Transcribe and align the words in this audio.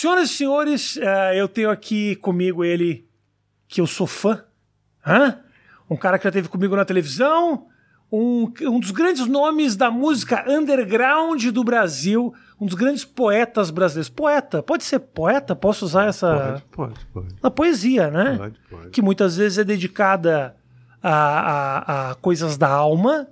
Senhoras 0.00 0.30
e 0.30 0.34
senhores, 0.34 0.96
uh, 0.96 1.34
eu 1.34 1.46
tenho 1.46 1.68
aqui 1.68 2.16
comigo 2.16 2.64
ele 2.64 3.06
que 3.68 3.82
eu 3.82 3.86
sou 3.86 4.06
fã. 4.06 4.42
Hã? 5.06 5.40
Um 5.90 5.96
cara 5.96 6.16
que 6.18 6.24
já 6.24 6.32
teve 6.32 6.48
comigo 6.48 6.74
na 6.74 6.86
televisão, 6.86 7.66
um, 8.10 8.50
um 8.62 8.80
dos 8.80 8.92
grandes 8.92 9.26
nomes 9.26 9.76
da 9.76 9.90
música 9.90 10.42
underground 10.48 11.44
do 11.48 11.62
Brasil, 11.62 12.32
um 12.58 12.64
dos 12.64 12.76
grandes 12.76 13.04
poetas 13.04 13.70
brasileiros. 13.70 14.08
Poeta, 14.08 14.62
pode 14.62 14.84
ser 14.84 15.00
poeta? 15.00 15.54
Posso 15.54 15.84
usar 15.84 16.06
essa. 16.06 16.62
Pode, 16.72 16.94
pode, 16.94 17.06
pode. 17.12 17.36
Na 17.42 17.50
poesia, 17.50 18.10
né? 18.10 18.38
Pode, 18.38 18.60
pode. 18.70 18.88
Que 18.88 19.02
muitas 19.02 19.36
vezes 19.36 19.58
é 19.58 19.64
dedicada 19.64 20.56
a, 21.02 21.12
a, 21.12 22.10
a 22.10 22.14
coisas 22.14 22.56
da 22.56 22.70
alma 22.70 23.28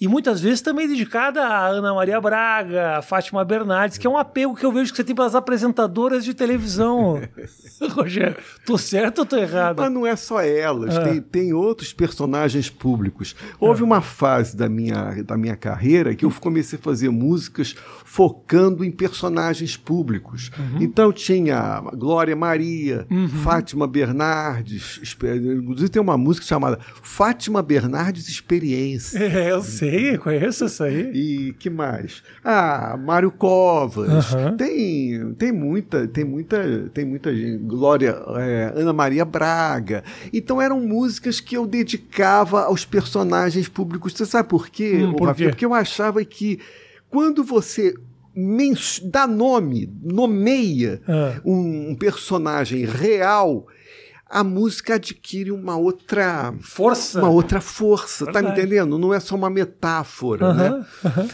e 0.00 0.06
muitas 0.06 0.40
vezes 0.40 0.60
também 0.60 0.86
dedicada 0.86 1.42
a 1.42 1.66
Ana 1.66 1.92
Maria 1.92 2.20
Braga, 2.20 2.98
a 2.98 3.02
Fátima 3.02 3.44
Bernardes, 3.44 3.98
que 3.98 4.06
é 4.06 4.10
um 4.10 4.16
apego 4.16 4.54
que 4.54 4.64
eu 4.64 4.70
vejo 4.70 4.92
que 4.92 4.96
você 4.96 5.04
tem 5.04 5.14
pelas 5.14 5.34
apresentadoras 5.34 6.24
de 6.24 6.34
televisão. 6.34 7.20
Rogério, 7.90 8.36
tô 8.64 8.78
certo 8.78 9.20
ou 9.20 9.26
tô 9.26 9.36
errado? 9.36 9.78
Mas 9.78 9.92
não 9.92 10.06
é 10.06 10.14
só 10.14 10.40
elas, 10.40 10.96
ah. 10.96 11.02
tem, 11.04 11.20
tem 11.20 11.52
outros 11.52 11.92
personagens 11.92 12.70
públicos. 12.70 13.34
Houve 13.58 13.82
ah. 13.82 13.86
uma 13.86 14.00
fase 14.00 14.56
da 14.56 14.68
minha, 14.68 15.22
da 15.24 15.36
minha 15.36 15.56
carreira 15.56 16.14
que 16.14 16.24
eu 16.24 16.30
comecei 16.30 16.78
a 16.78 16.82
fazer 16.82 17.10
músicas 17.10 17.74
focando 18.08 18.82
em 18.82 18.90
personagens 18.90 19.76
públicos. 19.76 20.50
Uhum. 20.58 20.80
Então 20.80 21.12
tinha 21.12 21.78
Glória 21.94 22.34
Maria, 22.34 23.06
uhum. 23.10 23.28
Fátima 23.28 23.86
Bernardes, 23.86 24.98
inclusive 25.22 25.90
tem 25.90 26.00
uma 26.00 26.16
música 26.16 26.46
chamada 26.46 26.78
Fátima 27.02 27.62
Bernardes 27.62 28.26
Experiência. 28.28 29.18
É, 29.18 29.52
eu 29.52 29.62
sei 29.62 30.16
conheço 30.16 30.64
essa 30.64 30.84
aí. 30.84 31.10
E 31.12 31.52
que 31.52 31.68
mais? 31.68 32.22
Ah, 32.42 32.98
Mário 32.98 33.30
Covas. 33.30 34.32
Uhum. 34.32 34.56
Tem, 34.56 35.34
tem 35.34 35.52
muita, 35.52 36.08
tem 36.08 36.24
muita, 36.24 36.88
tem 36.94 37.04
muita 37.04 37.36
gente. 37.36 37.58
Glória, 37.58 38.18
é, 38.36 38.72
Ana 38.74 38.94
Maria 38.94 39.24
Braga. 39.26 40.02
Então 40.32 40.62
eram 40.62 40.80
músicas 40.80 41.40
que 41.40 41.56
eu 41.56 41.66
dedicava 41.66 42.62
aos 42.62 42.86
personagens 42.86 43.68
públicos. 43.68 44.14
Você 44.14 44.24
sabe 44.24 44.48
por 44.48 44.70
quê? 44.70 45.04
Hum, 45.04 45.12
por 45.12 45.34
quê? 45.34 45.50
Porque 45.50 45.66
eu 45.66 45.74
achava 45.74 46.24
que 46.24 46.58
quando 47.10 47.42
você 47.42 47.94
dá 49.04 49.26
nome, 49.26 49.92
nomeia 50.02 51.02
ah. 51.08 51.40
um 51.44 51.94
personagem 51.96 52.84
real, 52.84 53.66
a 54.30 54.44
música 54.44 54.96
adquire 54.96 55.50
uma 55.50 55.76
outra 55.76 56.54
força. 56.60 57.18
Uma 57.18 57.30
outra 57.30 57.60
força, 57.60 58.26
tá 58.26 58.32
Verdade. 58.32 58.46
tá 58.46 58.52
me 58.52 58.58
entendendo? 58.60 58.98
Não 58.98 59.14
é 59.14 59.18
só 59.18 59.34
uma 59.34 59.48
metáfora, 59.48 60.52
né? 60.52 60.86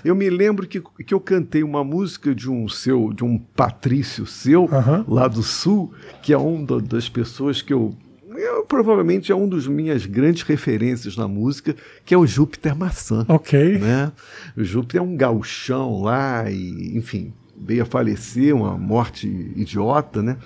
Eu 0.04 0.14
me 0.14 0.30
lembro 0.30 0.66
que, 0.66 0.80
que 0.80 1.12
eu 1.12 1.20
cantei 1.20 1.64
uma 1.64 1.82
música 1.82 2.34
de 2.34 2.48
um 2.48 2.68
seu, 2.68 3.12
de 3.12 3.24
um 3.24 3.36
patrício 3.36 4.24
seu, 4.26 4.68
lá 5.08 5.26
do 5.26 5.42
sul, 5.42 5.92
que 6.22 6.32
é 6.32 6.38
uma 6.38 6.80
das 6.80 7.08
pessoas 7.08 7.60
que 7.60 7.72
eu 7.72 7.94
eu, 8.36 8.64
provavelmente 8.64 9.30
é 9.30 9.34
um 9.34 9.48
dos 9.48 9.66
minhas 9.66 10.06
grandes 10.06 10.42
referências 10.42 11.16
na 11.16 11.28
música, 11.28 11.74
que 12.04 12.14
é 12.14 12.18
o 12.18 12.26
Júpiter 12.26 12.76
Maçã. 12.76 13.24
Ok. 13.28 13.78
Né? 13.78 14.12
O 14.56 14.64
Júpiter 14.64 15.00
é 15.00 15.04
um 15.04 15.16
gauchão 15.16 16.02
lá, 16.02 16.50
e, 16.50 16.96
enfim, 16.96 17.32
veio 17.56 17.82
a 17.82 17.86
falecer, 17.86 18.54
uma 18.54 18.76
morte 18.76 19.26
idiota, 19.56 20.22
né? 20.22 20.36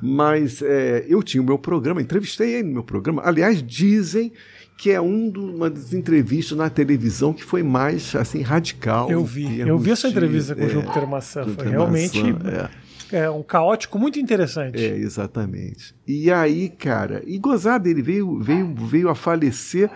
Mas 0.00 0.62
é, 0.62 1.04
eu 1.08 1.22
tinha 1.22 1.42
o 1.42 1.46
meu 1.46 1.58
programa, 1.58 2.00
entrevistei 2.00 2.54
ele 2.54 2.68
no 2.68 2.74
meu 2.74 2.84
programa. 2.84 3.22
Aliás, 3.24 3.62
dizem 3.62 4.32
que 4.76 4.92
é 4.92 5.00
um 5.00 5.28
do, 5.28 5.56
uma 5.56 5.68
das 5.68 5.92
entrevistas 5.92 6.56
na 6.56 6.70
televisão 6.70 7.32
que 7.32 7.42
foi 7.42 7.64
mais 7.64 8.14
assim 8.14 8.42
radical. 8.42 9.10
Eu 9.10 9.24
vi, 9.24 9.58
eu 9.58 9.76
vi 9.76 9.90
essa 9.90 10.08
entrevista 10.08 10.54
com 10.54 10.62
o 10.62 10.66
é, 10.66 10.68
Júpiter 10.68 11.06
Maçã, 11.06 11.44
foi 11.44 11.68
realmente 11.68 12.22
Maçã, 12.22 12.48
é. 12.48 12.87
É. 13.12 13.28
um 13.30 13.42
caótico 13.42 13.98
muito 13.98 14.18
interessante. 14.18 14.84
É, 14.84 14.96
exatamente. 14.96 15.94
E 16.06 16.30
aí, 16.30 16.68
cara, 16.68 17.22
e 17.26 17.38
gozar 17.38 17.80
dele 17.80 18.02
veio, 18.02 18.38
veio, 18.40 18.74
veio 18.74 19.08
a 19.08 19.14
falecer 19.14 19.90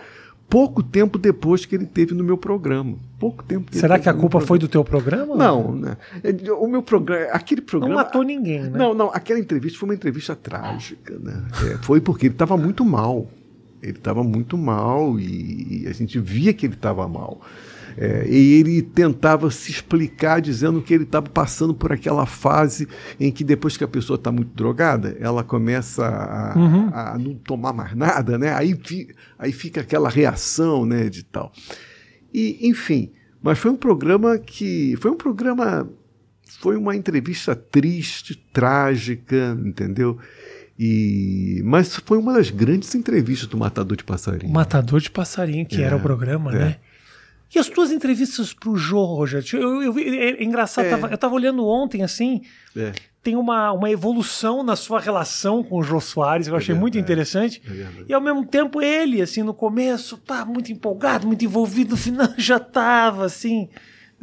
pouco 0.49 0.83
tempo 0.83 1.17
depois 1.17 1.65
que 1.65 1.75
ele 1.75 1.85
teve 1.85 2.13
no 2.13 2.23
meu 2.23 2.37
programa. 2.37 2.95
Pouco 3.19 3.43
tempo. 3.43 3.75
Será 3.75 3.97
que 3.97 4.07
a 4.07 4.13
culpa 4.13 4.39
foi 4.39 4.59
do 4.59 4.67
teu 4.67 4.83
programa? 4.83 5.35
Não, 5.35 5.75
né? 5.75 5.97
O 6.59 6.67
meu 6.67 6.83
programa, 6.83 7.25
aquele 7.31 7.61
programa. 7.61 7.95
Não 7.95 8.03
matou 8.03 8.21
ninguém, 8.21 8.61
né? 8.61 8.77
Não, 8.77 8.93
não. 8.93 9.07
Aquela 9.11 9.39
entrevista 9.39 9.79
foi 9.79 9.89
uma 9.89 9.95
entrevista 9.95 10.35
trágica, 10.35 11.17
né? 11.17 11.43
É, 11.71 11.77
foi 11.77 11.99
porque 11.99 12.27
ele 12.27 12.35
estava 12.35 12.55
muito 12.55 12.85
mal. 12.85 13.27
Ele 13.81 13.97
estava 13.97 14.23
muito 14.23 14.57
mal 14.57 15.19
e, 15.19 15.83
e 15.83 15.87
a 15.87 15.91
gente 15.91 16.19
via 16.19 16.53
que 16.53 16.67
ele 16.67 16.75
estava 16.75 17.07
mal. 17.07 17.41
É, 17.97 18.25
e 18.27 18.53
ele 18.59 18.81
tentava 18.81 19.49
se 19.51 19.71
explicar 19.71 20.41
dizendo 20.41 20.81
que 20.81 20.93
ele 20.93 21.03
estava 21.03 21.27
passando 21.29 21.73
por 21.73 21.91
aquela 21.91 22.25
fase 22.25 22.87
em 23.19 23.31
que 23.31 23.43
depois 23.43 23.77
que 23.77 23.83
a 23.83 23.87
pessoa 23.87 24.15
está 24.15 24.31
muito 24.31 24.53
drogada, 24.55 25.15
ela 25.19 25.43
começa 25.43 26.05
a, 26.05 26.57
uhum. 26.57 26.89
a, 26.93 27.17
não 27.17 27.35
tomar 27.35 27.73
mais 27.73 27.95
nada, 27.95 28.37
né? 28.37 28.53
Aí, 28.53 28.77
aí 29.37 29.51
fica 29.51 29.81
aquela 29.81 30.09
reação, 30.09 30.85
né, 30.85 31.09
de 31.09 31.23
tal. 31.23 31.51
E, 32.33 32.67
enfim, 32.67 33.11
mas 33.41 33.59
foi 33.59 33.71
um 33.71 33.75
programa 33.75 34.37
que 34.37 34.95
foi 34.99 35.11
um 35.11 35.17
programa 35.17 35.87
foi 36.59 36.77
uma 36.77 36.95
entrevista 36.95 37.55
triste, 37.55 38.35
trágica, 38.53 39.57
entendeu? 39.65 40.17
E, 40.77 41.61
mas 41.65 41.95
foi 41.95 42.17
uma 42.17 42.33
das 42.33 42.49
grandes 42.49 42.95
entrevistas 42.95 43.47
do 43.47 43.57
Matador 43.57 43.97
de 43.97 44.03
Passarinho. 44.03 44.51
Matador 44.51 44.99
de 45.01 45.11
Passarinho, 45.11 45.65
que 45.65 45.81
é, 45.81 45.85
era 45.85 45.95
o 45.95 45.99
programa, 45.99 46.51
é. 46.53 46.59
né? 46.59 46.77
E 47.53 47.59
as 47.59 47.69
tuas 47.69 47.91
entrevistas 47.91 48.53
pro 48.53 48.75
Jô, 48.75 49.03
Roger? 49.03 49.43
Eu, 49.53 49.81
eu, 49.83 49.97
é, 49.97 50.31
é 50.31 50.43
engraçado, 50.43 50.85
é. 50.85 50.89
Tava, 50.89 51.07
eu 51.07 51.17
tava 51.17 51.35
olhando 51.35 51.65
ontem, 51.65 52.01
assim, 52.01 52.41
é. 52.75 52.93
tem 53.21 53.35
uma, 53.35 53.71
uma 53.71 53.91
evolução 53.91 54.63
na 54.63 54.75
sua 54.75 54.99
relação 54.99 55.63
com 55.63 55.77
o 55.77 55.83
Jô 55.83 55.99
Soares, 55.99 56.47
eu 56.47 56.55
é 56.55 56.57
achei 56.57 56.73
muito 56.73 56.97
interessante. 56.97 57.61
É 57.69 58.05
e 58.09 58.13
ao 58.13 58.21
mesmo 58.21 58.45
tempo 58.45 58.81
ele, 58.81 59.21
assim, 59.21 59.43
no 59.43 59.53
começo, 59.53 60.17
tá 60.17 60.43
muito 60.45 60.71
empolgado, 60.71 61.27
muito 61.27 61.45
envolvido, 61.45 61.91
no 61.91 61.97
final 61.97 62.29
já 62.37 62.59
tava, 62.59 63.25
assim 63.25 63.69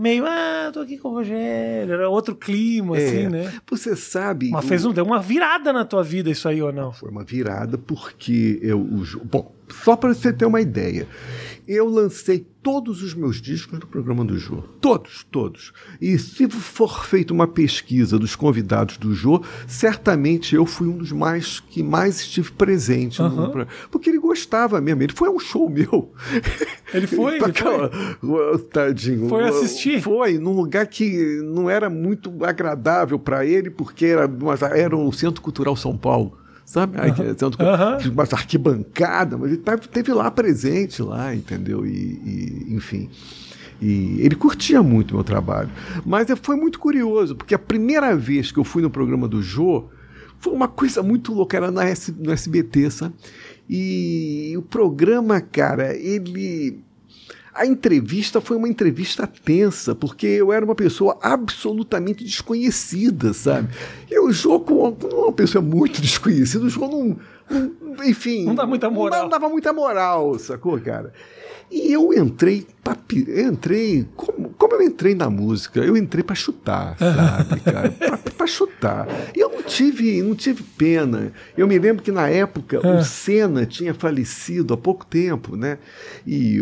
meio, 0.01 0.25
ah, 0.27 0.71
tô 0.73 0.81
aqui 0.81 0.97
com 0.97 1.09
o 1.09 1.13
Rogério, 1.13 1.93
era 1.93 2.09
outro 2.09 2.35
clima, 2.35 2.97
é, 2.97 3.05
assim, 3.05 3.29
né? 3.29 3.53
Você 3.69 3.95
sabe. 3.95 4.49
Mas 4.49 4.65
fez 4.65 4.87
um, 4.87 4.93
deu 4.93 5.05
uma 5.05 5.21
virada 5.21 5.75
na 5.75 5.85
tua 5.85 6.03
vida 6.03 6.31
isso 6.31 6.49
aí 6.49 6.63
ou 6.63 6.73
não? 6.73 6.91
Foi 6.91 7.11
uma 7.11 7.23
virada 7.23 7.77
porque 7.77 8.59
eu. 8.63 8.81
Bom, 9.25 9.55
só 9.69 9.97
para 9.97 10.15
você 10.15 10.33
ter 10.33 10.47
uma 10.47 10.61
ideia, 10.61 11.07
eu 11.73 11.89
lancei 11.89 12.45
todos 12.63 13.01
os 13.01 13.15
meus 13.15 13.41
discos 13.41 13.79
no 13.79 13.87
programa 13.87 14.25
do 14.25 14.37
Jô. 14.37 14.65
Todos, 14.81 15.25
todos. 15.31 15.73
E 16.01 16.19
se 16.19 16.51
for 16.51 17.05
feita 17.05 17.33
uma 17.33 17.47
pesquisa 17.47 18.19
dos 18.19 18.35
convidados 18.35 18.97
do 18.97 19.15
Jô, 19.15 19.41
certamente 19.69 20.57
eu 20.57 20.67
fui 20.67 20.89
um 20.89 20.99
dos 20.99 21.13
mais 21.13 21.61
que 21.61 21.81
mais 21.81 22.19
estive 22.19 22.51
presente. 22.51 23.23
Uhum. 23.23 23.55
No, 23.55 23.67
porque 23.89 24.11
ele 24.11 24.19
gostava 24.19 24.81
mesmo. 24.81 25.01
Ele 25.01 25.13
foi 25.13 25.29
um 25.29 25.39
show 25.39 25.71
meu. 25.71 26.13
Ele 26.93 27.07
foi? 27.07 27.37
ele 27.39 27.45
aquela, 27.45 27.89
foi. 28.21 28.59
Tadinho. 28.59 29.29
Foi 29.29 29.45
assistir? 29.45 30.03
Foi, 30.03 30.39
num 30.39 30.53
lugar 30.53 30.89
que 30.89 31.41
não 31.45 31.71
era 31.71 31.89
muito 31.89 32.45
agradável 32.45 33.17
para 33.17 33.47
ele, 33.47 33.71
porque 33.71 34.07
era, 34.07 34.29
era 34.75 34.97
o 34.97 35.13
Centro 35.13 35.41
Cultural 35.41 35.77
São 35.77 35.97
Paulo 35.97 36.40
sabe? 36.71 36.97
Uhum. 36.99 37.35
Tanto 37.35 37.59
uhum. 37.61 38.13
uma 38.13 38.23
arquibancada, 38.23 39.37
mas 39.37 39.51
ele 39.51 39.61
esteve 39.61 40.13
lá 40.13 40.31
presente 40.31 41.03
lá, 41.03 41.35
entendeu? 41.35 41.85
E, 41.85 41.91
e, 41.91 42.75
enfim. 42.75 43.11
E 43.83 44.21
ele 44.21 44.37
curtia 44.37 44.81
muito 44.81 45.11
o 45.11 45.15
meu 45.15 45.25
trabalho. 45.25 45.69
Mas 46.07 46.29
foi 46.41 46.55
muito 46.55 46.79
curioso, 46.79 47.35
porque 47.35 47.57
a 47.57 47.59
primeira 47.59 48.15
vez 48.15 48.53
que 48.53 48.59
eu 48.59 48.63
fui 48.63 48.83
no 48.83 48.91
programa 48.91 49.27
do 49.27 49.43
Jô 49.43 49.89
foi 50.39 50.53
uma 50.53 50.69
coisa 50.69 51.03
muito 51.03 51.35
louca, 51.35 51.57
era 51.57 51.73
na 51.73 51.85
S, 51.87 52.15
no 52.17 52.31
SBT, 52.31 52.89
sabe? 52.93 53.15
E 53.69 54.55
o 54.57 54.63
programa, 54.63 55.41
cara, 55.41 55.93
ele 55.97 56.85
a 57.55 57.67
entrevista 57.67 58.41
foi 58.41 58.57
uma 58.57 58.69
entrevista 58.69 59.27
tensa, 59.27 59.95
porque 59.95 60.27
eu 60.27 60.53
era 60.53 60.65
uma 60.65 60.75
pessoa 60.75 61.19
absolutamente 61.21 62.25
desconhecida, 62.25 63.33
sabe? 63.33 63.69
E 64.11 64.19
o 64.19 64.33
jogo, 64.33 64.97
uma 65.13 65.33
pessoa 65.33 65.63
muito 65.63 66.01
desconhecida, 66.01 66.65
o 66.65 66.71
jogo 66.71 66.89
não 66.89 67.17
enfim. 68.05 68.45
Não 68.45 68.55
dá 68.55 68.67
muita 68.67 68.91
moral. 68.91 69.23
Não, 69.23 69.29
dava 69.29 69.49
muita 69.49 69.73
moral, 69.73 70.39
sacou, 70.39 70.79
cara? 70.81 71.13
E 71.71 71.93
eu 71.93 72.13
entrei, 72.13 72.67
papi, 72.83 73.25
entrei, 73.29 74.05
como, 74.17 74.51
como 74.59 74.75
eu 74.75 74.83
entrei 74.83 75.15
na 75.15 75.31
música, 75.31 75.79
eu 75.79 75.97
entrei 75.97 76.25
para 76.25 76.35
chutar, 76.35 76.97
sabe, 76.99 77.61
cara? 77.61 78.19
para 78.37 78.47
chutar. 78.47 79.07
E 79.37 79.39
eu 79.39 79.51
não 79.51 79.63
tive, 79.63 80.21
não 80.21 80.35
tive 80.35 80.65
pena. 80.65 81.33
Eu 81.57 81.69
me 81.69 81.79
lembro 81.79 82.03
que 82.03 82.11
na 82.11 82.29
época 82.29 82.81
o 82.85 83.05
Senna 83.05 83.65
tinha 83.67 83.95
falecido 83.95 84.75
há 84.75 84.77
pouco 84.77 85.07
tempo, 85.07 85.57
né? 85.57 85.79
E 86.27 86.61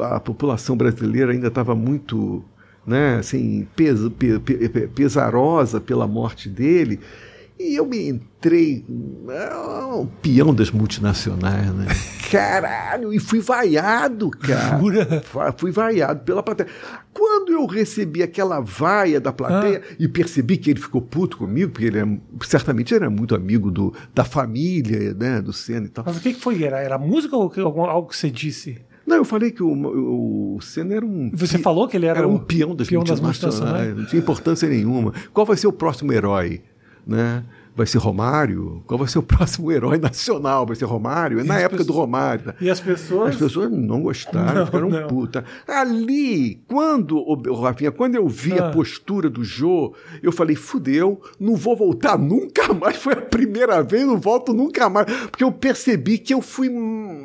a, 0.00 0.14
a 0.14 0.20
população 0.20 0.76
brasileira 0.76 1.32
ainda 1.32 1.48
estava 1.48 1.74
muito, 1.74 2.44
né, 2.86 3.16
assim, 3.16 3.66
pes, 3.74 3.98
pe, 4.16 4.38
pe, 4.38 4.86
pesarosa 4.86 5.80
pela 5.80 6.06
morte 6.06 6.48
dele. 6.48 7.00
E 7.62 7.76
eu 7.76 7.84
me 7.84 8.08
entrei, 8.08 8.82
um 8.88 10.06
peão 10.22 10.54
das 10.54 10.70
multinacionais, 10.70 11.70
né? 11.74 11.88
Caralho, 12.32 13.12
e 13.12 13.18
fui 13.18 13.38
vaiado, 13.38 14.30
cara. 14.30 14.78
Jura? 14.78 15.22
Fui 15.58 15.70
vaiado 15.70 16.24
pela 16.24 16.42
plateia. 16.42 16.70
Quando 17.12 17.52
eu 17.52 17.66
recebi 17.66 18.22
aquela 18.22 18.60
vaia 18.60 19.20
da 19.20 19.30
plateia 19.30 19.82
ah. 19.84 19.94
e 19.98 20.08
percebi 20.08 20.56
que 20.56 20.70
ele 20.70 20.80
ficou 20.80 21.02
puto 21.02 21.36
comigo, 21.36 21.70
porque 21.70 21.84
ele 21.84 21.98
é, 21.98 22.06
certamente 22.46 22.94
era 22.94 23.10
muito 23.10 23.34
amigo 23.34 23.70
do, 23.70 23.92
da 24.14 24.24
família, 24.24 25.12
né, 25.12 25.42
do 25.42 25.52
Senna 25.52 25.84
e 25.84 25.90
tal. 25.90 26.02
Mas 26.06 26.16
o 26.16 26.20
que, 26.20 26.32
que 26.32 26.40
foi? 26.40 26.62
Era, 26.62 26.80
era 26.80 26.96
música 26.96 27.36
ou 27.36 27.52
algo 27.84 28.08
que 28.08 28.16
você 28.16 28.30
disse? 28.30 28.78
Não, 29.06 29.16
eu 29.16 29.24
falei 29.24 29.50
que 29.50 29.62
o, 29.62 30.56
o 30.56 30.60
Senna 30.62 30.94
era 30.94 31.04
um. 31.04 31.30
Você 31.34 31.58
falou 31.58 31.86
que 31.86 31.96
ele 31.96 32.06
era, 32.06 32.20
era 32.20 32.28
um 32.28 32.38
peão 32.38 32.74
das 32.74 32.88
peão 32.88 33.02
multinacionais, 33.02 33.94
não 33.94 34.06
tinha 34.06 34.22
importância 34.22 34.66
nenhuma. 34.66 35.12
Qual 35.34 35.44
vai 35.44 35.58
ser 35.58 35.66
o 35.66 35.72
próximo 35.72 36.10
herói? 36.10 36.62
Né? 37.06 37.44
vai 37.80 37.86
ser 37.86 37.98
Romário? 37.98 38.82
Qual 38.86 38.98
vai 38.98 39.08
ser 39.08 39.18
o 39.18 39.22
próximo 39.24 39.72
herói 39.72 39.98
nacional? 39.98 40.66
Vai 40.66 40.76
ser 40.76 40.84
Romário? 40.84 41.40
É 41.40 41.44
na 41.44 41.58
época 41.58 41.78
pessoas... 41.78 41.86
do 41.86 41.92
Romário. 41.92 42.44
Tá? 42.44 42.54
E 42.60 42.68
as 42.68 42.80
pessoas? 42.80 43.30
As 43.30 43.36
pessoas 43.36 43.70
não 43.70 44.02
gostaram, 44.02 44.54
não, 44.54 44.66
ficaram 44.66 44.90
não. 44.90 45.08
puta. 45.08 45.44
Ali, 45.66 46.62
quando, 46.66 47.16
o 47.18 47.60
Rafinha, 47.60 47.90
quando 47.90 48.16
eu 48.16 48.28
vi 48.28 48.58
ah. 48.58 48.68
a 48.68 48.70
postura 48.70 49.30
do 49.30 49.42
Jô, 49.42 49.94
eu 50.22 50.32
falei, 50.32 50.56
fudeu, 50.56 51.22
não 51.38 51.56
vou 51.56 51.74
voltar 51.76 52.18
nunca 52.18 52.72
mais. 52.74 52.96
Foi 52.96 53.14
a 53.14 53.22
primeira 53.22 53.82
vez, 53.82 54.06
não 54.06 54.18
volto 54.18 54.52
nunca 54.52 54.88
mais. 54.90 55.06
Porque 55.30 55.44
eu 55.44 55.52
percebi 55.52 56.18
que 56.18 56.34
eu 56.34 56.42
fui, 56.42 56.70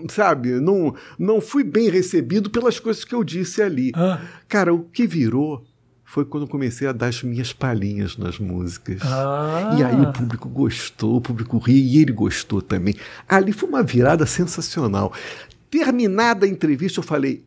sabe, 0.09 0.51
não, 0.61 0.95
não 1.19 1.41
fui 1.41 1.63
bem 1.63 1.89
recebido 1.89 2.49
pelas 2.49 2.79
coisas 2.79 3.03
que 3.03 3.13
eu 3.13 3.23
disse 3.23 3.61
ali. 3.61 3.91
Ah. 3.93 4.21
Cara, 4.47 4.73
o 4.73 4.83
que 4.83 5.05
virou 5.05 5.65
foi 6.15 6.23
quando 6.23 6.47
comecei 6.47 6.87
a 6.87 6.93
dar 6.93 7.07
as 7.07 7.21
minhas 7.23 7.51
palhinhas 7.51 8.15
nas 8.15 8.39
músicas. 8.39 9.01
Ah. 9.03 9.75
E 9.77 9.83
aí 9.83 9.99
o 9.99 10.13
público 10.13 10.47
gostou, 10.47 11.17
o 11.17 11.21
público 11.21 11.57
ria 11.57 11.75
e 11.75 12.01
ele 12.01 12.13
gostou 12.13 12.61
também. 12.61 12.95
Ali 13.27 13.51
foi 13.51 13.67
uma 13.67 13.83
virada 13.83 14.25
sensacional. 14.25 15.11
Terminada 15.69 16.45
a 16.45 16.49
entrevista, 16.49 17.01
eu 17.01 17.03
falei: 17.03 17.43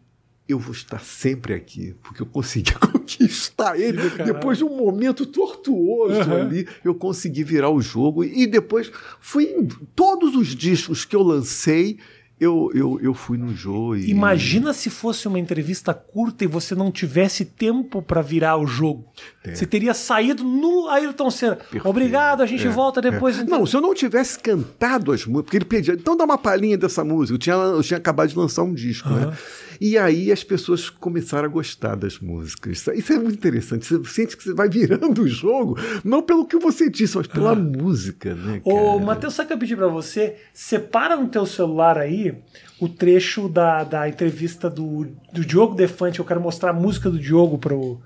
eu 0.47 0.59
vou 0.59 0.73
estar 0.73 1.01
sempre 1.01 1.55
aqui, 1.55 1.97
porque 2.03 2.21
eu 2.21 2.27
consegui 2.27 2.75
conquistar 2.79 3.81
ele. 3.81 4.11
Depois 4.23 4.59
de 4.59 4.65
um 4.65 4.77
momento 4.77 5.25
tortuoso 5.25 6.29
uhum. 6.29 6.37
ali, 6.37 6.69
eu 6.85 6.95
consegui 6.95 7.43
virar 7.43 7.71
o 7.71 7.81
jogo. 7.81 8.23
E 8.23 8.47
depois 8.47 8.93
fui 9.19 9.45
em 9.45 9.67
todos 9.97 10.37
os 10.37 10.49
discos 10.49 11.07
que 11.07 11.17
eu 11.17 11.23
lancei 11.23 11.99
eu, 12.41 12.71
eu, 12.75 13.01
eu 13.03 13.15
fui 13.15 13.37
no 13.37 13.55
jogo 13.55 13.97
e... 13.97 14.11
Imagina 14.11 14.73
se 14.73 14.89
fosse 14.89 15.27
uma 15.27 15.39
entrevista 15.39 15.93
curta 15.93 16.45
e 16.45 16.47
você 16.47 16.75
não 16.75 16.91
tivesse 16.91 17.45
tempo 17.45 18.01
para 18.01 18.23
virar 18.23 18.57
o 18.57 18.67
jogo. 18.67 19.07
É. 19.45 19.55
Você 19.55 19.67
teria 19.67 19.93
saído 19.93 20.45
no 20.45 20.89
Ayrton 20.89 21.31
Senna. 21.31 21.57
Perfeito. 21.57 21.89
Obrigado, 21.89 22.43
a 22.43 22.47
gente 22.47 22.67
é. 22.67 22.71
volta 22.71 23.01
depois. 23.01 23.39
É. 23.39 23.43
Então. 23.43 23.59
Não, 23.59 23.67
se 23.67 23.77
eu 23.77 23.81
não 23.81 23.95
tivesse 23.95 24.39
cantado 24.39 25.13
as 25.13 25.27
músicas, 25.27 25.45
porque 25.45 25.57
ele 25.57 25.65
pedia, 25.65 25.95
então 25.95 26.17
dá 26.17 26.25
uma 26.25 26.39
palhinha 26.39 26.79
dessa 26.79 27.05
música. 27.05 27.35
Eu 27.35 27.39
tinha, 27.39 27.55
eu 27.57 27.83
tinha 27.83 27.99
acabado 27.99 28.29
de 28.29 28.37
lançar 28.37 28.63
um 28.63 28.73
disco, 28.73 29.09
uhum. 29.09 29.17
né? 29.17 29.37
E 29.81 29.97
aí 29.97 30.33
as 30.33 30.43
pessoas 30.43 30.91
começaram 30.91 31.47
a 31.47 31.51
gostar 31.51 31.95
das 31.95 32.19
músicas. 32.19 32.87
Isso 32.95 33.13
é 33.13 33.19
muito 33.19 33.35
interessante. 33.35 33.87
Você 33.87 34.05
sente 34.05 34.37
que 34.37 34.45
você 34.45 34.55
vai 34.55 34.69
virando 34.69 35.23
o 35.23 35.29
jogo, 35.29 35.77
não 36.05 36.23
pelo 36.23 36.47
que 36.47 36.59
você 36.59 36.91
disse, 36.91 37.17
mas 37.17 37.27
pela 37.27 37.53
ah. 37.53 37.55
música, 37.55 38.35
né? 38.35 38.61
Cara? 38.65 38.77
Ô, 38.77 38.99
Matheus, 38.99 39.35
sabe 39.35 39.47
o 39.47 39.49
que 39.49 39.55
eu 39.55 39.59
pedi 39.59 39.77
pra 39.77 39.89
você? 39.89 40.37
Separa 40.53 41.17
no 41.17 41.29
teu 41.29 41.47
celular 41.47 41.99
aí 41.99 42.37
o 42.81 42.89
trecho 42.89 43.49
da, 43.49 43.85
da 43.85 44.09
entrevista 44.09 44.69
do, 44.71 45.07
do 45.33 45.45
Diogo 45.45 45.75
Defante. 45.75 46.19
Eu 46.19 46.25
quero 46.25 46.41
mostrar 46.41 46.71
a 46.71 46.75
música 46.75 47.11
do 47.11 47.19
Diogo 47.19 47.59
pro 47.59 48.01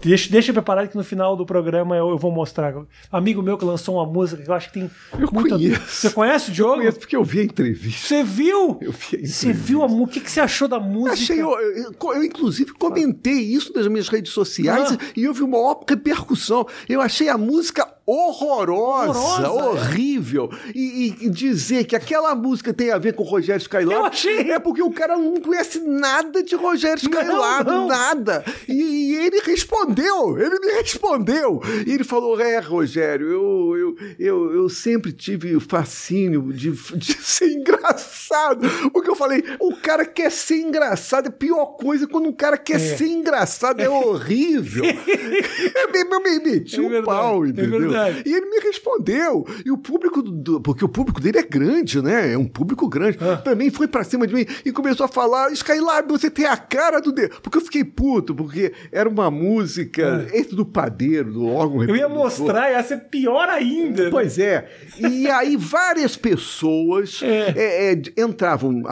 Deixa, 0.00 0.30
deixa 0.30 0.52
preparado 0.52 0.88
que 0.88 0.96
no 0.96 1.04
final 1.04 1.36
do 1.36 1.44
programa 1.44 1.96
eu, 1.96 2.10
eu, 2.10 2.18
vou 2.18 2.30
mostrar. 2.30 2.74
Amigo 3.10 3.42
meu 3.42 3.58
que 3.58 3.64
lançou 3.64 3.96
uma 3.96 4.06
música 4.06 4.42
que 4.42 4.48
eu 4.48 4.54
acho 4.54 4.68
que 4.68 4.74
tem. 4.74 4.90
Eu 5.18 5.28
muita... 5.32 5.56
conheço. 5.56 5.80
Você 5.88 6.10
conhece 6.10 6.50
o 6.50 6.52
Diogo? 6.52 6.74
Eu 6.74 6.78
conheço 6.78 6.98
porque 7.00 7.16
eu 7.16 7.24
vi 7.24 7.40
a 7.40 7.44
entrevista. 7.44 8.06
Você 8.06 8.22
viu? 8.22 8.78
Eu 8.80 8.92
vi 8.92 9.04
a 9.04 9.06
entrevista. 9.06 9.46
Você 9.46 9.52
viu 9.52 9.82
a 9.82 9.88
música? 9.88 10.04
O 10.04 10.08
que, 10.08 10.20
que 10.20 10.30
você 10.30 10.40
achou 10.40 10.68
da 10.68 10.78
música? 10.78 11.12
Achei. 11.12 11.42
Eu, 11.42 11.58
eu, 11.58 11.92
eu 12.14 12.24
inclusive, 12.24 12.72
comentei 12.72 13.38
isso 13.40 13.72
nas 13.74 13.86
minhas 13.88 14.08
redes 14.08 14.32
sociais 14.32 14.92
ah. 14.92 14.98
e 15.16 15.26
houve 15.26 15.42
uma 15.42 15.58
óptica 15.58 15.94
repercussão. 15.94 16.66
Eu 16.88 17.00
achei 17.00 17.28
a 17.28 17.36
música 17.36 17.97
horrorosa, 18.08 19.18
horrorosa 19.18 19.46
é. 19.46 19.68
horrível. 19.68 20.50
É. 20.52 20.72
E, 20.74 21.16
e, 21.20 21.30
dizer 21.30 21.84
que 21.84 21.94
aquela 21.94 22.34
música 22.34 22.72
tem 22.72 22.90
a 22.90 22.98
ver 22.98 23.12
com 23.12 23.22
o 23.22 23.26
Rogério 23.26 23.60
Skylab 23.60 24.08
achei. 24.08 24.50
é 24.50 24.58
porque 24.58 24.82
o 24.82 24.90
cara 24.90 25.16
não 25.18 25.40
conhece 25.40 25.80
nada 25.80 26.42
de 26.42 26.54
Rogério 26.54 26.96
Skylab, 26.98 27.70
nada. 27.86 28.44
E, 28.66 28.72
e, 28.72 29.16
ele 29.16 29.40
respondeu, 29.40 30.38
ele 30.38 30.58
me 30.58 30.72
respondeu. 30.80 31.60
E 31.86 31.92
ele 31.92 32.04
falou: 32.04 32.40
É, 32.40 32.58
Rogério, 32.58 33.26
eu, 33.26 33.76
eu, 33.76 33.96
eu, 34.18 34.54
eu 34.54 34.68
sempre 34.70 35.12
tive 35.12 35.54
o 35.54 35.60
fascínio 35.60 36.50
de, 36.52 36.70
de 36.70 37.12
ser 37.22 37.52
engraçado. 37.52 38.66
Porque 38.90 39.10
eu 39.10 39.16
falei: 39.16 39.44
o 39.60 39.76
cara 39.76 40.06
quer 40.06 40.30
ser 40.30 40.60
engraçado, 40.60 41.26
é 41.26 41.28
a 41.28 41.32
pior 41.32 41.76
coisa 41.76 42.06
quando 42.06 42.28
um 42.28 42.32
cara 42.32 42.56
quer 42.56 42.76
é. 42.76 42.96
ser 42.96 43.06
engraçado, 43.06 43.80
é 43.80 43.88
horrível. 43.88 44.84
eu 44.84 46.08
me 46.22 46.38
meti 46.40 46.76
é 46.76 47.00
um 47.00 47.02
pau, 47.04 47.44
é 47.44 47.48
entendeu? 47.48 47.97
Verdade. 48.04 48.22
E 48.28 48.32
ele 48.32 48.46
me 48.46 48.60
respondeu. 48.60 49.46
E 49.64 49.70
o 49.70 49.78
público, 49.78 50.22
do, 50.22 50.60
porque 50.60 50.84
o 50.84 50.88
público 50.88 51.20
dele 51.20 51.38
é 51.38 51.42
grande, 51.42 52.02
né? 52.02 52.32
É 52.32 52.38
um 52.38 52.46
público 52.46 52.88
grande. 52.88 53.18
Ah. 53.20 53.36
Também 53.36 53.70
foi 53.70 53.86
pra 53.86 54.04
cima 54.04 54.26
de 54.26 54.34
mim 54.34 54.46
e 54.64 54.72
começou 54.72 55.04
a 55.04 55.08
falar: 55.08 55.52
Skylab, 55.52 56.08
você 56.08 56.30
tem 56.30 56.46
a 56.46 56.56
cara 56.56 57.00
do 57.00 57.12
dedo. 57.12 57.40
Porque 57.42 57.58
eu 57.58 57.62
fiquei 57.62 57.84
puto, 57.84 58.34
porque 58.34 58.72
era 58.92 59.08
uma 59.08 59.30
música 59.30 60.26
ah. 60.26 60.36
entre 60.36 60.56
do 60.56 60.64
padeiro, 60.64 61.32
do 61.32 61.46
órgão 61.46 61.84
Eu 61.84 61.96
ia 61.96 62.08
mostrar, 62.08 62.70
ia 62.70 62.82
ser 62.82 62.98
pior 63.08 63.48
ainda. 63.48 64.10
Pois 64.10 64.38
é. 64.38 64.68
E 64.98 65.28
aí 65.28 65.56
várias 65.56 66.16
pessoas 66.16 67.20
é. 67.22 67.54
É, 67.56 67.92
é, 67.92 68.22
entravam, 68.22 68.82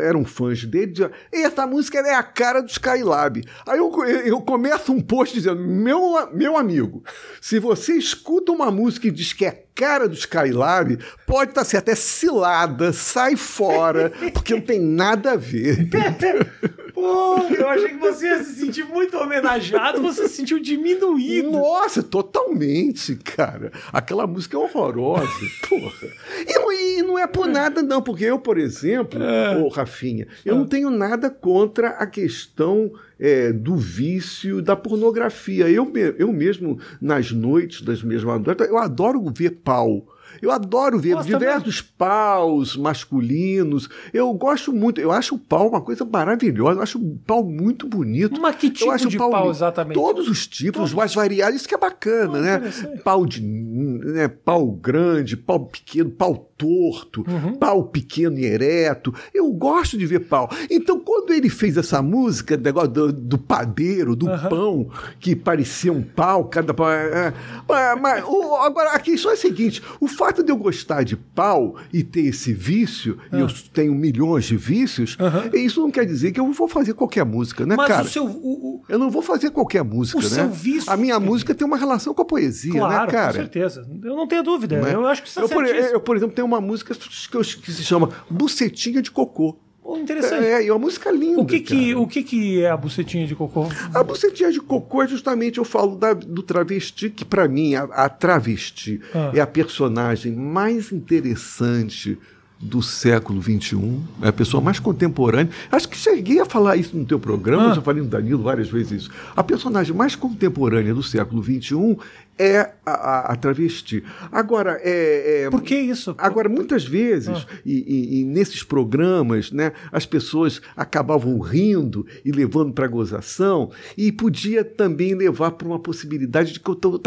eram 0.00 0.24
fãs 0.24 0.64
dele, 0.64 0.92
diziam: 0.92 1.10
essa 1.32 1.66
música 1.66 1.98
é 1.98 2.14
a 2.14 2.22
cara 2.22 2.60
do 2.60 2.68
Skylab. 2.68 3.42
Aí 3.66 3.78
eu, 3.78 3.92
eu 4.24 4.40
começo 4.40 4.92
um 4.92 5.00
post 5.00 5.34
dizendo: 5.34 5.60
meu, 5.60 6.28
meu 6.32 6.56
amigo, 6.56 7.02
se 7.40 7.58
você 7.58 7.94
escuta 8.12 8.52
uma 8.52 8.70
música 8.70 9.08
e 9.08 9.10
diz 9.10 9.32
que 9.32 9.46
é 9.46 9.64
cara 9.74 10.08
do 10.08 10.14
Skylab, 10.14 10.98
pode 11.26 11.50
estar 11.50 11.62
tá 11.62 11.64
certo, 11.64 11.88
é 11.88 11.94
cilada, 11.94 12.92
sai 12.92 13.36
fora, 13.36 14.12
porque 14.32 14.54
não 14.54 14.60
tem 14.60 14.80
nada 14.80 15.32
a 15.32 15.36
ver. 15.36 15.88
Pô, 16.94 17.38
eu 17.48 17.68
achei 17.68 17.88
que 17.88 17.96
você 17.96 18.26
ia 18.26 18.44
se 18.44 18.54
sentir 18.54 18.84
muito 18.84 19.16
homenageado, 19.16 20.00
você 20.02 20.28
se 20.28 20.36
sentiu 20.36 20.60
diminuído. 20.60 21.50
Nossa, 21.50 22.02
totalmente, 22.02 23.16
cara. 23.16 23.72
Aquela 23.92 24.26
música 24.26 24.56
é 24.56 24.60
horrorosa, 24.60 25.26
porra. 25.68 26.08
E 26.46 26.54
não, 26.54 26.72
e 26.72 27.02
não 27.02 27.18
é 27.18 27.26
por 27.26 27.46
nada, 27.48 27.82
não, 27.82 28.02
porque 28.02 28.24
eu, 28.24 28.38
por 28.38 28.58
exemplo, 28.58 29.22
é. 29.22 29.56
ô 29.56 29.68
Rafinha, 29.68 30.28
eu 30.44 30.54
não 30.54 30.66
tenho 30.66 30.90
nada 30.90 31.30
contra 31.30 31.88
a 31.88 32.06
questão 32.06 32.92
é, 33.18 33.52
do 33.52 33.76
vício 33.76 34.60
da 34.60 34.74
pornografia. 34.74 35.70
Eu, 35.70 35.90
eu 36.18 36.32
mesmo, 36.32 36.78
nas 37.00 37.30
noites 37.30 37.82
das 37.82 38.02
minhas 38.02 38.24
madrugadas, 38.24 38.68
eu 38.68 38.76
adoro 38.76 39.24
ver 39.34 39.60
pau. 39.62 40.06
Eu 40.40 40.50
adoro 40.50 40.98
ver 40.98 41.14
Nossa, 41.14 41.28
diversos 41.28 41.82
também. 41.82 41.94
paus 41.98 42.76
masculinos. 42.76 43.88
Eu 44.12 44.32
gosto 44.32 44.72
muito. 44.72 45.00
Eu 45.00 45.12
acho 45.12 45.34
o 45.34 45.38
pau 45.38 45.68
uma 45.68 45.80
coisa 45.80 46.04
maravilhosa. 46.04 46.78
Eu 46.78 46.82
acho 46.82 46.98
o 46.98 47.18
pau 47.18 47.44
muito 47.44 47.86
bonito. 47.86 48.40
Mas 48.40 48.56
que 48.56 48.70
tipo 48.70 48.90
eu 48.90 48.92
acho 48.92 49.08
de 49.08 49.18
pau, 49.18 49.30
pau 49.30 49.50
exatamente? 49.50 49.94
Todos 49.94 50.28
os 50.28 50.46
tipos, 50.46 50.76
todos. 50.76 50.94
mais 50.94 51.14
variados. 51.14 51.56
Isso 51.56 51.68
que 51.68 51.74
é 51.74 51.78
bacana, 51.78 52.38
oh, 52.38 52.40
né? 52.40 52.60
Pau 53.04 53.26
de 53.26 53.40
né, 53.42 54.26
pau 54.28 54.70
grande, 54.72 55.36
pau 55.36 55.66
pequeno, 55.66 56.10
pau 56.10 56.51
torto, 56.62 57.24
uhum. 57.28 57.54
pau 57.54 57.84
pequeno 57.84 58.38
e 58.38 58.44
ereto. 58.44 59.12
Eu 59.34 59.50
gosto 59.50 59.98
de 59.98 60.06
ver 60.06 60.20
pau. 60.20 60.48
Então, 60.70 61.00
quando 61.00 61.32
ele 61.32 61.48
fez 61.50 61.76
essa 61.76 62.00
música, 62.00 62.56
negócio 62.56 62.90
do, 62.90 63.12
do 63.12 63.36
padeiro, 63.36 64.14
do 64.14 64.26
uhum. 64.26 64.48
pão, 64.48 64.90
que 65.18 65.34
parecia 65.34 65.92
um 65.92 66.02
pau, 66.02 66.44
cada 66.44 66.72
pau. 66.72 66.88
É, 66.88 67.32
é, 67.68 67.94
mas, 67.96 68.22
o, 68.24 68.54
agora, 68.56 68.90
a 68.90 69.00
questão 69.00 69.32
é 69.32 69.34
a 69.34 69.36
seguinte: 69.36 69.82
o 70.00 70.06
fato 70.06 70.44
de 70.44 70.52
eu 70.52 70.56
gostar 70.56 71.02
de 71.02 71.16
pau 71.16 71.74
e 71.92 72.04
ter 72.04 72.26
esse 72.26 72.52
vício, 72.52 73.18
uhum. 73.32 73.38
e 73.38 73.42
eu 73.42 73.46
ah. 73.48 73.54
tenho 73.72 73.94
milhões 73.94 74.44
de 74.44 74.56
vícios, 74.56 75.16
isso 75.52 75.80
não 75.80 75.90
quer 75.90 76.06
dizer 76.06 76.30
que 76.30 76.38
eu 76.38 76.52
vou 76.52 76.68
fazer 76.68 76.94
qualquer 76.94 77.24
música, 77.24 77.66
né, 77.66 77.74
mas 77.74 77.88
cara? 77.88 78.04
O 78.04 78.08
seu, 78.08 78.24
o, 78.24 78.28
o... 78.28 78.82
Eu 78.88 78.98
não 78.98 79.10
vou 79.10 79.22
fazer 79.22 79.50
qualquer 79.50 79.82
música, 79.82 80.18
o 80.18 80.22
né? 80.22 80.28
Seu 80.28 80.48
vício, 80.48 80.92
a 80.92 80.96
minha 80.96 81.18
música 81.18 81.54
tem 81.54 81.66
uma 81.66 81.76
relação 81.76 82.14
com 82.14 82.22
a 82.22 82.24
poesia, 82.24 82.72
claro, 82.72 83.06
né, 83.06 83.12
cara? 83.12 83.32
Com 83.32 83.38
certeza. 83.38 83.86
Eu 84.02 84.14
não 84.14 84.28
tenho 84.28 84.42
dúvida. 84.42 84.80
Né? 84.80 84.94
Eu 84.94 85.06
acho 85.06 85.22
que 85.22 85.28
isso 85.28 85.40
é 85.40 85.42
eu, 85.42 85.48
por, 85.48 85.66
eu, 85.66 86.00
por 86.00 86.16
exemplo, 86.16 86.34
tenho 86.34 86.46
uma 86.46 86.51
música 86.60 86.94
que, 86.94 87.72
se 87.72 87.84
chama 87.84 88.10
Bucetinha 88.30 89.02
de 89.02 89.10
Cocô. 89.10 89.56
Oh, 89.84 89.96
interessante. 89.96 90.44
É, 90.44 90.66
é 90.66 90.72
uma 90.72 90.78
música 90.78 91.10
linda. 91.10 91.40
O 91.40 91.44
que 91.44 91.60
que, 91.60 91.94
o 91.94 92.06
que 92.06 92.22
que 92.22 92.62
é 92.62 92.70
a 92.70 92.76
bucetinha 92.76 93.26
de 93.26 93.34
cocô? 93.34 93.66
A 93.92 94.02
bucetinha 94.02 94.52
de 94.52 94.60
cocô 94.60 95.02
é 95.02 95.08
justamente, 95.08 95.58
eu 95.58 95.64
falo 95.64 95.96
da, 95.96 96.14
do 96.14 96.42
travesti, 96.42 97.10
que 97.10 97.24
para 97.24 97.48
mim 97.48 97.74
a, 97.74 97.82
a 97.82 98.08
travesti 98.08 99.00
ah. 99.12 99.32
é 99.34 99.40
a 99.40 99.46
personagem 99.46 100.32
mais 100.32 100.92
interessante 100.92 102.16
do 102.60 102.80
século 102.80 103.42
XXI, 103.42 104.00
é 104.22 104.28
a 104.28 104.32
pessoa 104.32 104.62
mais 104.62 104.78
contemporânea. 104.78 105.50
Acho 105.70 105.88
que 105.88 105.96
cheguei 105.96 106.38
a 106.38 106.44
falar 106.46 106.76
isso 106.76 106.96
no 106.96 107.04
teu 107.04 107.18
programa, 107.18 107.72
ah. 107.72 107.74
já 107.74 107.82
falei 107.82 108.02
no 108.02 108.08
Danilo 108.08 108.44
várias 108.44 108.70
vezes 108.70 109.02
isso. 109.02 109.10
A 109.34 109.42
personagem 109.42 109.94
mais 109.94 110.14
contemporânea 110.14 110.94
do 110.94 111.02
século 111.02 111.42
XXI 111.42 111.98
é 112.38 112.72
a, 112.84 113.32
a, 113.32 113.36
travesti. 113.36 114.02
Agora, 114.30 114.80
é, 114.82 115.44
é, 115.44 115.50
Por 115.50 115.62
que 115.62 115.76
isso? 115.76 116.14
Agora, 116.18 116.48
muitas 116.48 116.84
vezes, 116.84 117.28
ah. 117.28 117.46
e, 117.64 117.72
e, 117.72 118.20
e, 118.20 118.24
nesses 118.24 118.62
programas, 118.62 119.52
né, 119.52 119.72
as 119.92 120.06
pessoas 120.06 120.60
acabavam 120.76 121.38
rindo 121.38 122.06
e 122.24 122.32
levando 122.32 122.72
para 122.72 122.86
gozação, 122.86 123.70
e 123.96 124.10
podia 124.10 124.64
também 124.64 125.14
levar 125.14 125.52
para 125.52 125.68
uma 125.68 125.78
possibilidade 125.78 126.54
de 126.54 126.60
que 126.60 126.68
eu 126.68 126.74
estou 126.74 127.00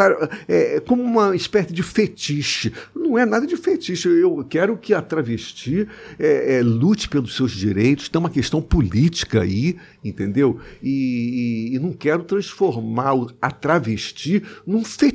é, 0.48 0.79
como 0.82 1.01
uma 1.01 1.36
espécie 1.36 1.74
de 1.74 1.84
fetiche. 1.84 2.72
Não 2.96 3.17
é 3.17 3.25
nada 3.25 3.46
de 3.46 3.58
fetiche. 3.58 4.08
Eu 4.08 4.46
quero 4.48 4.77
que 4.77 4.94
a 4.94 5.01
travesti 5.01 5.88
é, 6.20 6.58
é, 6.58 6.62
lute 6.62 7.10
pelos 7.10 7.36
seus 7.36 7.51
direitos, 7.51 8.10
tem 8.10 8.20
uma 8.20 8.29
questão 8.29 8.62
política 8.62 9.41
aí, 9.41 9.77
entendeu? 10.03 10.60
E, 10.82 11.72
e, 11.72 11.75
e 11.75 11.79
não 11.79 11.91
quero 11.91 12.24
transformar 12.24 13.13
a 13.41 13.51
travesti 13.51 14.44
num 14.65 14.84
fetiche, 14.84 15.15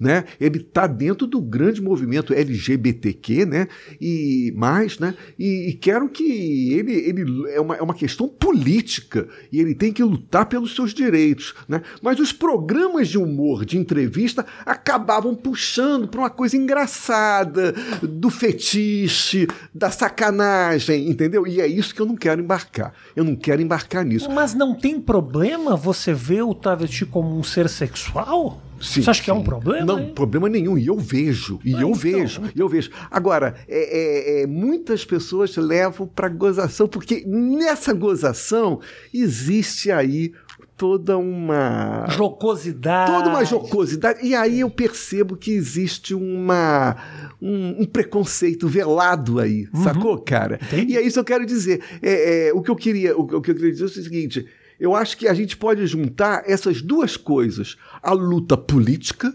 né? 0.00 0.24
Ele 0.40 0.58
está 0.58 0.86
dentro 0.86 1.26
do 1.26 1.40
grande 1.40 1.80
movimento 1.80 2.34
LGBTQ, 2.34 3.46
né? 3.46 3.68
E 4.00 4.52
mais, 4.56 4.98
né? 4.98 5.14
E, 5.38 5.70
e, 5.70 5.74
quero 5.74 6.08
que 6.08 6.72
ele, 6.72 6.92
ele 6.92 7.50
é 7.50 7.60
uma, 7.60 7.76
é 7.76 7.82
uma 7.82 7.94
questão 7.94 8.28
política 8.28 9.28
e 9.52 9.60
ele 9.60 9.74
tem 9.74 9.92
que 9.92 10.02
lutar 10.02 10.46
pelos 10.46 10.74
seus 10.74 10.92
direitos, 10.92 11.54
né? 11.68 11.82
Mas 12.02 12.18
os 12.20 12.32
programas 12.32 13.08
de 13.08 13.18
humor, 13.18 13.64
de 13.64 13.78
entrevista, 13.78 14.44
acabavam 14.64 15.34
puxando 15.34 16.08
para 16.08 16.20
uma 16.20 16.30
coisa 16.30 16.56
engraçada, 16.56 17.74
do 18.02 18.30
fetiche, 18.30 19.46
da 19.74 19.90
sacanagem, 19.90 21.08
entendeu? 21.08 21.46
E 21.46 21.60
é 21.60 21.66
isso 21.66 21.94
que 21.94 22.00
eu 22.00 22.06
não 22.06 22.16
quero 22.16 22.40
embarcar. 22.40 22.92
Eu 23.14 23.24
não 23.24 23.36
quero 23.36 23.62
embarcar 23.62 24.04
nisso. 24.04 24.30
Mas 24.30 24.54
não 24.54 24.74
tem 24.74 25.00
problema 25.00 25.76
você 25.76 26.12
ver 26.12 26.42
o 26.42 26.54
travesti 26.54 27.06
como 27.06 27.38
um 27.38 27.42
ser 27.42 27.68
sexual? 27.68 28.62
Sim, 28.80 29.02
Você 29.02 29.10
acha 29.10 29.20
sim. 29.20 29.24
que 29.24 29.30
é 29.30 29.34
um 29.34 29.42
problema? 29.42 29.84
Não, 29.84 29.98
hein? 29.98 30.12
problema 30.14 30.48
nenhum. 30.48 30.78
E 30.78 30.86
eu 30.86 30.98
vejo. 30.98 31.58
E 31.64 31.74
ah, 31.74 31.80
eu 31.80 31.88
então. 31.88 31.94
vejo. 31.94 32.42
E 32.54 32.60
eu 32.60 32.68
vejo. 32.68 32.90
Agora, 33.10 33.54
é, 33.68 34.40
é, 34.40 34.42
é, 34.42 34.46
muitas 34.46 35.04
pessoas 35.04 35.56
levam 35.56 36.06
para 36.06 36.28
gozação, 36.28 36.86
porque 36.86 37.24
nessa 37.26 37.92
gozação 37.92 38.80
existe 39.12 39.90
aí 39.90 40.32
toda 40.78 41.18
uma 41.18 42.06
jocosidade. 42.08 43.12
Toda 43.12 43.28
uma 43.28 43.44
jocosidade. 43.44 44.24
E 44.24 44.34
aí 44.34 44.60
eu 44.60 44.70
percebo 44.70 45.36
que 45.36 45.50
existe 45.50 46.14
uma 46.14 46.96
um, 47.42 47.82
um 47.82 47.84
preconceito 47.84 48.68
velado 48.68 49.40
aí, 49.40 49.68
uhum. 49.74 49.82
sacou, 49.82 50.18
cara? 50.18 50.58
Entendi. 50.62 50.92
E 50.92 50.96
é 50.96 51.02
isso 51.02 51.14
que 51.14 51.20
eu 51.20 51.24
quero 51.24 51.44
dizer. 51.44 51.82
É, 52.00 52.48
é, 52.48 52.52
o 52.52 52.62
que 52.62 52.70
eu 52.70 52.76
queria, 52.76 53.16
o, 53.16 53.22
o 53.22 53.42
que 53.42 53.50
eu 53.50 53.54
queria 53.54 53.72
dizer 53.72 53.84
é 53.84 53.86
o 53.86 53.90
seguinte: 53.90 54.46
eu 54.78 54.94
acho 54.94 55.16
que 55.16 55.26
a 55.26 55.34
gente 55.34 55.56
pode 55.56 55.86
juntar 55.86 56.42
essas 56.46 56.80
duas 56.82 57.16
coisas: 57.16 57.76
a 58.02 58.12
luta 58.12 58.56
política, 58.56 59.34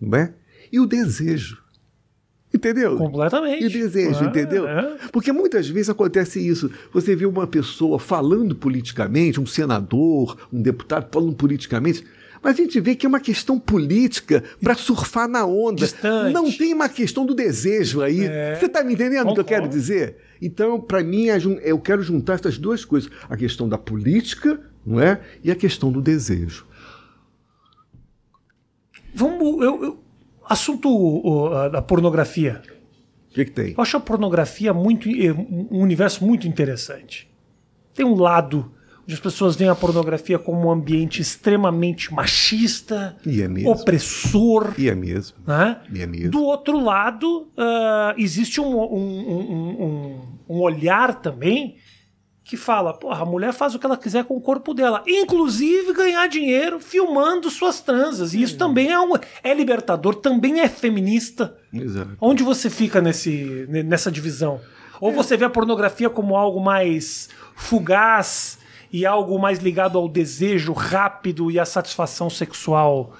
né? 0.00 0.34
E 0.72 0.78
o 0.78 0.86
desejo. 0.86 1.58
Entendeu? 2.52 2.96
Completamente. 2.96 3.62
E 3.62 3.66
o 3.66 3.70
desejo, 3.70 4.24
entendeu? 4.24 4.66
É. 4.66 4.98
Porque 5.12 5.30
muitas 5.30 5.68
vezes 5.68 5.88
acontece 5.88 6.44
isso. 6.44 6.70
Você 6.92 7.14
vê 7.14 7.24
uma 7.24 7.46
pessoa 7.46 7.96
falando 7.98 8.56
politicamente, 8.56 9.40
um 9.40 9.46
senador, 9.46 10.36
um 10.52 10.60
deputado 10.60 11.08
falando 11.12 11.34
politicamente, 11.36 12.04
mas 12.42 12.54
a 12.54 12.56
gente 12.56 12.80
vê 12.80 12.96
que 12.96 13.06
é 13.06 13.08
uma 13.08 13.20
questão 13.20 13.58
política 13.58 14.42
para 14.60 14.74
surfar 14.74 15.28
na 15.28 15.46
onda. 15.46 15.84
Distante. 15.84 16.32
Não 16.32 16.50
tem 16.50 16.74
uma 16.74 16.88
questão 16.88 17.24
do 17.24 17.34
desejo 17.34 18.00
aí. 18.00 18.24
É. 18.24 18.56
Você 18.56 18.66
está 18.66 18.82
me 18.82 18.94
entendendo 18.94 19.30
o 19.30 19.34
que 19.34 19.40
eu 19.40 19.44
quero 19.44 19.68
dizer? 19.68 20.16
Então, 20.40 20.80
para 20.80 21.02
mim, 21.02 21.26
eu 21.62 21.78
quero 21.78 22.02
juntar 22.02 22.34
essas 22.34 22.56
duas 22.56 22.84
coisas: 22.84 23.10
a 23.28 23.36
questão 23.36 23.68
da 23.68 23.76
política, 23.76 24.60
não 24.84 25.00
é? 25.00 25.20
E 25.44 25.50
a 25.50 25.56
questão 25.56 25.92
do 25.92 26.00
desejo. 26.00 26.66
Vamos. 29.14 29.62
Eu, 29.62 29.84
eu, 29.84 30.04
assunto 30.44 31.68
da 31.70 31.80
pornografia. 31.80 32.62
O 33.30 33.34
que, 33.34 33.44
que, 33.44 33.52
tem? 33.52 33.74
Eu 33.76 33.80
acho 33.80 33.96
a 33.96 34.00
pornografia 34.00 34.74
muito, 34.74 35.08
um 35.08 35.80
universo 35.80 36.24
muito 36.24 36.48
interessante. 36.48 37.30
Tem 37.94 38.04
um 38.04 38.16
lado 38.16 38.72
onde 39.10 39.14
as 39.14 39.20
pessoas 39.20 39.56
veem 39.56 39.68
a 39.68 39.74
pornografia 39.74 40.38
como 40.38 40.68
um 40.68 40.70
ambiente 40.70 41.20
extremamente 41.20 42.14
machista, 42.14 43.16
é 43.26 43.68
opressor. 43.68 44.72
E 44.78 44.88
é 44.88 44.94
mesmo. 44.94 45.36
Né? 45.44 45.80
E 45.92 46.00
é 46.00 46.06
mesmo. 46.06 46.30
Do 46.30 46.44
outro 46.44 46.78
lado, 46.78 47.48
uh, 47.56 48.14
existe 48.16 48.60
um, 48.60 48.78
um, 48.78 49.80
um, 49.80 50.20
um, 50.48 50.60
olhar 50.60 51.20
também 51.20 51.76
que 52.44 52.56
fala, 52.56 52.92
porra, 52.92 53.22
a 53.22 53.26
mulher 53.26 53.52
faz 53.52 53.74
o 53.74 53.78
que 53.78 53.86
ela 53.86 53.96
quiser 53.96 54.24
com 54.24 54.36
o 54.36 54.40
corpo 54.40 54.74
dela, 54.74 55.02
inclusive 55.06 55.92
ganhar 55.92 56.28
dinheiro 56.28 56.80
filmando 56.80 57.50
suas 57.50 57.80
transas. 57.80 58.32
E 58.32 58.42
isso 58.42 58.56
também 58.56 58.90
é, 58.90 59.00
um, 59.00 59.12
é 59.42 59.52
libertador, 59.52 60.16
também 60.16 60.60
é 60.60 60.68
feminista. 60.68 61.56
Exato. 61.72 62.16
Onde 62.20 62.42
você 62.44 62.70
fica 62.70 63.00
nesse, 63.00 63.66
nessa 63.68 64.10
divisão? 64.10 64.60
Ou 65.00 65.10
é. 65.10 65.14
você 65.14 65.36
vê 65.36 65.44
a 65.44 65.50
pornografia 65.50 66.10
como 66.10 66.36
algo 66.36 66.60
mais 66.60 67.28
fugaz 67.56 68.60
e 68.92 69.06
algo 69.06 69.38
mais 69.38 69.58
ligado 69.58 69.96
ao 69.96 70.08
desejo 70.08 70.72
rápido 70.72 71.50
e 71.50 71.58
à 71.58 71.64
satisfação 71.64 72.28
sexual? 72.28 73.16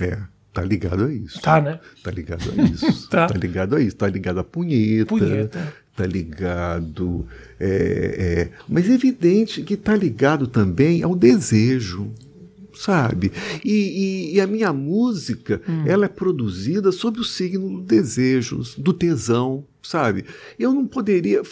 É. 0.00 0.18
Tá 0.52 0.62
ligado 0.62 1.04
a 1.04 1.12
isso. 1.12 1.38
Tá, 1.42 1.60
né? 1.60 1.78
Tá 2.02 2.10
ligado 2.10 2.42
a 2.50 2.62
isso. 2.62 3.08
tá. 3.10 3.26
tá 3.26 3.34
ligado 3.38 3.76
a 3.76 3.80
isso. 3.80 3.94
Tá 3.94 4.08
ligado 4.08 4.40
a 4.40 4.44
punheta. 4.44 5.06
Punheta. 5.06 5.74
Tá 5.94 6.06
ligado. 6.06 7.26
É, 7.60 8.48
é, 8.48 8.58
mas 8.66 8.88
é 8.88 8.94
evidente 8.94 9.62
que 9.62 9.76
tá 9.76 9.94
ligado 9.94 10.46
também 10.46 11.02
ao 11.02 11.14
desejo 11.14 12.10
sabe? 12.76 13.32
E, 13.64 13.70
e, 13.72 14.34
e, 14.34 14.40
a 14.40 14.46
minha 14.46 14.72
música, 14.72 15.62
hum. 15.66 15.84
ela 15.86 16.04
é 16.04 16.08
produzida 16.08 16.92
sob 16.92 17.18
o 17.18 17.24
signo 17.24 17.80
do 17.80 17.82
desejo, 17.82 18.60
do 18.76 18.92
tesão, 18.92 19.64
sabe? 19.82 20.26
Eu 20.58 20.72
não 20.72 20.86
poderia. 20.86 21.42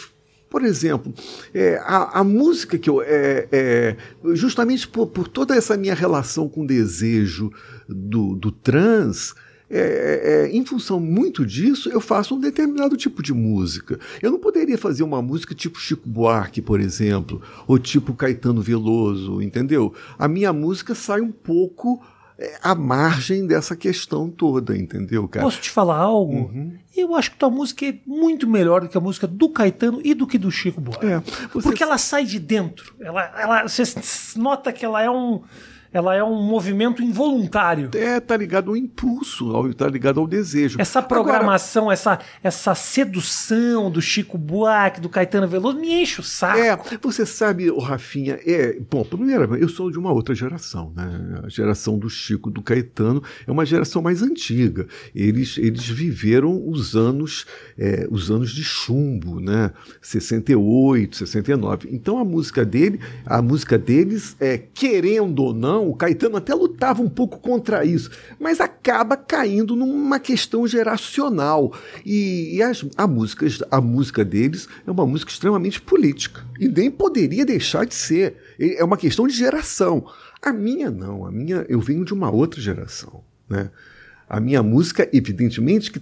Por 0.55 0.63
exemplo, 0.63 1.13
é, 1.53 1.75
a, 1.83 2.21
a, 2.21 2.23
música 2.23 2.77
que 2.77 2.89
eu. 2.89 3.01
É, 3.01 3.45
é, 3.51 3.97
justamente 4.33 4.87
por, 4.87 5.07
por, 5.07 5.27
toda 5.27 5.53
essa 5.53 5.75
minha 5.75 5.93
relação 5.93 6.47
com 6.47 6.61
o 6.61 6.65
desejo 6.65 7.51
do, 7.89 8.37
do 8.37 8.53
trans. 8.53 9.35
É, 9.69 10.47
é, 10.47 10.55
em 10.55 10.65
função 10.65 10.97
muito 10.97 11.45
disso, 11.45 11.89
eu 11.89 11.99
faço 11.99 12.35
um 12.35 12.39
determinado 12.39 12.95
tipo 12.95 13.21
de 13.21 13.33
música. 13.33 13.99
Eu 14.21 14.31
não 14.31 14.39
poderia 14.39 14.77
fazer 14.77 15.03
uma 15.03 15.21
música 15.21 15.53
tipo 15.53 15.77
Chico 15.77 16.07
Buarque, 16.07 16.61
por 16.61 16.79
exemplo, 16.79 17.41
ou 17.67 17.77
tipo 17.77 18.13
Caetano 18.13 18.61
Veloso, 18.61 19.41
entendeu? 19.41 19.93
A 20.17 20.25
minha 20.25 20.53
música 20.53 20.95
sai 20.95 21.19
um 21.19 21.33
pouco 21.33 22.01
é, 22.01 22.14
à 22.61 22.75
margem 22.75 23.47
dessa 23.47 23.75
questão 23.75 24.29
toda, 24.29 24.77
entendeu, 24.77 25.27
cara? 25.27 25.45
Posso 25.45 25.61
te 25.61 25.69
falar 25.69 25.97
algo? 25.97 26.33
Uhum. 26.33 26.77
Eu 26.95 27.15
acho 27.15 27.31
que 27.31 27.37
tua 27.37 27.49
música 27.49 27.85
é 27.85 27.97
muito 28.05 28.47
melhor 28.47 28.81
do 28.81 28.89
que 28.89 28.97
a 28.97 29.01
música 29.01 29.25
do 29.25 29.49
Caetano 29.49 30.01
e 30.03 30.13
do 30.13 30.27
que 30.27 30.37
do 30.37 30.51
Chico 30.51 30.81
Buarque. 30.81 31.05
É, 31.05 31.19
você... 31.53 31.69
Porque 31.69 31.83
ela 31.83 31.97
sai 31.97 32.25
de 32.25 32.39
dentro. 32.39 32.93
Ela, 32.99 33.33
ela, 33.39 33.63
você 33.63 33.83
nota 34.37 34.73
que 34.73 34.83
ela 34.85 35.01
é 35.01 35.09
um 35.09 35.41
ela 35.95 36.13
é 36.13 36.21
um 36.21 36.43
movimento 36.43 37.01
involuntário. 37.01 37.89
É, 37.93 38.19
tá 38.19 38.35
ligado 38.35 38.69
ao 38.71 38.75
impulso, 38.75 39.73
tá 39.75 39.87
ligado 39.87 40.19
ao 40.19 40.27
desejo. 40.27 40.75
Essa 40.77 41.01
programação, 41.01 41.83
Agora, 41.83 41.93
essa, 41.93 42.19
essa 42.43 42.75
sedução 42.75 43.89
do 43.89 44.01
Chico 44.01 44.37
Buarque, 44.37 44.99
do 44.99 45.07
Caetano 45.07 45.47
Veloso, 45.47 45.79
me 45.79 46.01
enche 46.01 46.19
o 46.19 46.23
saco. 46.23 46.59
É, 46.59 46.97
você 47.01 47.25
sabe, 47.25 47.71
o 47.71 47.79
Rafinha, 47.79 48.37
é, 48.45 48.77
bom, 48.91 49.05
primeiro, 49.05 49.55
eu 49.55 49.69
sou 49.69 49.89
de 49.89 49.97
uma 49.97 50.11
outra 50.11 50.35
geração, 50.35 50.91
né? 50.93 51.39
A 51.45 51.47
geração 51.47 51.97
do 51.97 52.09
Chico, 52.09 52.51
do 52.51 52.61
Caetano, 52.61 53.23
é 53.47 53.51
uma 53.51 53.65
geração 53.65 54.01
mais 54.01 54.21
antiga. 54.21 54.87
Eles, 55.15 55.57
eles 55.57 55.87
viveram 55.87 56.61
os 56.67 56.93
anos, 56.97 57.45
é, 57.77 58.05
os 58.11 58.29
anos 58.29 58.51
de 58.51 58.65
chumbo, 58.65 59.39
né? 59.39 59.71
68, 60.01 61.15
69. 61.15 61.87
Então 61.89 62.17
a 62.17 62.25
música 62.25 62.65
dele, 62.65 62.99
a 63.25 63.41
música 63.41 63.77
deles, 63.77 64.35
é, 64.41 64.57
querendo 64.57 65.39
ou 65.39 65.53
não, 65.53 65.84
o 65.89 65.95
Caetano 65.95 66.37
até 66.37 66.53
lutava 66.53 67.01
um 67.01 67.09
pouco 67.09 67.39
contra 67.39 67.85
isso, 67.85 68.09
mas 68.39 68.59
acaba 68.59 69.15
caindo 69.15 69.75
numa 69.75 70.19
questão 70.19 70.67
geracional. 70.67 71.73
E, 72.05 72.55
e 72.55 72.61
as, 72.61 72.85
a, 72.95 73.07
música, 73.07 73.45
a 73.71 73.81
música 73.81 74.23
deles 74.23 74.67
é 74.85 74.91
uma 74.91 75.05
música 75.05 75.31
extremamente 75.31 75.81
política. 75.81 76.45
E 76.59 76.67
nem 76.67 76.89
poderia 76.89 77.45
deixar 77.45 77.85
de 77.85 77.95
ser. 77.95 78.35
É 78.59 78.83
uma 78.83 78.97
questão 78.97 79.27
de 79.27 79.33
geração. 79.33 80.05
A 80.41 80.53
minha 80.53 80.91
não, 80.91 81.25
a 81.25 81.31
minha 81.31 81.65
eu 81.67 81.79
venho 81.79 82.05
de 82.05 82.13
uma 82.13 82.29
outra 82.29 82.61
geração. 82.61 83.23
Né? 83.49 83.69
A 84.29 84.39
minha 84.39 84.61
música, 84.61 85.09
evidentemente, 85.13 85.91
que 85.91 86.01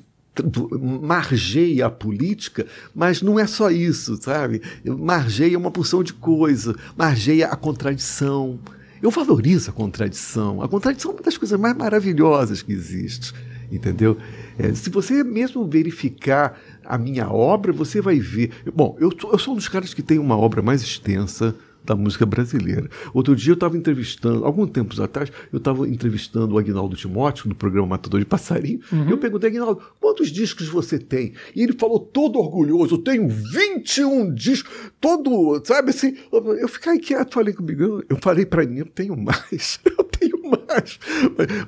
margeia 1.01 1.85
a 1.85 1.91
política, 1.91 2.65
mas 2.95 3.21
não 3.21 3.39
é 3.39 3.45
só 3.45 3.69
isso, 3.69 4.17
sabe? 4.21 4.61
Margeia 4.83 5.57
uma 5.57 5.69
porção 5.69 6.03
de 6.03 6.13
coisa, 6.13 6.75
margeia 6.97 7.47
a 7.47 7.55
contradição, 7.55 8.59
eu 9.03 9.11
valorizo 9.11 9.69
a 9.69 9.73
contradição. 9.73 10.61
A 10.61 10.67
contradição 10.67 11.11
é 11.11 11.15
uma 11.15 11.21
das 11.21 11.37
coisas 11.37 11.59
mais 11.59 11.75
maravilhosas 11.75 12.61
que 12.61 12.71
existe, 12.71 13.33
entendeu? 13.69 14.17
É, 14.57 14.73
se 14.73 14.89
você 14.89 15.25
mesmo 15.25 15.67
verificar 15.67 16.57
a 16.85 16.97
minha 16.97 17.29
obra, 17.29 17.73
você 17.73 17.99
vai 17.99 18.17
ver. 18.17 18.51
Bom, 18.73 18.95
eu, 18.97 19.11
eu 19.29 19.37
sou 19.37 19.53
um 19.53 19.57
dos 19.57 19.67
caras 19.67 19.93
que 19.93 20.01
tem 20.01 20.17
uma 20.17 20.37
obra 20.37 20.61
mais 20.61 20.81
extensa 20.81 21.53
da 21.85 21.95
música 21.95 22.25
brasileira. 22.25 22.89
Outro 23.13 23.35
dia 23.35 23.51
eu 23.51 23.55
estava 23.55 23.77
entrevistando, 23.77 24.45
algum 24.45 24.65
tempos 24.65 24.99
atrás, 24.99 25.31
eu 25.51 25.57
estava 25.57 25.87
entrevistando 25.87 26.55
o 26.55 26.57
Agnaldo 26.57 26.95
Timóteo 26.95 27.49
no 27.49 27.55
programa 27.55 27.87
Matador 27.87 28.19
de 28.19 28.25
Passarinho, 28.25 28.79
uhum. 28.91 29.07
e 29.07 29.11
eu 29.11 29.17
perguntei, 29.17 29.49
Agnaldo, 29.49 29.81
quantos 29.99 30.31
discos 30.31 30.67
você 30.67 30.97
tem? 30.97 31.33
E 31.55 31.61
ele 31.61 31.73
falou 31.73 31.99
todo 31.99 32.39
orgulhoso, 32.39 32.95
eu 32.95 32.99
tenho 32.99 33.27
21 33.27 34.33
discos, 34.33 34.71
todo, 34.99 35.61
sabe 35.65 35.89
assim, 35.89 36.15
eu 36.31 36.67
fiquei 36.67 36.99
quieto, 36.99 37.33
falei 37.33 37.53
comigo, 37.53 38.03
eu 38.07 38.17
falei 38.21 38.45
para 38.45 38.65
mim, 38.65 38.79
eu 38.79 38.85
tenho 38.85 39.17
mais, 39.17 39.79
eu 39.85 40.03
tenho 40.03 40.41
mais. 40.43 40.99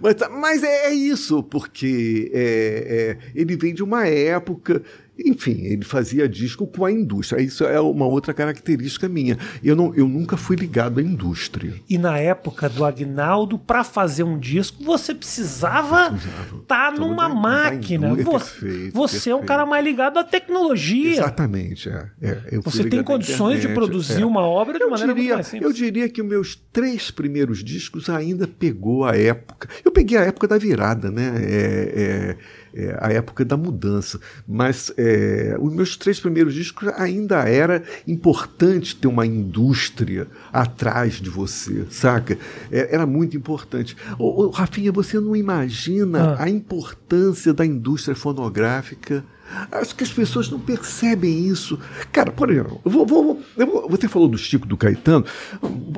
Mas, 0.01 0.15
mas 0.31 0.63
é, 0.63 0.88
é 0.88 0.93
isso, 0.93 1.43
porque 1.43 2.31
é, 2.34 3.17
é, 3.22 3.39
ele 3.39 3.55
vem 3.55 3.74
de 3.74 3.84
uma 3.84 4.07
época 4.07 4.81
enfim, 5.17 5.62
ele 5.63 5.86
fazia 5.86 6.27
disco 6.27 6.67
com 6.67 6.84
a 6.84 6.91
indústria. 6.91 7.41
Isso 7.41 7.63
é 7.63 7.79
uma 7.79 8.05
outra 8.05 8.34
característica 8.34 9.07
minha. 9.07 9.38
Eu, 9.63 9.75
não, 9.75 9.93
eu 9.95 10.07
nunca 10.07 10.36
fui 10.36 10.55
ligado 10.55 11.00
à 11.00 11.03
indústria. 11.03 11.74
E 11.89 11.98
na 11.98 12.17
época 12.17 12.67
do 12.67 12.84
Agnaldo, 12.84 13.57
para 13.57 13.84
fazer 13.84 14.24
um 14.24 14.38
disco, 14.38 14.84
você 14.84 15.13
precisava 15.15 16.15
estar 16.62 16.65
tá 16.65 16.91
numa 16.91 17.29
da, 17.29 17.36
máquina. 17.36 18.15
Da 18.15 18.24
você, 18.24 18.60
perfeito, 18.60 18.93
você 18.93 19.13
perfeito. 19.13 19.29
é 19.29 19.36
um 19.41 19.45
cara 19.45 19.65
mais 19.65 19.84
ligado 19.86 20.17
à 20.17 20.24
tecnologia. 20.24 21.13
Exatamente. 21.13 21.89
É, 21.89 22.10
é. 22.22 22.60
você 22.60 22.84
tem 22.84 23.03
condições 23.03 23.62
de 23.62 23.69
produzir 23.69 24.24
é. 24.24 24.25
uma 24.25 24.41
obra 24.41 24.77
de 24.77 24.84
eu 24.84 24.89
maneira 24.89 25.13
diria, 25.13 25.27
muito 25.27 25.36
mais 25.36 25.48
simples. 25.48 25.69
Eu 25.69 25.74
diria 25.74 26.10
que 26.10 26.22
os 26.22 26.27
meus 26.27 26.55
três 26.74 27.10
primeiros 27.10 27.63
discos 27.63 28.10
ainda 28.10 28.48
pegou 28.48 29.05
a 29.05 29.15
época. 29.15 29.69
Eu 29.84 29.91
peguei 29.91 30.17
a 30.17 30.22
época 30.22 30.48
da 30.48 30.57
virada, 30.57 31.10
né? 31.10 31.34
É, 31.41 32.38
é 32.75 32.98
a 33.00 33.12
época 33.12 33.46
da 33.46 33.55
mudança. 33.55 34.20
Mas 34.46 34.91
é, 34.98 35.55
os 35.60 35.74
meus 35.74 35.96
três 35.96 36.20
primeiros 36.20 36.53
discos 36.53 36.89
ainda 36.98 37.38
era 37.48 37.82
importante 38.05 38.96
ter 38.96 39.08
uma 39.08 39.25
indústria 39.25 40.27
atrás 40.51 41.15
de 41.22 41.29
você, 41.29 41.86
saca? 41.89 42.38
É, 42.70 42.94
era 42.94 43.05
muito 43.05 43.38
importante. 43.38 43.96
Ô, 44.20 44.44
ô, 44.44 44.50
Rafinha, 44.50 44.91
você 44.91 45.20
não 45.20 45.36
imagina 45.36 46.36
ah. 46.38 46.44
a 46.44 46.50
importância 46.50 47.53
da 47.53 47.65
indústria 47.65 48.15
fonográfica. 48.15 49.24
Acho 49.72 49.96
que 49.96 50.03
as 50.03 50.12
pessoas 50.12 50.50
não 50.50 50.60
percebem 50.60 51.48
isso. 51.48 51.79
Cara, 52.12 52.32
por 52.32 52.50
exemplo, 52.50 52.82
eu 52.84 52.91
vou, 52.91 53.05
vou, 53.05 53.41
eu 53.55 53.67
vou, 53.67 53.89
você 53.89 54.08
falou 54.08 54.27
do 54.27 54.38
Chico 54.38 54.67
do 54.67 54.75
Caetano. 54.75 55.24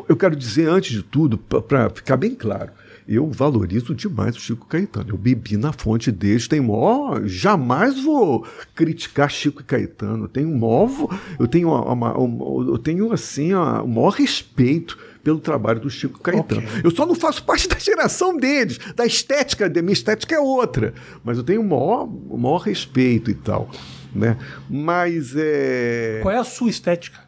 Eu 0.07 0.17
quero 0.17 0.35
dizer, 0.35 0.67
antes 0.67 0.91
de 0.91 1.01
tudo, 1.01 1.37
para 1.37 1.89
ficar 1.89 2.17
bem 2.17 2.35
claro, 2.35 2.71
eu 3.07 3.29
valorizo 3.31 3.95
demais 3.95 4.35
o 4.35 4.39
Chico 4.39 4.65
Caetano. 4.65 5.11
Eu 5.11 5.17
bebi 5.17 5.55
na 5.55 5.71
fonte 5.71 6.11
deles, 6.11 6.47
tem 6.47 6.59
mó. 6.59 7.21
Jamais 7.23 8.03
vou 8.03 8.45
criticar 8.75 9.31
Chico 9.31 9.61
e 9.61 9.63
Caetano. 9.63 10.25
Eu 10.25 10.27
tenho 10.27 10.49
mó. 10.49 10.87
Eu 11.39 11.47
tenho, 11.47 11.69
uma, 11.69 11.93
uma, 11.93 12.13
eu 12.67 12.77
tenho 12.77 13.11
assim, 13.13 13.53
o 13.53 13.87
maior 13.87 14.09
respeito 14.09 14.97
pelo 15.23 15.39
trabalho 15.39 15.79
do 15.79 15.89
Chico 15.89 16.19
Caetano. 16.19 16.61
Okay. 16.61 16.81
Eu 16.83 16.91
só 16.91 17.05
não 17.05 17.15
faço 17.15 17.43
parte 17.43 17.67
da 17.69 17.79
geração 17.79 18.35
deles, 18.35 18.79
da 18.95 19.05
estética 19.05 19.69
dele. 19.69 19.85
Minha 19.85 19.93
estética 19.93 20.35
é 20.35 20.39
outra. 20.39 20.93
Mas 21.23 21.37
eu 21.37 21.43
tenho 21.43 21.61
o 21.61 21.67
maior, 21.67 22.03
o 22.05 22.37
maior 22.37 22.59
respeito 22.59 23.31
e 23.31 23.33
tal. 23.35 23.69
Né? 24.13 24.37
Mas 24.69 25.33
é. 25.35 26.19
Qual 26.21 26.33
é 26.33 26.37
a 26.37 26.43
sua 26.43 26.69
estética? 26.69 27.26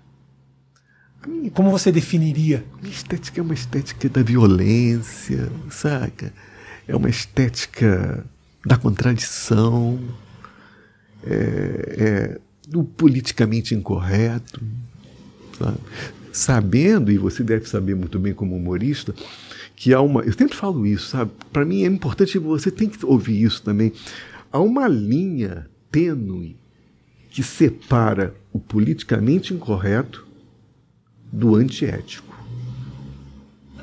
Como 1.54 1.70
você 1.70 1.92
definiria? 1.92 2.64
Minha 2.82 2.94
estética 2.94 3.42
é 3.42 3.44
uma 3.44 3.54
estética 3.54 4.08
da 4.08 4.24
violência, 4.24 5.52
saca? 5.70 6.34
É 6.88 6.96
uma 6.96 7.10
estética 7.10 8.26
da 8.66 8.78
contradição, 8.78 10.00
é, 11.24 11.96
é 11.98 12.40
do 12.68 12.84
politicamente 12.84 13.76
incorreto, 13.76 14.62
sabe? 15.58 15.78
Sabendo, 16.32 17.12
e 17.12 17.18
você 17.18 17.44
deve 17.44 17.68
saber 17.68 17.96
muito 17.96 18.18
bem 18.18 18.34
como 18.34 18.56
humorista, 18.56 19.14
que 19.76 19.94
há 19.94 20.00
uma. 20.00 20.22
Eu 20.22 20.34
sempre 20.34 20.56
falo 20.56 20.86
isso, 20.86 21.10
sabe? 21.10 21.32
Para 21.52 21.66
mim 21.66 21.84
é 21.84 21.88
importante, 21.88 22.38
você 22.38 22.72
tem 22.72 22.88
que 22.88 23.04
ouvir 23.06 23.42
isso 23.42 23.62
também. 23.62 23.92
Há 24.52 24.60
uma 24.60 24.88
linha 24.88 25.68
tênue 25.92 26.56
que 27.30 27.44
separa 27.44 28.34
o 28.54 28.60
politicamente 28.60 29.54
incorreto 29.54 30.29
do 31.32 31.56
antiético. 31.56 32.36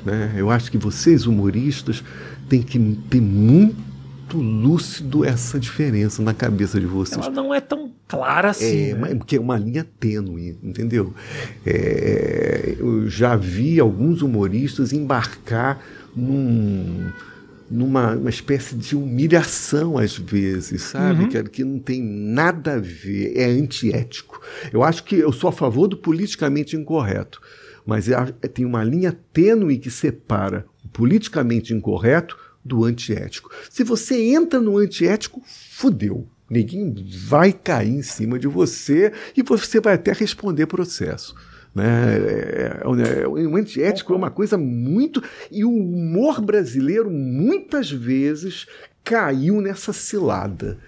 Né? 0.05 0.33
Eu 0.37 0.49
acho 0.49 0.71
que 0.71 0.77
vocês, 0.77 1.25
humoristas, 1.25 2.03
têm 2.47 2.61
que 2.61 2.79
ter 3.09 3.21
muito 3.21 4.37
lúcido 4.37 5.23
essa 5.23 5.59
diferença 5.59 6.21
na 6.21 6.33
cabeça 6.33 6.79
de 6.79 6.85
vocês. 6.85 7.25
Ela 7.25 7.33
não 7.33 7.53
é 7.53 7.59
tão 7.59 7.91
clara 8.07 8.49
assim. 8.49 8.91
É, 8.91 8.93
né? 8.93 9.15
porque 9.15 9.35
é 9.35 9.39
uma 9.39 9.57
linha 9.57 9.85
tênue, 9.99 10.57
entendeu? 10.63 11.13
É, 11.65 12.75
eu 12.79 13.09
já 13.09 13.35
vi 13.35 13.79
alguns 13.79 14.21
humoristas 14.21 14.93
embarcar 14.93 15.81
num 16.15 17.11
numa 17.69 18.15
uma 18.15 18.29
espécie 18.29 18.75
de 18.75 18.95
humilhação 18.95 19.97
às 19.97 20.17
vezes, 20.17 20.83
sabe? 20.83 21.23
Uhum. 21.23 21.29
Que, 21.29 21.43
que 21.43 21.63
não 21.63 21.79
tem 21.79 22.01
nada 22.01 22.73
a 22.75 22.79
ver, 22.79 23.33
é 23.35 23.45
antiético. 23.45 24.41
Eu 24.71 24.83
acho 24.83 25.03
que 25.03 25.15
eu 25.15 25.31
sou 25.31 25.49
a 25.49 25.53
favor 25.53 25.87
do 25.87 25.97
politicamente 25.97 26.75
incorreto, 26.75 27.41
mas 27.85 28.09
é, 28.09 28.15
é, 28.41 28.47
tem 28.47 28.65
uma 28.65 28.83
linha 28.83 29.17
tênue 29.33 29.77
que 29.77 29.91
separa 29.91 30.65
o 30.83 30.87
politicamente 30.87 31.73
incorreto 31.73 32.37
do 32.63 32.83
antiético. 32.83 33.49
Se 33.69 33.83
você 33.83 34.21
entra 34.21 34.59
no 34.59 34.77
antiético, 34.77 35.41
fudeu. 35.45 36.27
Ninguém 36.49 36.93
vai 37.27 37.51
cair 37.51 37.89
em 37.89 38.01
cima 38.01 38.39
de 38.39 38.47
você 38.47 39.11
e 39.35 39.43
você 39.43 39.81
vai 39.81 39.95
até 39.95 40.13
responder 40.13 40.65
processo. 40.65 41.35
Né? 41.77 42.17
É, 42.17 42.81
é, 42.81 43.21
é, 43.21 43.27
o 43.27 43.55
antiético 43.55 44.11
é 44.11 44.15
uma 44.15 44.31
coisa 44.31 44.57
muito. 44.57 45.21
E 45.51 45.63
o 45.63 45.69
humor 45.69 46.41
brasileiro, 46.41 47.11
muitas 47.11 47.91
vezes, 47.91 48.65
caiu 49.03 49.61
nessa 49.61 49.93
cilada. 49.93 50.79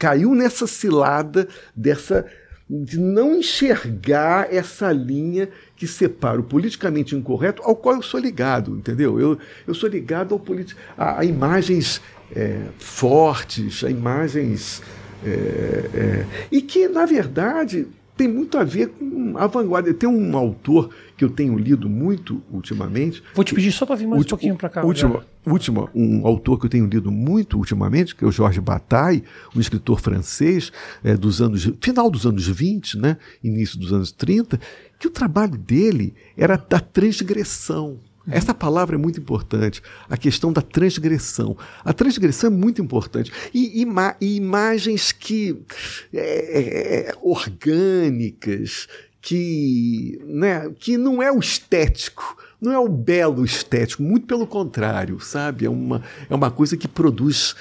Caiu 0.00 0.34
nessa 0.34 0.66
cilada 0.66 1.46
dessa 1.76 2.26
de 2.68 2.98
não 2.98 3.36
enxergar 3.36 4.52
essa 4.52 4.90
linha 4.90 5.48
que 5.76 5.86
separa 5.86 6.40
o 6.40 6.42
politicamente 6.42 7.14
incorreto, 7.14 7.62
ao 7.62 7.76
qual 7.76 7.94
eu 7.94 8.02
sou 8.02 8.18
ligado, 8.18 8.76
entendeu? 8.76 9.20
Eu, 9.20 9.38
eu 9.68 9.72
sou 9.72 9.88
ligado 9.88 10.34
ao 10.34 10.40
político, 10.40 10.80
a, 10.98 11.20
a, 11.20 11.24
imagens 11.24 12.00
é, 12.34 12.62
fortes, 12.76 13.84
a 13.84 13.90
imagens. 13.90 14.82
É, 15.24 15.28
é, 15.30 16.26
e 16.50 16.60
que, 16.60 16.88
na 16.88 17.06
verdade, 17.06 17.86
tem 18.16 18.26
muito 18.26 18.56
a 18.56 18.64
ver 18.64 18.88
com 18.88 19.36
a 19.36 19.46
vanguarda. 19.46 19.92
Tem 19.92 20.08
um 20.08 20.36
autor 20.36 20.90
que 21.16 21.24
eu 21.24 21.28
tenho 21.28 21.56
lido 21.58 21.88
muito 21.88 22.42
ultimamente. 22.50 23.22
Vou 23.34 23.44
te 23.44 23.54
pedir 23.54 23.70
só 23.72 23.84
para 23.84 23.96
vir 23.96 24.06
mais 24.06 24.22
um 24.24 24.28
pouquinho 24.28 24.56
para 24.56 24.68
cá. 24.68 24.84
Última, 24.84 25.24
última, 25.46 25.90
um 25.94 26.26
autor 26.26 26.58
que 26.58 26.66
eu 26.66 26.70
tenho 26.70 26.86
lido 26.86 27.10
muito 27.10 27.58
ultimamente, 27.58 28.14
que 28.14 28.24
é 28.24 28.26
o 28.26 28.32
Georges 28.32 28.62
Bataille, 28.62 29.22
um 29.54 29.60
escritor 29.60 30.00
francês 30.00 30.72
é, 31.04 31.16
dos 31.16 31.42
anos 31.42 31.70
final 31.80 32.10
dos 32.10 32.26
anos 32.26 32.46
20, 32.46 32.98
né, 32.98 33.18
início 33.44 33.78
dos 33.78 33.92
anos 33.92 34.10
30, 34.12 34.58
que 34.98 35.06
o 35.06 35.10
trabalho 35.10 35.56
dele 35.56 36.14
era 36.36 36.56
da 36.56 36.80
transgressão. 36.80 37.98
Essa 38.28 38.52
palavra 38.52 38.96
é 38.96 38.98
muito 38.98 39.20
importante, 39.20 39.80
a 40.08 40.16
questão 40.16 40.52
da 40.52 40.60
transgressão. 40.60 41.56
A 41.84 41.92
transgressão 41.92 42.48
é 42.48 42.52
muito 42.52 42.82
importante. 42.82 43.32
E, 43.54 43.80
ima 43.82 44.16
e 44.20 44.36
imagens 44.36 45.12
que 45.12 45.56
é, 46.12 47.10
é, 47.10 47.14
orgânicas, 47.22 48.88
que, 49.20 50.20
né, 50.24 50.70
que 50.78 50.96
não 50.96 51.22
é 51.22 51.30
o 51.30 51.38
estético, 51.38 52.36
não 52.60 52.72
é 52.72 52.78
o 52.78 52.88
belo 52.88 53.44
estético, 53.44 54.02
muito 54.02 54.26
pelo 54.26 54.46
contrário, 54.46 55.20
sabe? 55.20 55.66
É 55.66 55.70
uma, 55.70 56.02
é 56.28 56.34
uma 56.34 56.50
coisa 56.50 56.76
que 56.76 56.88
produz 56.88 57.54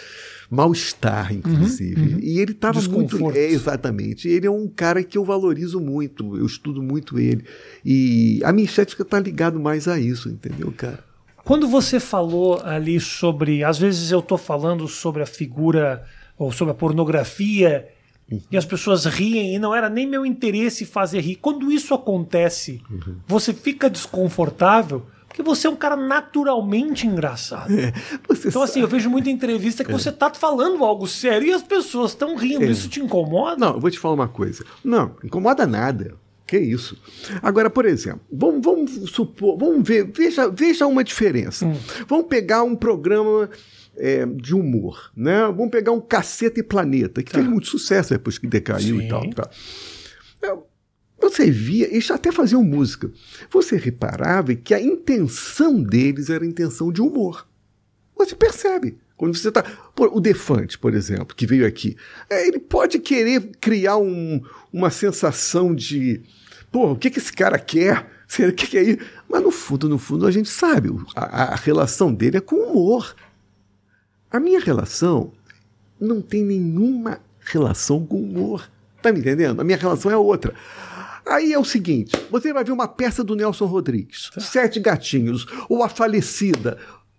mal-estar, 0.50 1.34
inclusive. 1.34 2.02
Uhum, 2.02 2.14
uhum. 2.14 2.20
E 2.22 2.40
ele 2.40 2.52
estava 2.52 2.82
muito. 2.82 3.32
É, 3.32 3.46
exatamente. 3.46 4.28
Ele 4.28 4.48
é 4.48 4.52
um 4.52 4.68
cara 4.68 5.04
que 5.04 5.18
eu 5.18 5.26
valorizo 5.26 5.80
muito, 5.80 6.38
eu 6.38 6.46
estudo 6.46 6.82
muito 6.82 7.20
ele. 7.20 7.44
E 7.84 8.40
a 8.44 8.52
minha 8.52 8.66
estética 8.66 9.04
está 9.04 9.20
ligado 9.20 9.60
mais 9.60 9.88
a 9.88 10.00
isso, 10.00 10.30
entendeu, 10.30 10.72
cara? 10.76 11.04
Quando 11.44 11.68
você 11.68 12.00
falou 12.00 12.62
ali 12.64 13.00
sobre. 13.00 13.64
Às 13.64 13.78
vezes 13.78 14.12
eu 14.12 14.20
estou 14.20 14.38
falando 14.38 14.88
sobre 14.88 15.22
a 15.22 15.26
figura 15.26 16.04
ou 16.38 16.52
sobre 16.52 16.72
a 16.72 16.76
pornografia 16.76 17.88
uhum. 18.30 18.42
e 18.52 18.58
as 18.58 18.66
pessoas 18.66 19.06
riem 19.06 19.56
e 19.56 19.60
não 19.60 19.74
era 19.74 19.90
nem 19.90 20.08
meu 20.08 20.26
interesse 20.26 20.86
fazer 20.86 21.22
rir. 21.22 21.36
Quando 21.36 21.72
isso 21.72 21.94
acontece, 21.94 22.82
uhum. 22.90 23.18
você 23.28 23.54
fica 23.54 23.90
desconfortável 23.90 25.06
porque 25.36 25.44
você 25.44 25.68
é 25.68 25.70
um 25.70 25.76
cara 25.76 25.98
naturalmente 25.98 27.06
engraçado. 27.06 27.74
É, 27.78 27.92
então, 28.46 28.62
assim, 28.62 28.80
eu 28.80 28.88
vejo 28.88 29.10
muita 29.10 29.30
entrevista 29.30 29.84
que 29.84 29.92
é. 29.92 29.94
você 29.94 30.10
tá 30.10 30.34
falando 30.34 30.84
algo 30.86 31.06
sério 31.06 31.50
e 31.50 31.52
as 31.52 31.62
pessoas 31.62 32.12
estão 32.12 32.38
rindo. 32.38 32.64
É. 32.64 32.68
Isso 32.68 32.88
te 32.88 33.02
incomoda? 33.02 33.58
Não, 33.58 33.74
eu 33.74 33.80
vou 33.82 33.92
te 33.92 34.00
falar 34.00 34.14
uma 34.14 34.30
coisa. 34.30 34.64
Não, 34.82 35.18
incomoda 35.22 35.68
nada. 35.68 36.16
Que 36.48 36.58
isso? 36.58 36.98
Agora, 37.42 37.70
por 37.70 37.86
exemplo, 37.86 38.22
vamos, 38.32 38.62
vamos 38.64 39.10
supor, 39.12 39.58
vamos 39.58 39.86
ver, 39.86 40.10
veja, 40.16 40.48
veja 40.48 40.88
uma 40.88 41.04
diferença. 41.04 41.66
Hum. 41.66 41.76
Vamos 42.08 42.28
pegar 42.28 42.64
um 42.64 42.76
programa 42.76 43.50
é, 43.98 44.26
de 44.26 44.56
humor, 44.56 45.12
né? 45.18 45.42
Vamos 45.48 45.70
pegar 45.70 45.92
um 45.92 46.00
Caceta 46.00 46.60
e 46.60 46.64
Planeta, 46.64 47.22
que 47.24 47.32
tá. 47.32 47.40
fez 47.40 47.50
muito 47.50 47.68
sucesso 47.68 48.12
depois 48.12 48.38
que 48.38 48.48
decaiu 48.48 49.00
Sim. 49.00 49.06
e 49.06 49.10
tal. 49.10 49.30
Tá. 49.32 49.50
Você 51.20 51.50
via, 51.50 51.88
eles 51.88 52.10
até 52.12 52.32
faziam 52.32 52.64
música. 52.64 53.12
Você 53.50 53.78
reparava 53.78 54.54
que 54.54 54.74
a 54.74 54.82
intenção 54.82 55.82
deles 55.82 56.30
era 56.30 56.44
a 56.44 56.48
intenção 56.48 56.92
de 56.92 57.02
humor. 57.02 57.48
Você 58.16 58.36
percebe. 58.36 58.98
Quando 59.18 59.36
você 59.36 59.48
está. 59.48 59.64
O 59.98 60.20
Defante, 60.20 60.78
por 60.78 60.94
exemplo, 60.94 61.36
que 61.36 61.48
veio 61.48 61.66
aqui, 61.66 61.96
é, 62.30 62.48
ele 62.48 62.60
pode 62.60 63.00
querer 63.00 63.52
criar 63.62 63.98
um, 63.98 64.42
uma 64.74 64.90
sensação 64.90 65.74
de. 65.74 66.22
Pô, 66.72 66.92
o 66.92 66.96
que, 66.98 67.10
que 67.10 67.20
esse 67.20 67.32
cara 67.32 67.58
quer? 67.58 68.14
O 68.40 68.52
que, 68.52 68.68
que 68.68 68.78
é 68.78 68.84
isso? 68.84 69.00
Mas 69.30 69.44
no 69.44 69.52
fundo, 69.52 69.88
no 69.88 70.00
fundo, 70.00 70.26
a 70.26 70.32
gente 70.32 70.50
sabe, 70.50 70.90
a, 71.16 71.54
a 71.54 71.56
relação 71.56 72.12
dele 72.12 72.38
é 72.38 72.42
com 72.42 72.56
humor. 72.56 73.16
A 74.32 74.40
minha 74.40 74.60
relação 74.60 75.32
não 76.00 76.22
tem 76.22 76.44
nenhuma 76.44 77.22
relação 77.40 78.04
com 78.04 78.18
humor. 78.18 78.70
Tá 79.02 79.12
me 79.12 79.20
entendendo? 79.20 79.62
A 79.62 79.64
minha 79.64 79.78
relação 79.78 80.12
é 80.12 80.18
outra. 80.18 80.56
Aí 81.26 81.54
é 81.54 81.60
o 81.60 81.66
seguinte: 81.66 82.16
você 82.30 82.54
vai 82.54 82.64
ver 82.64 82.72
uma 82.72 82.88
peça 82.88 83.24
do 83.24 83.36
Nelson 83.36 83.66
Rodrigues, 83.66 84.30
tá. 84.34 84.42
Sete 84.42 84.80
Gatinhos, 84.80 85.46
ou 85.68 85.84
A 85.84 85.90
Falecida. 85.90 86.78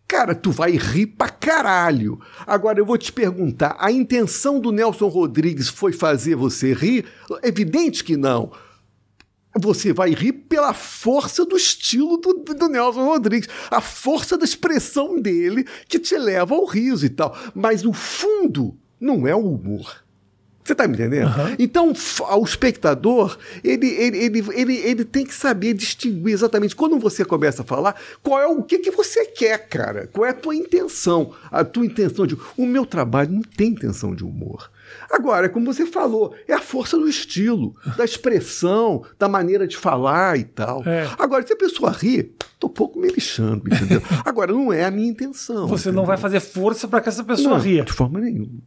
Cara, 0.08 0.36
tu 0.36 0.52
vai 0.52 0.72
rir 0.72 1.08
pra 1.08 1.28
caralho. 1.28 2.20
Agora 2.46 2.78
eu 2.78 2.86
vou 2.86 2.96
te 2.96 3.12
perguntar: 3.12 3.76
a 3.78 3.90
intenção 3.90 4.60
do 4.60 4.70
Nelson 4.70 5.08
Rodrigues 5.08 5.68
foi 5.68 5.92
fazer 5.92 6.36
você 6.36 6.72
rir? 6.72 7.06
Evidente 7.42 8.04
que 8.04 8.16
não 8.16 8.52
você 9.58 9.92
vai 9.92 10.10
rir 10.10 10.32
pela 10.32 10.74
força 10.74 11.44
do 11.44 11.56
estilo 11.56 12.18
do, 12.18 12.34
do, 12.54 12.68
Nelson 12.68 13.04
Rodrigues, 13.04 13.48
a 13.70 13.80
força 13.80 14.36
da 14.36 14.44
expressão 14.44 15.20
dele 15.20 15.66
que 15.88 15.98
te 15.98 16.16
leva 16.16 16.54
ao 16.54 16.66
riso 16.66 17.06
e 17.06 17.08
tal. 17.08 17.36
Mas 17.54 17.84
o 17.84 17.92
fundo 17.92 18.76
não 19.00 19.26
é 19.26 19.34
o 19.34 19.52
humor. 19.52 20.04
Você 20.66 20.72
está 20.72 20.88
me 20.88 20.94
entendendo? 20.94 21.28
Uhum. 21.28 21.56
Então, 21.60 21.92
o 21.92 22.44
espectador, 22.44 23.38
ele, 23.62 23.86
ele, 23.86 24.18
ele, 24.18 24.44
ele, 24.52 24.76
ele 24.78 25.04
tem 25.04 25.24
que 25.24 25.32
saber 25.32 25.74
distinguir 25.74 26.34
exatamente 26.34 26.74
quando 26.74 26.98
você 26.98 27.24
começa 27.24 27.62
a 27.62 27.64
falar, 27.64 27.94
qual 28.20 28.40
é 28.40 28.46
o 28.48 28.60
que, 28.64 28.80
que 28.80 28.90
você 28.90 29.26
quer, 29.26 29.68
cara. 29.68 30.08
Qual 30.12 30.26
é 30.26 30.30
a 30.30 30.34
tua 30.34 30.56
intenção. 30.56 31.32
A 31.52 31.64
tua 31.64 31.86
intenção 31.86 32.26
de. 32.26 32.36
O 32.56 32.66
meu 32.66 32.84
trabalho 32.84 33.30
não 33.30 33.42
tem 33.42 33.68
intenção 33.68 34.12
de 34.12 34.24
humor. 34.24 34.68
Agora, 35.08 35.48
como 35.48 35.72
você 35.72 35.86
falou, 35.86 36.34
é 36.48 36.52
a 36.52 36.60
força 36.60 36.96
do 36.96 37.08
estilo, 37.08 37.76
da 37.96 38.04
expressão, 38.04 39.04
da 39.16 39.28
maneira 39.28 39.68
de 39.68 39.76
falar 39.76 40.36
e 40.36 40.44
tal. 40.44 40.82
É. 40.84 41.08
Agora, 41.16 41.46
se 41.46 41.52
a 41.52 41.56
pessoa 41.56 41.92
ri, 41.92 42.34
tô 42.58 42.68
pouco 42.68 42.98
me 42.98 43.06
lixando, 43.08 43.62
entendeu? 43.72 44.02
Agora, 44.24 44.52
não 44.52 44.72
é 44.72 44.84
a 44.84 44.90
minha 44.90 45.08
intenção. 45.08 45.68
Você 45.68 45.90
entendeu? 45.90 46.00
não 46.00 46.06
vai 46.06 46.16
fazer 46.16 46.40
força 46.40 46.88
para 46.88 47.00
que 47.00 47.08
essa 47.08 47.22
pessoa 47.22 47.56
não, 47.56 47.60
ria. 47.60 47.84
De 47.84 47.92
forma 47.92 48.20
nenhuma. 48.20 48.60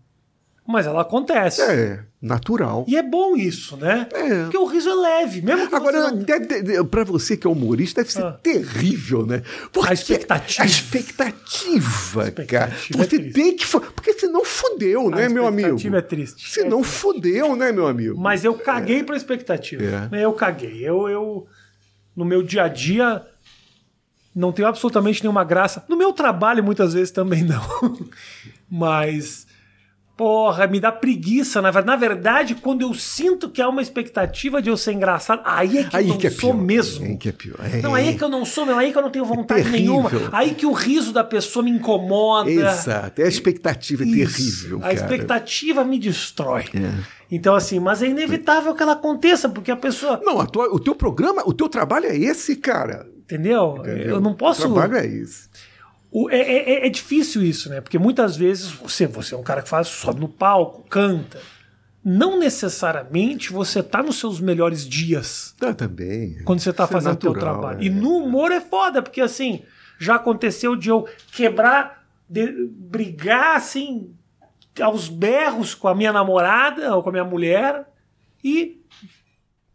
Mas 0.69 0.85
ela 0.85 1.01
acontece. 1.01 1.63
É, 1.63 1.99
natural. 2.21 2.85
E 2.87 2.95
é 2.95 3.01
bom 3.01 3.35
isso, 3.35 3.75
né? 3.75 4.07
É. 4.13 4.43
Porque 4.43 4.57
o 4.57 4.65
riso 4.65 4.87
é 4.87 4.93
leve, 4.93 5.41
mesmo 5.41 5.67
que 5.67 5.73
Agora, 5.73 6.11
não... 6.11 6.85
para 6.85 7.03
você 7.03 7.35
que 7.35 7.47
é 7.47 7.49
humorista, 7.49 8.01
deve 8.01 8.13
ser 8.13 8.23
ah. 8.23 8.33
terrível, 8.33 9.25
né? 9.25 9.41
Porque 9.73 9.89
a 9.89 9.93
expectativa. 9.93 10.61
A 10.61 10.65
expectativa, 10.67 12.23
a 12.23 12.27
expectativa 12.27 12.45
cara. 12.45 12.71
É 12.71 12.97
você 12.97 13.15
é 13.15 13.31
tem 13.31 13.55
que. 13.55 13.65
Porque 13.65 14.13
senão 14.13 14.45
fudeu, 14.45 15.09
né, 15.09 15.27
meu 15.27 15.47
amigo? 15.47 15.69
A 15.69 15.71
expectativa 15.71 15.97
é 15.97 16.01
triste. 16.03 16.47
Senão 16.51 16.81
é 16.81 16.83
fudeu, 16.83 17.55
né, 17.55 17.71
meu 17.71 17.87
amigo? 17.87 18.15
Mas 18.19 18.45
eu 18.45 18.53
caguei 18.53 18.99
é. 18.99 19.03
pra 19.03 19.17
expectativa. 19.17 20.09
É. 20.11 20.23
Eu 20.23 20.33
caguei. 20.33 20.87
Eu, 20.87 21.09
eu. 21.09 21.47
No 22.15 22.23
meu 22.23 22.43
dia 22.43 22.65
a 22.65 22.67
dia. 22.67 23.25
Não 24.35 24.51
tenho 24.51 24.67
absolutamente 24.67 25.23
nenhuma 25.23 25.43
graça. 25.43 25.83
No 25.89 25.97
meu 25.97 26.13
trabalho, 26.13 26.63
muitas 26.63 26.93
vezes 26.93 27.09
também 27.09 27.43
não. 27.43 27.59
Mas 28.69 29.48
Porra, 30.19 30.67
me 30.67 30.81
dá 30.81 30.91
preguiça. 30.91 31.61
Na 31.61 31.71
verdade, 31.71 31.87
na 31.87 31.95
verdade, 31.95 32.55
quando 32.55 32.81
eu 32.81 32.93
sinto 32.93 33.49
que 33.49 33.61
há 33.61 33.69
uma 33.69 33.81
expectativa 33.81 34.61
de 34.61 34.69
eu 34.69 34.75
ser 34.75 34.91
engraçado, 34.91 35.41
aí 35.45 35.77
é 35.77 35.83
que 35.85 35.95
aí 35.95 36.07
eu 36.07 36.09
não 36.09 36.17
que 36.17 36.27
é 36.27 36.29
sou 36.29 36.51
pior. 36.51 36.61
mesmo. 36.61 37.05
Aí 37.05 37.15
que 37.15 37.29
é 37.29 37.31
pior. 37.31 37.55
É. 37.61 37.81
Não, 37.81 37.95
aí 37.95 38.09
é 38.09 38.13
que 38.13 38.21
eu 38.21 38.27
não 38.27 38.43
sou 38.43 38.65
mesmo, 38.65 38.81
aí 38.81 38.89
é 38.89 38.91
que 38.91 38.97
eu 38.97 39.01
não 39.01 39.11
tenho 39.11 39.23
vontade 39.23 39.61
é 39.61 39.71
nenhuma. 39.71 40.11
Aí 40.33 40.55
que 40.55 40.65
o 40.65 40.73
riso 40.73 41.13
da 41.13 41.23
pessoa 41.23 41.63
me 41.63 41.71
incomoda. 41.71 42.51
Exato. 42.51 43.21
É 43.21 43.23
a 43.23 43.29
expectativa 43.29 44.03
Isso. 44.03 44.13
terrível. 44.13 44.79
Cara. 44.81 44.91
A 44.91 44.93
expectativa 44.93 45.85
me 45.85 45.97
destrói. 45.97 46.65
É. 46.75 47.19
Então, 47.31 47.55
assim, 47.55 47.79
mas 47.79 48.03
é 48.03 48.07
inevitável 48.07 48.75
que 48.75 48.83
ela 48.83 48.93
aconteça, 48.93 49.47
porque 49.47 49.71
a 49.71 49.77
pessoa. 49.77 50.19
Não, 50.21 50.41
a 50.41 50.45
tua, 50.45 50.65
o 50.65 50.81
teu 50.81 50.95
programa, 50.95 51.43
o 51.45 51.53
teu 51.53 51.69
trabalho 51.69 52.07
é 52.07 52.17
esse, 52.17 52.57
cara. 52.57 53.07
Entendeu? 53.19 53.77
Entendeu? 53.79 54.15
Eu 54.15 54.19
não 54.19 54.33
posso. 54.33 54.67
O 54.67 54.73
trabalho 54.73 54.97
é 54.97 55.05
esse. 55.05 55.48
O, 56.11 56.29
é, 56.29 56.37
é, 56.37 56.69
é, 56.69 56.87
é, 56.87 56.89
difícil 56.89 57.43
isso, 57.43 57.69
né? 57.69 57.81
Porque 57.81 57.99
muitas 57.99 58.35
vezes 58.35 58.71
você, 58.71 59.05
você 59.05 59.35
é 59.35 59.37
um 59.37 59.43
cara 59.43 59.61
que 59.61 59.69
faz, 59.69 59.87
sobe 59.87 60.19
no 60.19 60.27
palco, 60.27 60.83
canta. 60.89 61.39
Não 62.03 62.39
necessariamente 62.39 63.51
você 63.51 63.83
tá 63.83 64.01
nos 64.01 64.17
seus 64.17 64.39
melhores 64.39 64.87
dias. 64.87 65.53
Ah, 65.61 65.73
também. 65.73 66.41
Quando 66.45 66.59
você 66.59 66.73
tá 66.73 66.85
isso 66.85 66.93
é 66.93 66.95
fazendo 66.95 67.17
o 67.17 67.21
seu 67.21 67.33
trabalho. 67.33 67.79
É. 67.79 67.83
E 67.83 67.89
no 67.89 68.17
humor 68.17 68.51
é 68.51 68.59
foda, 68.59 69.03
porque 69.03 69.21
assim, 69.21 69.61
já 69.99 70.15
aconteceu 70.15 70.75
de 70.75 70.89
eu 70.89 71.07
quebrar, 71.31 72.03
de, 72.27 72.67
brigar 72.71 73.57
assim, 73.57 74.15
aos 74.81 75.07
berros 75.07 75.75
com 75.75 75.87
a 75.87 75.93
minha 75.93 76.11
namorada 76.11 76.95
ou 76.95 77.03
com 77.03 77.09
a 77.09 77.11
minha 77.11 77.25
mulher. 77.25 77.87
E, 78.43 78.81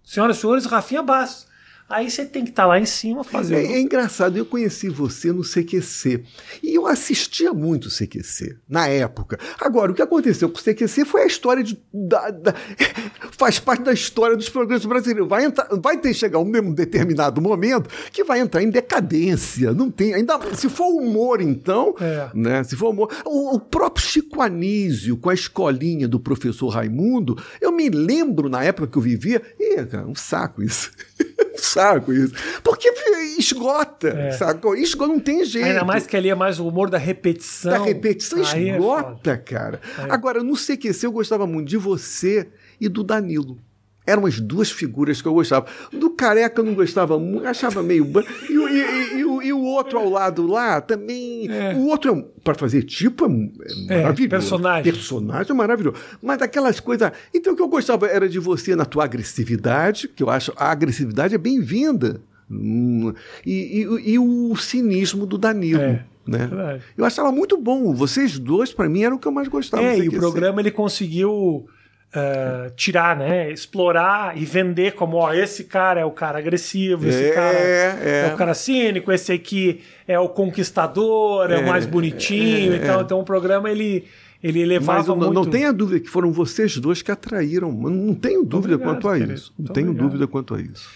senhoras 0.03 0.39
e 0.39 0.41
senhores, 0.41 0.65
Rafinha 0.67 1.03
Bastos. 1.03 1.47
Aí 1.89 2.11
você 2.11 2.25
tem 2.25 2.45
que 2.45 2.51
estar 2.51 2.63
tá 2.63 2.69
lá 2.69 2.81
em 2.81 2.87
cima 2.87 3.23
fazendo. 3.23 3.59
É, 3.59 3.75
é, 3.75 3.81
engraçado, 3.81 4.39
eu 4.39 4.47
conheci 4.47 4.89
você 4.89 5.31
no 5.31 5.43
CQC. 5.43 6.25
E 6.63 6.75
eu 6.75 6.87
assistia 6.87 7.53
muito 7.53 7.87
o 7.87 7.91
CQC, 7.91 8.57
na 8.67 8.89
época. 8.89 9.39
Agora, 9.61 9.93
o 9.93 9.95
que 9.95 10.01
aconteceu 10.01 10.49
com 10.49 10.59
o 10.59 10.63
CQC 10.63 11.05
foi 11.05 11.23
a 11.23 11.27
história 11.27 11.63
de. 11.63 11.79
Da, 11.93 12.31
da, 12.31 12.55
faz 13.37 13.59
parte 13.59 13.83
da 13.83 13.93
história 13.93 14.35
dos 14.35 14.49
programas 14.49 14.87
brasileiros. 14.87 15.29
Vai, 15.29 15.45
entrar, 15.45 15.69
vai 15.73 15.99
ter 15.99 16.15
chegar 16.15 16.39
um 16.39 16.73
determinado 16.73 17.41
momento 17.43 17.91
que 18.11 18.25
vai 18.25 18.41
entrar 18.41 18.63
em 18.63 18.71
decadência. 18.71 19.73
Não 19.75 19.91
tem. 19.91 20.15
Ainda 20.15 20.41
se 20.55 20.71
for 20.71 20.89
humor, 20.89 21.43
então. 21.43 21.95
É. 22.01 22.31
Né, 22.35 22.65
se 22.65 22.77
for 22.77 22.91
humor. 22.91 23.11
O, 23.27 23.57
o 23.57 23.61
próprio 23.61 24.07
Chico 24.07 24.41
Anísio, 24.41 25.19
com 25.19 25.29
a 25.29 25.35
escolinha 25.35 26.09
do 26.09 26.19
professor 26.19 26.69
Raimundo, 26.69 27.37
eu 27.61 27.71
me 27.71 27.91
lembro 27.91 28.49
na 28.49 28.65
época 28.65 28.87
que 28.87 28.97
eu 28.97 29.03
vivia. 29.03 29.43
Ih, 29.61 29.85
cara, 29.85 30.07
um 30.07 30.15
saco 30.15 30.63
isso. 30.63 30.91
saco 31.63 32.13
isso. 32.13 32.35
Porque 32.63 32.93
esgota, 33.39 34.09
é. 34.09 34.33
saco? 34.33 34.75
Esgota, 34.75 35.13
não 35.13 35.21
tem 35.21 35.45
jeito. 35.45 35.67
Ainda 35.67 35.85
mais 35.85 36.07
que 36.07 36.17
ali 36.17 36.29
é 36.29 36.35
mais 36.35 36.59
o 36.59 36.67
humor 36.67 36.91
da 36.91 36.99
repetição. 36.99 37.73
Da 37.73 37.85
repetição 37.85 38.43
Aí 38.45 38.71
é 38.71 38.75
esgota, 38.75 39.31
é 39.31 39.37
cara. 39.37 39.81
Agora, 40.09 40.43
no 40.43 40.55
CQC 40.55 41.07
eu 41.07 41.13
gostava 41.13 41.47
muito 41.47 41.69
de 41.69 41.77
você 41.77 42.49
e 42.81 42.89
do 42.89 43.03
Danilo. 43.03 43.59
Eram 44.07 44.27
as 44.27 44.39
duas 44.39 44.71
figuras 44.71 45.23
que 45.23 45.29
eu 45.29 45.33
gostava. 45.33 45.67
Do 45.91 46.11
careca 46.11 46.61
eu 46.61 46.65
não 46.65 46.75
gostava 46.75 47.19
muito, 47.19 47.47
achava 47.47 47.83
meio. 47.83 48.07
E, 48.51 48.53
e, 48.53 49.19
e, 49.21 49.24
e, 49.45 49.53
o, 49.53 49.59
e 49.59 49.63
outro 49.63 49.99
ao 49.99 50.09
lado 50.09 50.47
lá 50.47 50.81
também. 50.81 51.49
É. 51.51 51.75
O 51.75 51.87
outro, 51.87 52.17
é, 52.17 52.25
para 52.43 52.55
fazer 52.55 52.83
tipo, 52.83 53.27
é, 53.27 53.29
é, 53.29 53.99
é 53.99 54.03
maravilhoso. 54.03 54.29
personagem. 54.29 54.93
Personagem 54.93 55.51
é 55.51 55.55
maravilhoso. 55.55 55.97
Mas 56.23 56.43
aquelas 56.43 56.81
coisas. 56.81 57.11
Então 57.33 57.53
o 57.53 57.57
que 57.57 57.63
eu 57.63 57.69
gostava 57.69 58.07
era 58.07 58.29
de 58.29 58.39
você 58.39 58.75
na 58.75 58.85
tua 58.85 59.05
agressividade, 59.05 60.09
que 60.09 60.23
eu 60.23 60.31
acho 60.31 60.53
a 60.57 60.71
agressividade 60.71 61.35
é 61.35 61.39
bem-vinda. 61.39 62.21
Hum, 62.51 63.13
e, 63.45 63.87
e, 64.05 64.19
o 64.19 64.55
cinismo 64.57 65.27
do 65.27 65.39
Danilo. 65.39 65.81
É. 65.81 66.05
Né? 66.27 66.81
Eu 66.97 67.05
achava 67.05 67.31
muito 67.31 67.57
bom. 67.57 67.95
Vocês 67.95 68.39
dois, 68.39 68.73
para 68.73 68.89
mim, 68.89 69.03
eram 69.03 69.17
o 69.17 69.19
que 69.19 69.29
eu 69.29 69.33
mais 69.33 69.49
gostava. 69.49 69.83
É, 69.83 69.99
e 69.99 70.09
o 70.09 70.13
programa 70.13 70.61
ele 70.61 70.71
conseguiu 70.71 71.67
uh, 72.15 72.71
tirar, 72.77 73.17
né? 73.17 73.51
Explorar 73.51 74.37
e 74.37 74.45
vender 74.45 74.93
como, 74.93 75.17
ó, 75.17 75.33
esse 75.33 75.65
cara 75.65 76.01
é 76.01 76.05
o 76.05 76.11
cara 76.11 76.39
agressivo, 76.39 77.09
esse 77.09 77.25
é, 77.25 77.31
cara 77.33 77.59
é. 77.59 78.29
é. 78.31 78.33
o 78.33 78.37
cara 78.37 78.55
cínico, 78.55 79.13
esse 79.13 79.33
aqui 79.33 79.83
é 80.07 80.19
o 80.19 80.29
conquistador, 80.29 81.51
é, 81.51 81.57
é 81.57 81.59
o 81.59 81.67
mais 81.67 81.87
bonitinho. 81.87 82.75
Então, 82.75 83.01
então 83.01 83.21
o 83.21 83.25
programa 83.25 83.71
ele 83.71 84.05
ele 84.43 84.61
elevava 84.61 84.99
Mas 84.99 85.09
não, 85.09 85.17
muito... 85.17 85.33
não 85.33 85.45
tenha 85.47 85.73
dúvida 85.73 86.01
que 86.01 86.11
foram 86.11 86.31
vocês 86.31 86.77
dois 86.77 87.01
que 87.01 87.11
atraíram. 87.11 87.73
Não 87.73 88.15
tenho 88.15 88.45
dúvida 88.45 88.75
obrigado, 88.75 88.95
quanto 88.95 89.09
a 89.09 89.15
querido. 89.15 89.33
isso. 89.33 89.55
Não 89.59 89.73
tenho 89.73 89.89
obrigado. 89.89 90.07
dúvida 90.07 90.27
quanto 90.27 90.55
a 90.55 90.61
isso. 90.61 90.87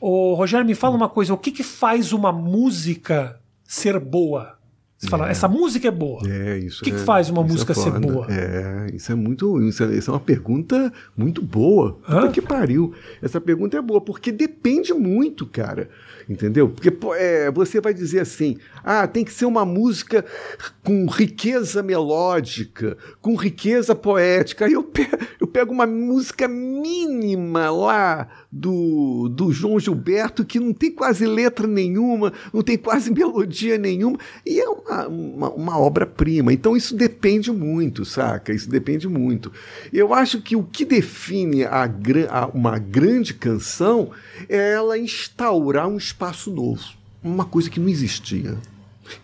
Ô, 0.00 0.34
Rogério, 0.34 0.64
me 0.64 0.76
fala 0.76 0.94
uma 0.94 1.08
coisa. 1.08 1.34
O 1.34 1.36
que, 1.36 1.50
que 1.50 1.64
faz 1.64 2.12
uma 2.12 2.30
música 2.30 3.40
ser 3.64 3.98
boa? 3.98 4.56
Você 5.02 5.08
fala, 5.08 5.26
é. 5.26 5.30
essa 5.32 5.48
música 5.48 5.88
é 5.88 5.90
boa. 5.90 6.22
É, 6.24 6.58
isso. 6.58 6.80
O 6.80 6.84
que, 6.84 6.90
é, 6.90 6.94
que 6.94 7.00
faz 7.00 7.28
uma 7.28 7.42
música 7.42 7.72
é 7.72 7.74
ser 7.74 7.90
boa? 7.90 8.24
É, 8.30 8.86
isso 8.94 9.10
é 9.10 9.16
muito. 9.16 9.60
Isso 9.60 9.82
é, 9.82 9.96
isso 9.96 10.08
é 10.08 10.14
uma 10.14 10.20
pergunta 10.20 10.92
muito 11.16 11.42
boa. 11.42 11.94
Puta 11.94 12.28
que 12.28 12.40
pariu. 12.40 12.94
Essa 13.20 13.40
pergunta 13.40 13.76
é 13.76 13.82
boa, 13.82 14.00
porque 14.00 14.30
depende 14.30 14.94
muito, 14.94 15.44
cara. 15.44 15.90
Entendeu? 16.28 16.68
Porque 16.68 16.96
é, 17.16 17.50
você 17.50 17.80
vai 17.80 17.92
dizer 17.92 18.20
assim: 18.20 18.58
ah, 18.84 19.08
tem 19.08 19.24
que 19.24 19.32
ser 19.32 19.44
uma 19.44 19.64
música 19.64 20.24
com 20.84 21.04
riqueza 21.06 21.82
melódica, 21.82 22.96
com 23.20 23.34
riqueza 23.34 23.96
poética. 23.96 24.66
Aí 24.66 24.74
eu 24.74 24.84
pego, 24.84 25.18
eu 25.40 25.48
pego 25.48 25.72
uma 25.72 25.86
música 25.86 26.46
mínima 26.46 27.72
lá 27.72 28.28
do, 28.52 29.30
do 29.30 29.50
João 29.50 29.80
Gilberto, 29.80 30.44
que 30.44 30.60
não 30.60 30.74
tem 30.74 30.90
quase 30.90 31.26
letra 31.26 31.66
nenhuma, 31.66 32.32
não 32.52 32.62
tem 32.62 32.76
quase 32.76 33.10
melodia 33.14 33.78
nenhuma, 33.78 34.18
e 34.44 34.60
é 34.60 34.68
uma 34.68 35.08
uma, 35.08 35.50
uma, 35.50 35.78
obra-prima. 35.78 36.52
Então 36.52 36.76
isso 36.76 36.94
depende 36.94 37.50
muito, 37.50 38.04
saca? 38.04 38.52
Isso 38.52 38.68
depende 38.68 39.08
muito. 39.08 39.50
Eu 39.92 40.12
acho 40.12 40.42
que 40.42 40.54
o 40.54 40.62
que 40.62 40.84
define 40.84 41.64
a, 41.64 41.84
a, 42.30 42.46
uma 42.48 42.78
grande 42.78 43.32
canção 43.32 44.10
é 44.48 44.72
ela 44.72 44.98
instaurar 44.98 45.88
um 45.88 45.96
espaço 45.96 46.50
novo, 46.50 46.82
uma 47.22 47.44
coisa 47.44 47.70
que 47.70 47.80
não 47.80 47.88
existia 47.88 48.58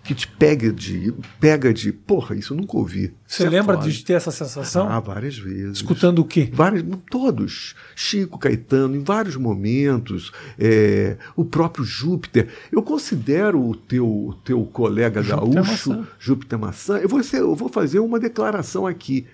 que 0.02 0.14
te 0.14 0.26
pega 0.26 0.72
de. 0.72 1.12
pega 1.40 1.72
de. 1.72 1.92
Porra, 1.92 2.34
isso 2.34 2.52
eu 2.52 2.56
nunca 2.56 2.76
ouvi. 2.76 3.14
Você 3.26 3.44
é 3.44 3.50
lembra 3.50 3.76
de 3.76 4.04
ter 4.04 4.14
essa 4.14 4.30
sensação? 4.30 4.88
Ah, 4.88 5.00
várias 5.00 5.36
vezes. 5.36 5.76
Escutando 5.76 6.20
o 6.20 6.24
quê? 6.24 6.48
Vários, 6.52 6.84
todos. 7.10 7.74
Chico 7.94 8.38
Caetano, 8.38 8.96
em 8.96 9.02
vários 9.02 9.36
momentos. 9.36 10.32
É, 10.58 11.16
o 11.36 11.44
próprio 11.44 11.84
Júpiter. 11.84 12.48
Eu 12.72 12.82
considero 12.82 13.60
o 13.60 13.74
teu, 13.74 14.06
o 14.06 14.34
teu 14.34 14.64
colega 14.64 15.22
Júpiter 15.22 15.54
gaúcho, 15.54 15.90
Maçã. 15.90 16.08
Júpiter 16.18 16.58
Maçã. 16.58 16.98
Eu 16.98 17.08
vou, 17.08 17.22
ser, 17.22 17.40
eu 17.40 17.54
vou 17.54 17.68
fazer 17.68 17.98
uma 17.98 18.18
declaração 18.18 18.86
aqui. 18.86 19.26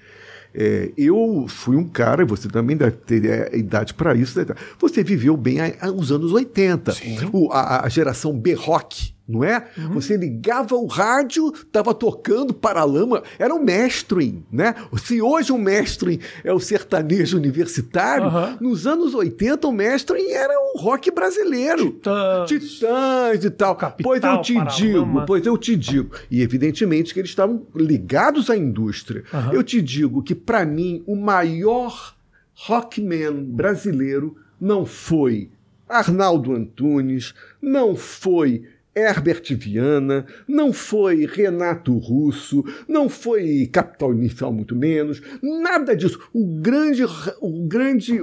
É, 0.56 0.92
eu 0.96 1.46
fui 1.48 1.76
um 1.76 1.88
cara, 1.88 2.24
você 2.24 2.48
também 2.48 2.76
deve 2.76 2.96
ter 2.98 3.24
é, 3.24 3.56
idade 3.58 3.92
para 3.92 4.14
isso, 4.14 4.38
né? 4.38 4.46
você 4.78 5.02
viveu 5.02 5.36
bem 5.36 5.58
os 5.96 6.12
anos 6.12 6.32
80. 6.32 6.94
O, 7.32 7.50
a, 7.50 7.84
a 7.84 7.88
geração 7.88 8.32
B-Rock, 8.32 9.13
não 9.26 9.42
é? 9.42 9.66
Uhum. 9.76 9.94
Você 9.94 10.16
ligava 10.16 10.74
o 10.74 10.86
rádio, 10.86 11.52
estava 11.54 11.94
tocando 11.94 12.52
Paralama, 12.52 13.22
era 13.38 13.54
um 13.54 13.62
mestring, 13.62 14.44
né? 14.52 14.74
Se 14.98 15.20
hoje 15.20 15.50
o 15.50 15.58
mestring 15.58 16.20
é 16.42 16.52
o 16.52 16.60
sertanejo 16.60 17.36
universitário, 17.36 18.26
uhum. 18.26 18.56
nos 18.60 18.86
anos 18.86 19.14
80 19.14 19.66
o 19.66 19.72
mestring 19.72 20.30
era 20.30 20.52
o 20.54 20.78
rock 20.78 21.10
brasileiro. 21.10 21.92
Titãs. 21.92 22.48
Titãs 22.48 23.44
e 23.44 23.50
tal. 23.50 23.74
Capital, 23.76 24.10
pois 24.10 24.22
eu 24.22 24.42
te 24.42 24.54
Paralama. 24.54 24.76
digo, 24.76 25.26
pois 25.26 25.46
eu 25.46 25.58
te 25.58 25.76
digo. 25.76 26.14
E 26.30 26.42
evidentemente 26.42 27.14
que 27.14 27.20
eles 27.20 27.30
estavam 27.30 27.66
ligados 27.74 28.50
à 28.50 28.56
indústria. 28.56 29.24
Uhum. 29.32 29.52
Eu 29.52 29.62
te 29.62 29.80
digo 29.80 30.22
que 30.22 30.34
para 30.34 30.64
mim 30.66 31.02
o 31.06 31.16
maior 31.16 32.14
rockman 32.54 33.42
brasileiro 33.42 34.36
não 34.60 34.86
foi 34.86 35.50
Arnaldo 35.88 36.52
Antunes, 36.52 37.34
não 37.60 37.94
foi 37.94 38.64
Herbert 38.96 39.42
Viana, 39.56 40.24
não 40.46 40.72
foi 40.72 41.26
Renato 41.26 41.96
Russo, 41.98 42.64
não 42.86 43.08
foi 43.08 43.68
Capital 43.72 44.12
Inicial, 44.12 44.52
muito 44.52 44.76
menos, 44.76 45.20
nada 45.42 45.96
disso. 45.96 46.20
O 46.32 46.46
grande, 46.60 47.04
o 47.40 47.66
grande 47.66 48.20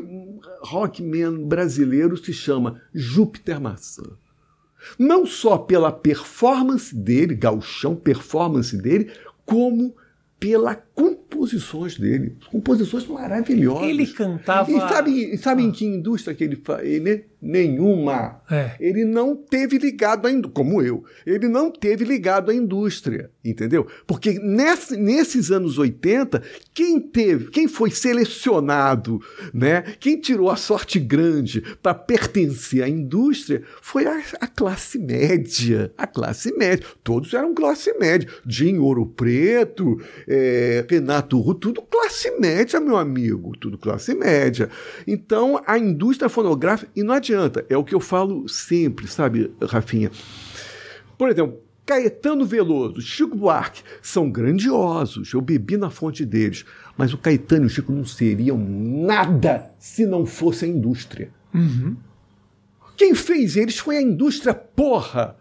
rockman 0.61 1.45
brasileiro 1.45 2.15
se 2.15 2.31
chama 2.31 2.81
Júpiter 2.93 3.59
Maçã. 3.59 4.03
Não 4.97 5.25
só 5.25 5.57
pela 5.57 5.91
performance 5.91 6.95
dele, 6.95 7.35
gauchão 7.35 7.95
performance 7.95 8.75
dele, 8.75 9.11
como 9.45 9.95
pela 10.39 10.75
composições 11.01 11.97
dele. 11.97 12.35
Composições 12.51 13.07
maravilhosas. 13.07 13.89
Ele 13.89 14.07
cantava. 14.07 14.71
E 14.71 14.79
sabe, 14.79 15.37
sabe 15.37 15.63
em 15.63 15.71
que 15.71 15.85
indústria 15.85 16.35
que 16.35 16.43
ele 16.43 16.55
faz? 16.55 16.85
Ele 16.85 17.25
nenhuma. 17.41 18.39
É. 18.49 18.75
Ele 18.79 19.03
não 19.03 19.35
teve 19.35 19.77
ligado 19.77 20.27
a 20.27 20.49
como 20.49 20.81
eu. 20.81 21.03
Ele 21.25 21.47
não 21.47 21.71
teve 21.71 22.05
ligado 22.05 22.51
à 22.51 22.53
indústria, 22.53 23.31
entendeu? 23.43 23.87
Porque 24.05 24.33
nesse, 24.39 24.95
nesses 24.95 25.49
anos 25.51 25.79
80, 25.79 26.41
quem 26.73 26.99
teve, 26.99 27.49
quem 27.49 27.67
foi 27.67 27.89
selecionado, 27.89 29.19
né? 29.53 29.81
Quem 29.99 30.19
tirou 30.19 30.49
a 30.49 30.55
sorte 30.55 30.99
grande 30.99 31.61
para 31.81 31.95
pertencer 31.95 32.83
à 32.83 32.89
indústria 32.89 33.63
foi 33.81 34.05
a, 34.05 34.21
a, 34.39 34.47
classe 34.47 34.99
média, 34.99 35.91
a 35.97 36.05
classe 36.05 36.55
média. 36.55 36.85
Todos 37.03 37.33
eram 37.33 37.55
classe 37.55 37.91
média. 37.97 38.29
Jim 38.45 38.77
Ouro 38.77 39.05
Preto, 39.05 39.99
é, 40.27 40.83
Renato 40.91 41.39
Ru, 41.39 41.53
tudo 41.53 41.81
classe 41.81 42.29
média, 42.37 42.79
meu 42.79 42.97
amigo, 42.97 43.55
tudo 43.57 43.77
classe 43.77 44.13
média. 44.13 44.69
Então, 45.07 45.61
a 45.65 45.77
indústria 45.77 46.27
fonográfica, 46.27 46.91
e 46.93 47.01
não 47.01 47.13
adianta, 47.13 47.65
é 47.69 47.77
o 47.77 47.83
que 47.83 47.95
eu 47.95 48.01
falo 48.01 48.47
sempre, 48.49 49.07
sabe, 49.07 49.51
Rafinha? 49.61 50.11
Por 51.17 51.29
exemplo, 51.29 51.59
Caetano 51.85 52.45
Veloso, 52.45 53.01
Chico 53.01 53.35
Buarque, 53.35 53.83
são 54.01 54.29
grandiosos, 54.29 55.31
eu 55.33 55.39
bebi 55.39 55.77
na 55.77 55.89
fonte 55.89 56.25
deles, 56.25 56.65
mas 56.97 57.13
o 57.13 57.17
Caetano 57.17 57.63
e 57.63 57.67
o 57.67 57.69
Chico 57.69 57.91
não 57.93 58.05
seriam 58.05 58.57
nada 58.57 59.71
se 59.79 60.05
não 60.05 60.25
fosse 60.25 60.65
a 60.65 60.67
indústria. 60.67 61.31
Uhum. 61.53 61.95
Quem 62.97 63.15
fez 63.15 63.55
eles 63.55 63.77
foi 63.77 63.97
a 63.97 64.01
indústria, 64.01 64.53
porra! 64.53 65.37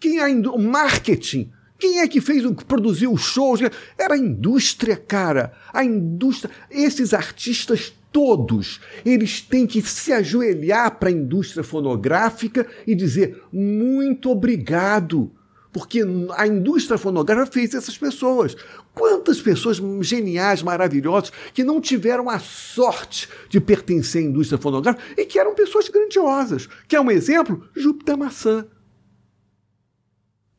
Quem 0.00 0.20
a 0.20 0.30
indú 0.30 0.54
o 0.54 0.58
marketing 0.58 1.50
quem 1.78 2.00
é 2.00 2.08
que 2.08 2.20
fez 2.20 2.44
o 2.44 2.54
que 2.54 2.64
produziu 2.64 3.12
os 3.12 3.22
shows? 3.22 3.60
Era 3.96 4.14
a 4.14 4.18
indústria, 4.18 4.96
cara. 4.96 5.52
A 5.72 5.84
indústria. 5.84 6.52
Esses 6.70 7.14
artistas 7.14 7.94
todos, 8.10 8.80
eles 9.04 9.40
têm 9.42 9.66
que 9.66 9.80
se 9.82 10.12
ajoelhar 10.12 10.98
para 10.98 11.08
a 11.08 11.12
indústria 11.12 11.62
fonográfica 11.62 12.66
e 12.86 12.94
dizer 12.94 13.42
muito 13.52 14.30
obrigado. 14.30 15.30
Porque 15.70 16.02
a 16.36 16.46
indústria 16.46 16.98
fonográfica 16.98 17.52
fez 17.52 17.74
essas 17.74 17.96
pessoas. 17.96 18.56
Quantas 18.94 19.40
pessoas 19.40 19.80
geniais, 20.00 20.62
maravilhosas, 20.62 21.30
que 21.52 21.62
não 21.62 21.80
tiveram 21.80 22.28
a 22.28 22.38
sorte 22.38 23.28
de 23.48 23.60
pertencer 23.60 24.22
à 24.22 24.24
indústria 24.24 24.58
fonográfica 24.58 25.20
e 25.20 25.24
que 25.24 25.38
eram 25.38 25.54
pessoas 25.54 25.88
grandiosas. 25.88 26.68
Quer 26.88 27.00
um 27.00 27.10
exemplo? 27.10 27.68
Júpiter 27.76 28.16
Maçã. 28.16 28.66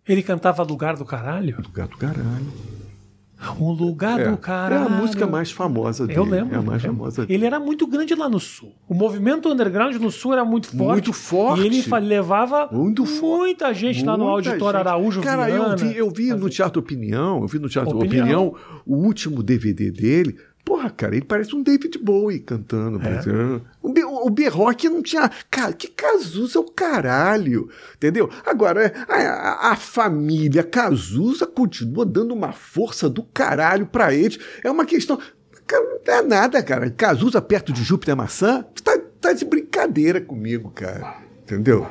Ele 0.09 0.23
cantava 0.23 0.63
Lugar 0.63 0.95
do 0.95 1.05
Caralho? 1.05 1.57
Lugar 1.63 1.87
do 1.87 1.97
Caralho. 1.97 2.47
Um 3.57 3.71
lugar 3.71 4.19
é, 4.19 4.29
do 4.29 4.37
caralho. 4.37 4.83
É 4.83 4.85
a 4.85 4.89
música 4.89 5.25
mais 5.25 5.49
famosa 5.49 6.05
dele. 6.05 6.19
Eu 6.19 6.25
lembro. 6.25 6.55
É 6.55 6.59
a 6.59 6.61
mais 6.61 6.81
famosa 6.81 7.25
dele. 7.25 7.33
Ele 7.33 7.45
era 7.45 7.57
muito 7.57 7.87
grande 7.87 8.13
lá 8.13 8.27
no 8.27 8.39
sul. 8.39 8.73
O 8.87 8.93
movimento 8.93 9.49
underground 9.49 9.95
no 9.95 10.11
sul 10.11 10.33
era 10.33 10.43
muito 10.43 10.67
forte. 10.67 10.83
Muito 10.83 11.13
forte. 11.13 11.63
E 11.63 11.65
ele 11.65 11.81
levava 12.05 12.67
muito 12.69 13.05
muita 13.05 13.73
gente 13.73 13.97
muita 13.97 14.11
lá 14.11 14.17
no 14.17 14.27
Auditório 14.27 14.79
gente. 14.79 14.87
Araújo 14.87 15.21
Cara, 15.21 15.45
Viana. 15.45 15.71
eu 15.73 15.77
vi, 15.77 15.97
eu 15.97 16.09
vi 16.09 16.33
no 16.33 16.49
Teatro 16.49 16.81
Opinião, 16.81 17.41
eu 17.41 17.47
vi 17.47 17.59
no 17.59 17.69
Teatro 17.69 17.97
Opinião, 17.97 18.47
Opinião 18.47 18.55
o 18.85 18.95
último 18.97 19.41
DVD 19.41 19.89
dele. 19.89 20.35
Porra, 20.69 20.91
cara, 20.91 21.15
ele 21.15 21.25
parece 21.25 21.55
um 21.55 21.63
David 21.63 21.97
Bowie 21.97 22.41
cantando. 22.41 23.01
É. 23.01 23.59
O, 23.81 24.27
o 24.27 24.29
B-Rock 24.29 24.87
não 24.87 25.01
tinha. 25.01 25.27
Cara, 25.49 25.73
que 25.73 25.87
Cazuza 25.87 26.59
é 26.59 26.61
o 26.61 26.65
caralho. 26.65 27.71
Entendeu? 27.95 28.29
Agora, 28.45 28.93
a, 29.07 29.71
a 29.71 29.75
família 29.75 30.61
Cazuza 30.61 31.47
continua 31.47 32.05
dando 32.05 32.35
uma 32.35 32.51
força 32.51 33.09
do 33.09 33.23
caralho 33.23 33.87
pra 33.87 34.13
eles. 34.13 34.37
É 34.63 34.69
uma 34.69 34.85
questão. 34.85 35.17
Cara, 35.65 35.83
não 36.05 36.13
é 36.13 36.21
nada, 36.21 36.61
cara. 36.61 36.91
Cazuza 36.91 37.41
perto 37.41 37.73
de 37.73 37.83
Júpiter 37.83 38.15
Maçã? 38.15 38.63
Tá, 38.83 38.95
tá 39.19 39.33
de 39.33 39.45
brincadeira 39.45 40.21
comigo, 40.21 40.69
cara. 40.69 41.15
Entendeu? 41.41 41.87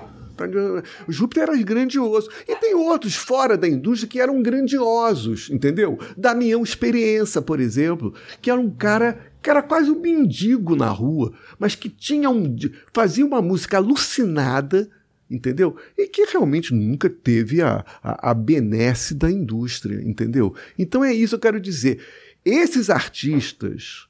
O 1.07 1.13
Júpiter 1.13 1.45
era 1.45 1.57
grandioso. 1.63 2.29
E 2.47 2.57
tem 2.57 2.75
outros 2.75 3.15
fora 3.15 3.57
da 3.57 3.69
indústria 3.69 4.09
que 4.09 4.21
eram 4.21 4.43
grandiosos, 4.43 5.51
entendeu? 5.51 5.99
Damião 6.17 6.63
Experiência, 6.63 7.41
por 7.41 7.61
exemplo, 7.61 8.15
que 8.41 8.51
era 8.51 8.61
um 8.61 8.71
cara 8.71 9.33
que 9.41 9.49
era 9.49 9.63
quase 9.63 9.91
um 9.91 10.01
mendigo 10.01 10.75
na 10.75 10.89
rua, 10.89 11.33
mas 11.59 11.75
que 11.75 11.89
tinha 11.89 12.29
um 12.29 12.57
fazia 12.93 13.25
uma 13.25 13.41
música 13.41 13.77
alucinada, 13.77 14.91
entendeu? 15.31 15.77
E 15.97 16.09
que 16.09 16.25
realmente 16.25 16.75
nunca 16.75 17.09
teve 17.09 17.63
a, 17.63 17.85
a, 18.03 18.31
a 18.31 18.35
benesse 18.35 19.15
da 19.15 19.31
indústria, 19.31 20.03
entendeu? 20.03 20.55
Então 20.79 21.05
é 21.05 21.15
isso 21.15 21.31
que 21.31 21.35
eu 21.37 21.53
quero 21.53 21.61
dizer. 21.61 22.01
Esses 22.45 22.91
artistas 22.91 24.08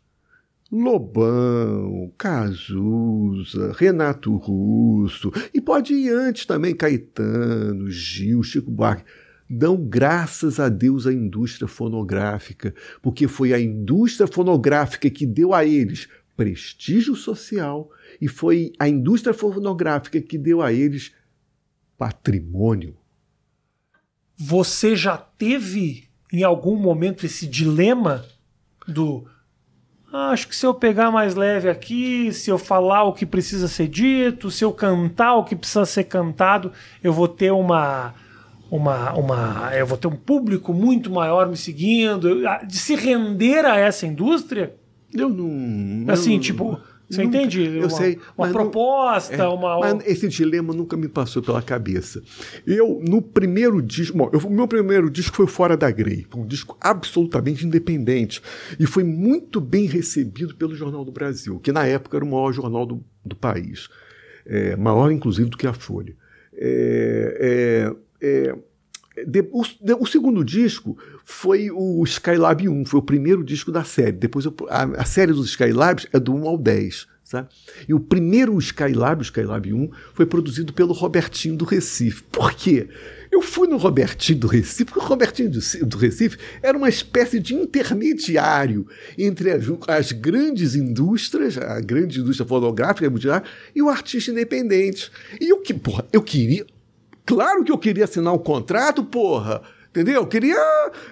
Lobão, 0.70 2.12
Cazuza, 2.18 3.72
Renato 3.72 4.36
Russo, 4.36 5.32
e 5.54 5.60
pode 5.60 5.94
ir 5.94 6.10
antes 6.10 6.44
também, 6.44 6.74
Caetano, 6.74 7.90
Gil, 7.90 8.42
Chico 8.42 8.70
Buarque, 8.70 9.04
dão 9.48 9.76
graças 9.76 10.60
a 10.60 10.68
Deus 10.68 11.06
à 11.06 11.12
indústria 11.12 11.66
fonográfica, 11.66 12.74
porque 13.00 13.26
foi 13.26 13.54
a 13.54 13.60
indústria 13.60 14.26
fonográfica 14.26 15.08
que 15.08 15.26
deu 15.26 15.54
a 15.54 15.64
eles 15.64 16.06
prestígio 16.36 17.16
social 17.16 17.90
e 18.20 18.28
foi 18.28 18.72
a 18.78 18.88
indústria 18.88 19.34
fonográfica 19.34 20.20
que 20.20 20.38
deu 20.38 20.62
a 20.62 20.72
eles 20.72 21.12
patrimônio. 21.96 22.96
Você 24.36 24.94
já 24.94 25.16
teve 25.16 26.08
em 26.32 26.44
algum 26.44 26.76
momento 26.76 27.26
esse 27.26 27.46
dilema 27.46 28.24
do 28.86 29.26
ah, 30.12 30.30
acho 30.30 30.48
que 30.48 30.56
se 30.56 30.64
eu 30.64 30.72
pegar 30.72 31.10
mais 31.10 31.34
leve 31.34 31.68
aqui, 31.68 32.32
se 32.32 32.50
eu 32.50 32.58
falar 32.58 33.04
o 33.04 33.12
que 33.12 33.26
precisa 33.26 33.68
ser 33.68 33.88
dito, 33.88 34.50
se 34.50 34.64
eu 34.64 34.72
cantar 34.72 35.34
o 35.34 35.44
que 35.44 35.54
precisa 35.54 35.84
ser 35.84 36.04
cantado, 36.04 36.72
eu 37.02 37.12
vou 37.12 37.28
ter 37.28 37.52
uma 37.52 38.14
uma, 38.70 39.12
uma 39.14 39.70
eu 39.74 39.86
vou 39.86 39.98
ter 39.98 40.08
um 40.08 40.16
público 40.16 40.72
muito 40.72 41.10
maior 41.10 41.48
me 41.48 41.56
seguindo, 41.56 42.42
de 42.66 42.76
se 42.78 42.94
render 42.94 43.64
a 43.64 43.76
essa 43.76 44.06
indústria? 44.06 44.74
Eu 45.12 45.28
não. 45.28 46.12
Assim, 46.12 46.34
eu, 46.34 46.40
tipo, 46.40 46.78
Você 47.08 47.24
nunca, 47.24 47.38
entende? 47.38 47.64
Eu 47.64 47.80
uma, 47.80 47.90
sei. 47.90 48.18
Uma 48.36 48.48
proposta, 48.50 49.36
não, 49.36 49.44
é, 49.44 49.48
uma. 49.48 49.80
Mas 49.80 50.06
esse 50.06 50.28
dilema 50.28 50.74
nunca 50.74 50.96
me 50.96 51.08
passou 51.08 51.42
pela 51.42 51.62
cabeça. 51.62 52.22
Eu, 52.66 53.00
no 53.06 53.22
primeiro 53.22 53.80
disco. 53.80 54.16
Bom, 54.16 54.30
o 54.44 54.50
meu 54.50 54.68
primeiro 54.68 55.08
disco 55.08 55.34
foi 55.34 55.46
Fora 55.46 55.76
da 55.76 55.90
Grey. 55.90 56.26
Um 56.36 56.46
disco 56.46 56.76
absolutamente 56.80 57.66
independente. 57.66 58.42
E 58.78 58.86
foi 58.86 59.04
muito 59.04 59.60
bem 59.60 59.86
recebido 59.86 60.54
pelo 60.54 60.74
Jornal 60.74 61.04
do 61.04 61.10
Brasil, 61.12 61.58
que 61.60 61.72
na 61.72 61.86
época 61.86 62.18
era 62.18 62.24
o 62.24 62.28
maior 62.28 62.52
jornal 62.52 62.84
do, 62.84 63.02
do 63.24 63.34
país. 63.34 63.88
É, 64.44 64.76
maior, 64.76 65.10
inclusive, 65.10 65.48
do 65.48 65.56
que 65.56 65.66
a 65.66 65.72
Folha. 65.72 66.14
É, 66.54 67.94
é, 68.20 68.46
é 68.48 68.54
de, 69.26 69.40
o, 69.52 69.62
de, 69.62 69.94
o, 69.94 70.06
segundo 70.06 70.44
disco 70.44 70.96
foi 71.24 71.70
o 71.70 72.02
Skylab 72.04 72.68
1, 72.68 72.84
foi 72.84 73.00
o 73.00 73.02
primeiro 73.02 73.44
disco 73.44 73.72
da 73.72 73.84
série. 73.84 74.12
Depois 74.12 74.44
eu, 74.44 74.54
a, 74.68 74.82
a, 75.02 75.04
série 75.04 75.32
dos 75.32 75.48
Skylabs 75.50 76.06
é 76.12 76.18
do 76.18 76.34
1 76.34 76.46
ao 76.46 76.58
10. 76.58 77.06
Sabe? 77.28 77.48
E 77.86 77.92
o 77.92 78.00
primeiro 78.00 78.58
Skylab, 78.58 79.20
o 79.20 79.22
Skylab 79.22 79.70
1, 79.70 79.90
foi 80.14 80.24
produzido 80.24 80.72
pelo 80.72 80.94
Robertinho 80.94 81.56
do 81.56 81.66
Recife. 81.66 82.22
Por 82.32 82.54
quê? 82.54 82.88
Eu 83.30 83.42
fui 83.42 83.68
no 83.68 83.76
Robertinho 83.76 84.38
do 84.38 84.46
Recife, 84.46 84.86
porque 84.86 85.00
o 85.00 85.06
Robertinho 85.06 85.50
do, 85.50 85.60
do 85.84 85.98
Recife 85.98 86.38
era 86.62 86.78
uma 86.78 86.88
espécie 86.88 87.38
de 87.38 87.54
intermediário 87.54 88.86
entre 89.18 89.50
as, 89.50 89.64
as 89.86 90.12
grandes 90.12 90.74
indústrias, 90.74 91.58
a 91.58 91.78
grande 91.80 92.18
indústria 92.18 92.48
fonográfica 92.48 93.12
e 93.74 93.82
o 93.82 93.90
artista 93.90 94.30
independente. 94.30 95.10
E 95.38 95.52
eu 95.52 95.60
que, 95.60 95.74
porra, 95.74 96.06
eu 96.10 96.22
queria, 96.22 96.64
Claro 97.28 97.62
que 97.62 97.70
eu 97.70 97.76
queria 97.76 98.04
assinar 98.04 98.32
um 98.32 98.38
contrato, 98.38 99.04
porra. 99.04 99.60
Entendeu? 99.90 100.14
Eu 100.14 100.26
queria, 100.26 100.56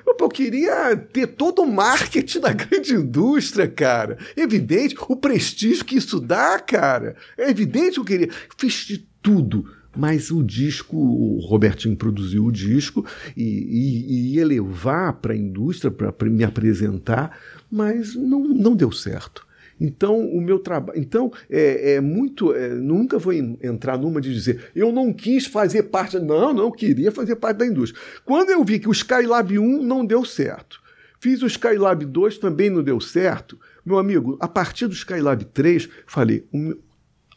eu, 0.06 0.28
queria 0.30 0.96
ter 0.96 1.26
todo 1.26 1.60
o 1.60 1.70
marketing 1.70 2.40
da 2.40 2.54
grande 2.54 2.94
indústria, 2.94 3.68
cara. 3.68 4.16
Evidente, 4.34 4.96
o 4.98 5.14
prestígio 5.14 5.84
que 5.84 5.98
isso 5.98 6.18
dá, 6.18 6.58
cara. 6.58 7.16
É 7.36 7.50
evidente 7.50 7.92
que 7.92 8.00
eu 8.00 8.04
queria. 8.04 8.30
Fiz 8.56 8.86
de 8.86 9.06
tudo. 9.20 9.70
Mas 9.94 10.30
o 10.30 10.42
disco, 10.42 10.96
o 10.96 11.38
Robertinho 11.40 11.96
produziu 11.96 12.46
o 12.46 12.52
disco 12.52 13.04
e, 13.36 13.42
e, 13.42 14.06
e 14.08 14.34
ia 14.36 14.46
levar 14.46 15.12
para 15.14 15.34
a 15.34 15.36
indústria 15.36 15.90
para 15.90 16.30
me 16.30 16.44
apresentar, 16.44 17.38
mas 17.70 18.14
não, 18.14 18.40
não 18.40 18.74
deu 18.74 18.90
certo. 18.90 19.45
Então, 19.80 20.18
o 20.18 20.40
meu 20.40 20.58
trabalho. 20.58 20.98
Então, 20.98 21.30
é, 21.50 21.94
é 21.94 22.00
muito. 22.00 22.54
É, 22.54 22.68
nunca 22.68 23.18
vou 23.18 23.32
entrar 23.32 23.98
numa 23.98 24.20
de 24.20 24.32
dizer, 24.32 24.70
eu 24.74 24.90
não 24.90 25.12
quis 25.12 25.46
fazer 25.46 25.84
parte. 25.84 26.18
Não, 26.18 26.52
não 26.52 26.70
queria 26.70 27.12
fazer 27.12 27.36
parte 27.36 27.58
da 27.58 27.66
indústria. 27.66 28.00
Quando 28.24 28.50
eu 28.50 28.64
vi 28.64 28.78
que 28.78 28.88
o 28.88 28.92
Skylab 28.92 29.58
1 29.58 29.82
não 29.82 30.04
deu 30.04 30.24
certo, 30.24 30.80
fiz 31.20 31.42
o 31.42 31.46
Skylab 31.46 32.04
2 32.04 32.38
também 32.38 32.70
não 32.70 32.82
deu 32.82 33.00
certo, 33.00 33.58
meu 33.84 33.98
amigo, 33.98 34.36
a 34.40 34.48
partir 34.48 34.86
do 34.86 34.94
Skylab 34.94 35.44
3, 35.44 35.88
falei, 36.06 36.44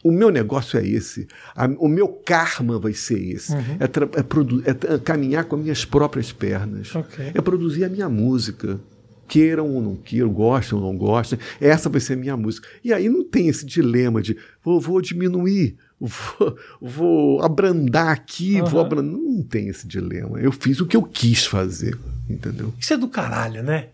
o 0.02 0.10
meu, 0.10 0.30
negócio 0.30 0.78
é 0.78 0.86
esse, 0.86 1.28
a, 1.54 1.66
o 1.78 1.88
meu 1.88 2.08
karma 2.08 2.78
vai 2.78 2.92
ser 2.94 3.22
esse. 3.22 3.52
Uhum. 3.52 3.78
É, 3.78 4.70
é, 4.70 4.94
é, 4.94 4.98
caminhar 4.98 5.44
com 5.44 5.56
as 5.56 5.62
minhas 5.62 5.84
próprias 5.84 6.32
pernas. 6.32 6.94
Okay. 6.94 7.32
É 7.34 7.40
produzir 7.40 7.84
a 7.84 7.88
minha 7.88 8.08
música 8.08 8.80
queiram 9.30 9.72
ou 9.72 9.80
não 9.80 9.94
queiram, 9.94 10.28
gostem 10.28 10.76
ou 10.76 10.84
não 10.84 10.98
gostem, 10.98 11.38
essa 11.60 11.88
vai 11.88 12.00
ser 12.00 12.14
a 12.14 12.16
minha 12.16 12.36
música. 12.36 12.68
E 12.82 12.92
aí 12.92 13.08
não 13.08 13.22
tem 13.22 13.46
esse 13.46 13.64
dilema 13.64 14.20
de 14.20 14.36
vou, 14.62 14.80
vou 14.80 15.00
diminuir, 15.00 15.76
vou, 16.00 16.56
vou, 16.82 17.42
abrandar 17.42 18.08
aqui, 18.08 18.60
uhum. 18.60 18.66
vou 18.66 18.80
abrandar. 18.80 19.12
Não 19.12 19.42
tem 19.42 19.68
esse 19.68 19.86
dilema. 19.86 20.40
Eu 20.40 20.50
fiz 20.50 20.80
o 20.80 20.86
que 20.86 20.96
eu 20.96 21.02
quis 21.02 21.46
fazer, 21.46 21.96
entendeu? 22.28 22.74
Isso 22.78 22.92
é 22.92 22.96
do 22.96 23.06
caralho, 23.06 23.62
né? 23.62 23.86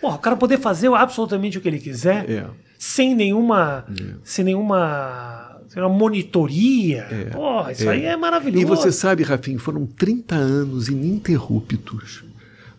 Porra, 0.00 0.16
o 0.16 0.18
cara 0.18 0.34
poder 0.34 0.58
fazer 0.58 0.92
absolutamente 0.92 1.56
o 1.56 1.60
que 1.60 1.68
ele 1.68 1.78
quiser 1.78 2.28
é. 2.28 2.46
sem 2.76 3.14
nenhuma. 3.14 3.86
É. 3.88 4.14
Sem 4.24 4.44
nenhuma 4.44 5.48
uma 5.76 5.88
monitoria. 5.88 7.06
É, 7.10 7.24
Porra, 7.30 7.72
isso 7.72 7.88
é. 7.88 7.92
aí 7.92 8.04
é 8.04 8.14
maravilhoso. 8.14 8.62
E 8.62 8.66
você 8.66 8.92
sabe, 8.92 9.22
Rafinha, 9.22 9.58
foram 9.58 9.86
30 9.86 10.34
anos 10.34 10.88
ininterruptos 10.88 12.24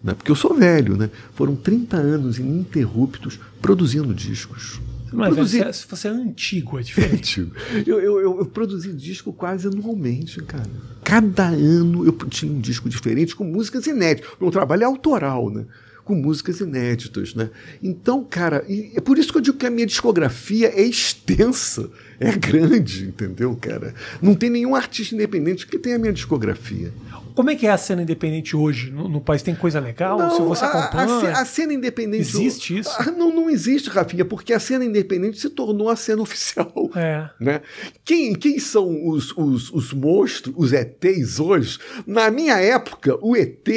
né? 0.04 0.14
porque 0.14 0.30
eu 0.30 0.36
sou 0.36 0.54
velho, 0.54 0.98
né? 0.98 1.10
Foram 1.34 1.56
30 1.56 1.98
anos 1.98 2.38
ininterruptos 2.38 3.40
produzindo 3.62 4.14
discos. 4.14 4.82
Não 5.14 5.26
é 5.26 5.30
produzi... 5.30 5.60
velho, 5.60 5.74
você 5.74 6.08
é 6.08 6.12
antigo, 6.12 6.80
é 6.80 6.82
diferente. 6.84 7.52
eu, 7.86 8.00
eu, 8.00 8.20
eu, 8.20 8.40
eu, 8.40 8.46
produzi 8.46 8.92
disco 8.92 9.32
quase 9.32 9.68
anualmente, 9.68 10.42
cara. 10.42 10.70
Cada 11.04 11.48
ano 11.48 12.06
eu 12.06 12.14
tinha 12.30 12.52
um 12.52 12.60
disco 12.60 12.90
diferente 12.90 13.36
com 13.36 13.44
músicas 13.44 13.86
inéditas. 13.86 14.32
Meu 14.42 14.52
trabalho 14.52 14.84
é 14.84 14.86
autoral, 14.86 15.50
né? 15.50 15.66
Com 16.04 16.16
músicas 16.16 16.60
inéditas, 16.60 17.34
né? 17.34 17.50
Então, 17.82 18.26
cara, 18.26 18.66
é 18.68 19.00
por 19.00 19.18
isso 19.18 19.32
que 19.32 19.38
eu 19.38 19.42
digo 19.42 19.58
que 19.58 19.66
a 19.66 19.70
minha 19.70 19.86
discografia 19.86 20.68
é 20.68 20.82
extensa, 20.82 21.90
é 22.20 22.32
grande, 22.36 23.06
entendeu, 23.06 23.56
cara? 23.56 23.94
Não 24.22 24.36
tem 24.36 24.50
nenhum 24.50 24.76
artista 24.76 25.16
independente 25.16 25.66
que 25.66 25.80
tenha 25.80 25.96
a 25.96 26.00
minha 26.00 26.12
discografia. 26.12 26.92
Como 27.36 27.50
é 27.50 27.56
que 27.56 27.66
é 27.66 27.72
a 27.72 27.78
cena 27.78 28.04
independente 28.04 28.56
hoje 28.56 28.92
no, 28.92 29.08
no 29.08 29.22
país? 29.22 29.42
Tem 29.42 29.56
coisa 29.56 29.80
legal? 29.80 30.18
Não, 30.18 30.36
Se 30.36 30.42
você 30.42 30.66
acompanha? 30.66 31.30
A, 31.36 31.42
a, 31.42 31.46
cena 31.46 31.74
independente. 31.74 32.22
Existe 32.22 32.78
isso? 32.80 32.92
A, 32.98 33.12
não, 33.12 33.34
não 33.34 33.50
existe, 33.50 33.90
Rafinha, 33.90 34.26
porque 34.26 34.54
a 34.54 34.60
cena 34.60 34.86
independente 34.86 35.40
se 35.40 35.50
tornou 35.50 35.90
a 35.90 35.96
cena 35.96 36.22
oficial. 36.22 36.72
É. 36.96 37.30
Né? 37.40 37.62
Quem, 38.04 38.34
quem 38.34 38.60
são 38.60 39.08
os, 39.08 39.36
os, 39.38 39.72
os 39.72 39.94
monstros, 39.94 40.54
os 40.58 40.74
ETs 40.74 41.40
hoje? 41.40 41.80
Na 42.06 42.30
minha 42.30 42.60
época, 42.60 43.18
o 43.22 43.36
ET, 43.36 43.68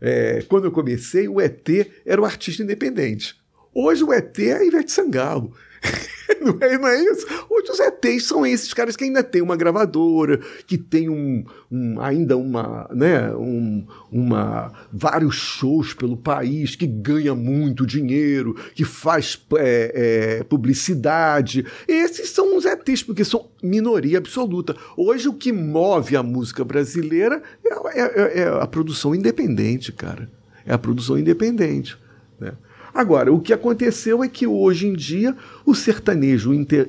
é, 0.00 0.42
quando 0.48 0.64
eu 0.64 0.72
comecei, 0.72 1.28
o 1.28 1.40
ET 1.40 1.68
era 2.04 2.20
o 2.20 2.24
artista 2.24 2.62
independente. 2.62 3.34
Hoje 3.74 4.02
o 4.02 4.12
ET 4.12 4.38
é 4.38 4.52
a 4.54 4.64
Ivete 4.64 4.90
Sangalo. 4.90 5.52
não, 6.40 6.56
é, 6.60 6.78
não 6.78 6.88
é 6.88 7.02
isso? 7.02 7.26
Hoje 7.48 7.70
os 7.70 7.80
ETs 7.80 8.24
são 8.24 8.46
esses 8.46 8.72
caras 8.72 8.96
que 8.96 9.04
ainda 9.04 9.22
têm 9.22 9.42
uma 9.42 9.56
gravadora, 9.56 10.40
que 10.66 10.76
tem 10.76 11.08
um, 11.08 11.44
um 11.70 12.00
ainda 12.00 12.36
uma, 12.36 12.88
né, 12.92 13.32
um, 13.34 13.86
uma, 14.10 14.72
vários 14.92 15.36
shows 15.36 15.94
pelo 15.94 16.16
país, 16.16 16.76
que 16.76 16.86
ganha 16.86 17.34
muito 17.34 17.86
dinheiro, 17.86 18.54
que 18.74 18.84
faz 18.84 19.40
é, 19.56 20.38
é, 20.40 20.44
publicidade. 20.44 21.64
Esses 21.86 22.30
são 22.30 22.56
os 22.56 22.64
ETs, 22.64 23.02
porque 23.02 23.24
são 23.24 23.48
minoria 23.62 24.18
absoluta. 24.18 24.76
Hoje 24.96 25.28
o 25.28 25.34
que 25.34 25.52
move 25.52 26.16
a 26.16 26.22
música 26.22 26.64
brasileira 26.64 27.42
é, 27.64 28.00
é, 28.00 28.40
é 28.40 28.48
a 28.48 28.66
produção 28.66 29.14
independente, 29.14 29.92
cara. 29.92 30.30
É 30.64 30.72
a 30.72 30.78
produção 30.78 31.16
independente. 31.16 31.96
Né? 32.40 32.52
Agora, 32.96 33.30
o 33.30 33.42
que 33.42 33.52
aconteceu 33.52 34.24
é 34.24 34.28
que 34.28 34.46
hoje 34.46 34.86
em 34.86 34.94
dia 34.94 35.36
o 35.66 35.74
sertanejo, 35.74 36.54
inter, 36.54 36.88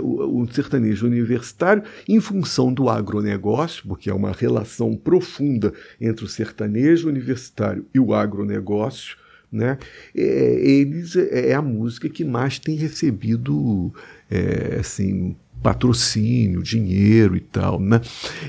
o 0.00 0.46
sertanejo 0.52 1.04
universitário, 1.04 1.82
em 2.08 2.20
função 2.20 2.72
do 2.72 2.88
agronegócio, 2.88 3.82
porque 3.88 4.08
é 4.08 4.14
uma 4.14 4.30
relação 4.30 4.94
profunda 4.94 5.74
entre 6.00 6.24
o 6.24 6.28
sertanejo 6.28 7.08
universitário 7.08 7.84
e 7.92 7.98
o 7.98 8.14
agronegócio, 8.14 9.16
né? 9.50 9.78
É, 10.14 10.60
eles 10.62 11.16
é, 11.16 11.50
é 11.50 11.54
a 11.54 11.62
música 11.62 12.08
que 12.08 12.24
mais 12.24 12.60
tem 12.60 12.76
recebido 12.76 13.92
é, 14.30 14.76
assim 14.78 15.34
patrocínio, 15.60 16.62
dinheiro 16.62 17.36
e 17.36 17.40
tal, 17.40 17.80
né? 17.80 18.00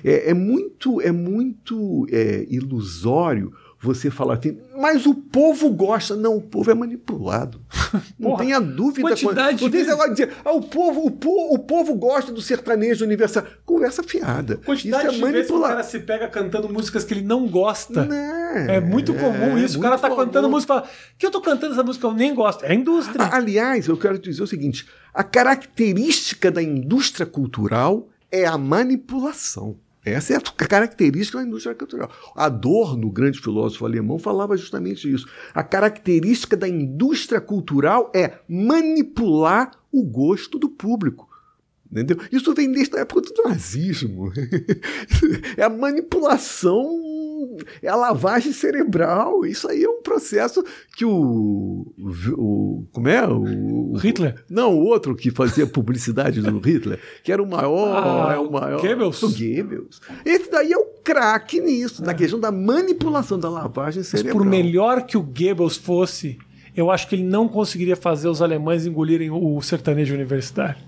É, 0.03 0.29
é 0.29 0.33
muito 0.35 1.01
é 1.01 1.11
muito 1.11 2.05
é, 2.11 2.45
ilusório 2.51 3.51
você 3.81 4.11
falar 4.11 4.33
assim, 4.35 4.57
mas 4.77 5.05
o 5.05 5.15
povo 5.15 5.69
gosta. 5.69 6.15
Não, 6.15 6.35
o 6.35 6.41
povo 6.41 6.69
é 6.69 6.73
manipulado. 6.73 7.61
Não 8.19 8.31
Porra, 8.31 8.43
tenha 8.43 8.59
dúvida. 8.59 9.09
Quantidade 9.09 9.63
não 9.63 9.71
tem 9.71 9.85
negócio 9.85 10.13
de 10.13 10.25
dizer, 10.25 10.37
ah, 10.43 10.51
o, 10.51 10.61
povo, 10.61 11.05
o, 11.05 11.11
povo, 11.11 11.53
o 11.53 11.59
povo 11.59 11.95
gosta 11.95 12.31
do 12.31 12.41
sertanejo 12.41 13.03
universal. 13.05 13.43
Conversa 13.65 14.03
fiada. 14.03 14.57
Quantidade 14.57 15.07
isso 15.07 15.23
é 15.23 15.27
de 15.27 15.33
vezes 15.33 15.49
o 15.49 15.61
cara 15.61 15.83
se 15.83 15.99
pega 15.99 16.27
cantando 16.27 16.71
músicas 16.71 17.03
que 17.03 17.13
ele 17.13 17.23
não 17.23 17.47
gosta. 17.47 18.05
Não, 18.05 18.15
é 18.15 18.79
muito 18.79 19.13
comum 19.13 19.57
é, 19.57 19.61
isso. 19.61 19.79
o 19.79 19.81
cara 19.81 19.97
tá 19.97 20.09
comum. 20.09 20.25
cantando 20.25 20.49
música 20.49 20.73
e 20.73 20.75
fala, 20.77 20.89
que 21.17 21.25
eu 21.25 21.31
tô 21.31 21.41
cantando 21.41 21.73
essa 21.73 21.83
música, 21.83 22.05
eu 22.05 22.13
nem 22.13 22.33
gosto. 22.33 22.63
É 22.65 22.71
a 22.71 22.75
indústria. 22.75 23.29
Aliás, 23.31 23.87
eu 23.87 23.97
quero 23.97 24.19
dizer 24.19 24.43
o 24.43 24.47
seguinte, 24.47 24.85
a 25.13 25.23
característica 25.23 26.51
da 26.51 26.61
indústria 26.61 27.25
cultural 27.25 28.07
é 28.31 28.45
a 28.45 28.57
manipulação. 28.57 29.77
Essa 30.11 30.33
é 30.33 30.37
a 30.37 30.67
característica 30.67 31.37
da 31.37 31.43
indústria 31.43 31.75
cultural. 31.75 32.11
Adorno, 32.35 33.09
grande 33.11 33.39
filósofo 33.39 33.85
alemão, 33.85 34.19
falava 34.19 34.57
justamente 34.57 35.11
isso. 35.11 35.27
A 35.53 35.63
característica 35.63 36.57
da 36.57 36.67
indústria 36.67 37.39
cultural 37.39 38.11
é 38.13 38.39
manipular 38.47 39.71
o 39.91 40.03
gosto 40.03 40.57
do 40.57 40.69
público. 40.69 41.28
Entendeu? 41.91 42.17
Isso 42.31 42.53
vem 42.53 42.71
desde 42.71 42.97
a 42.97 43.01
época 43.01 43.21
do 43.21 43.43
nazismo. 43.43 44.31
é 45.57 45.63
a 45.63 45.69
manipulação 45.69 46.87
é 47.81 47.87
a 47.87 47.95
lavagem 47.95 48.51
cerebral. 48.51 49.45
Isso 49.45 49.67
aí 49.69 49.83
é 49.83 49.89
um 49.89 50.01
processo 50.01 50.63
que 50.95 51.05
o. 51.05 51.85
o 52.37 52.85
como 52.91 53.07
é? 53.07 53.27
O, 53.27 53.97
Hitler? 53.97 54.43
Não, 54.49 54.77
o 54.77 54.85
outro 54.85 55.15
que 55.15 55.31
fazia 55.31 55.65
publicidade 55.65 56.41
do 56.41 56.59
Hitler, 56.59 56.99
que 57.23 57.31
era 57.31 57.41
o 57.41 57.49
maior. 57.49 58.29
Ah, 58.29 58.33
é 58.33 58.37
o 58.37 58.51
maior 58.51 58.81
Goebbels. 58.81 59.21
O 59.23 59.29
Goebbels. 59.29 60.01
Esse 60.25 60.51
daí 60.51 60.71
é 60.71 60.77
o 60.77 60.85
craque 61.03 61.59
nisso, 61.59 62.03
é. 62.03 62.05
na 62.05 62.13
questão 62.13 62.39
da 62.39 62.51
manipulação 62.51 63.39
da 63.39 63.49
lavagem 63.49 64.03
cerebral. 64.03 64.35
Mas 64.35 64.43
por 64.43 64.49
melhor 64.49 65.05
que 65.05 65.17
o 65.17 65.21
Goebbels 65.21 65.77
fosse, 65.77 66.37
eu 66.75 66.91
acho 66.91 67.07
que 67.07 67.15
ele 67.15 67.23
não 67.23 67.47
conseguiria 67.47 67.95
fazer 67.95 68.27
os 68.27 68.41
alemães 68.41 68.85
engolirem 68.85 69.29
o 69.29 69.61
sertanejo 69.61 70.13
universitário. 70.13 70.81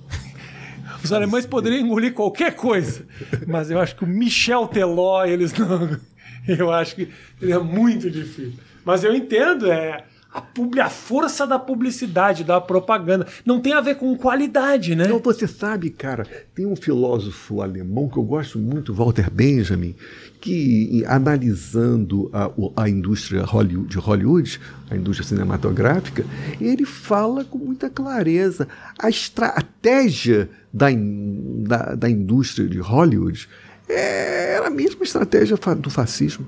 Os 1.03 1.11
alemães 1.11 1.45
poderiam 1.45 1.81
engolir 1.81 2.13
qualquer 2.13 2.55
coisa, 2.55 3.05
mas 3.47 3.71
eu 3.71 3.79
acho 3.79 3.95
que 3.95 4.03
o 4.03 4.07
Michel 4.07 4.67
Teló, 4.67 5.25
eles 5.25 5.53
não. 5.53 5.99
Eu 6.47 6.71
acho 6.71 6.95
que 6.95 7.07
ele 7.39 7.51
é 7.51 7.59
muito 7.59 8.09
difícil. 8.09 8.53
Mas 8.83 9.03
eu 9.03 9.15
entendo, 9.15 9.71
é 9.71 10.03
a, 10.33 10.43
a 10.83 10.89
força 10.89 11.45
da 11.45 11.59
publicidade, 11.59 12.43
da 12.43 12.59
propaganda. 12.59 13.27
Não 13.45 13.59
tem 13.59 13.73
a 13.73 13.81
ver 13.81 13.95
com 13.95 14.15
qualidade, 14.17 14.95
né? 14.95 15.05
Então, 15.05 15.19
você 15.19 15.47
sabe, 15.47 15.89
cara, 15.89 16.25
tem 16.55 16.65
um 16.65 16.75
filósofo 16.75 17.61
alemão 17.61 18.09
que 18.09 18.17
eu 18.17 18.23
gosto 18.23 18.57
muito, 18.57 18.93
Walter 18.93 19.29
Benjamin, 19.29 19.95
que 20.41 21.05
analisando 21.07 22.29
a, 22.33 22.51
a 22.75 22.89
indústria 22.89 23.43
Hollywood, 23.43 23.87
de 23.87 23.97
Hollywood, 23.99 24.59
a 24.89 24.95
indústria 24.95 25.27
cinematográfica, 25.27 26.25
ele 26.59 26.83
fala 26.83 27.45
com 27.45 27.59
muita 27.59 27.89
clareza. 27.89 28.67
A 28.97 29.07
estratégia 29.07 30.49
da, 30.73 30.87
da, 30.91 31.95
da 31.95 32.09
indústria 32.09 32.67
de 32.67 32.79
Hollywood 32.79 33.47
é, 33.87 34.55
era 34.55 34.67
a 34.67 34.71
mesma 34.71 35.03
estratégia 35.03 35.55
do 35.77 35.89
fascismo. 35.91 36.47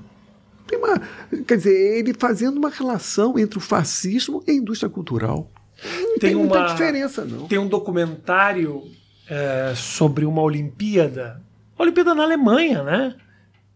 Tem 0.66 0.78
uma, 0.78 1.00
quer 1.46 1.56
dizer, 1.56 1.98
ele 1.98 2.14
fazendo 2.14 2.56
uma 2.56 2.70
relação 2.70 3.38
entre 3.38 3.58
o 3.58 3.60
fascismo 3.60 4.42
e 4.46 4.50
a 4.50 4.54
indústria 4.54 4.90
cultural. 4.90 5.50
Não 5.84 6.18
tem, 6.18 6.30
tem 6.30 6.34
muita 6.34 6.66
diferença, 6.66 7.24
não. 7.24 7.46
Tem 7.46 7.58
um 7.58 7.68
documentário 7.68 8.82
é, 9.28 9.72
sobre 9.76 10.24
uma 10.24 10.42
Olimpíada. 10.42 11.40
Olimpíada 11.78 12.14
na 12.14 12.22
Alemanha, 12.22 12.82
né? 12.82 13.14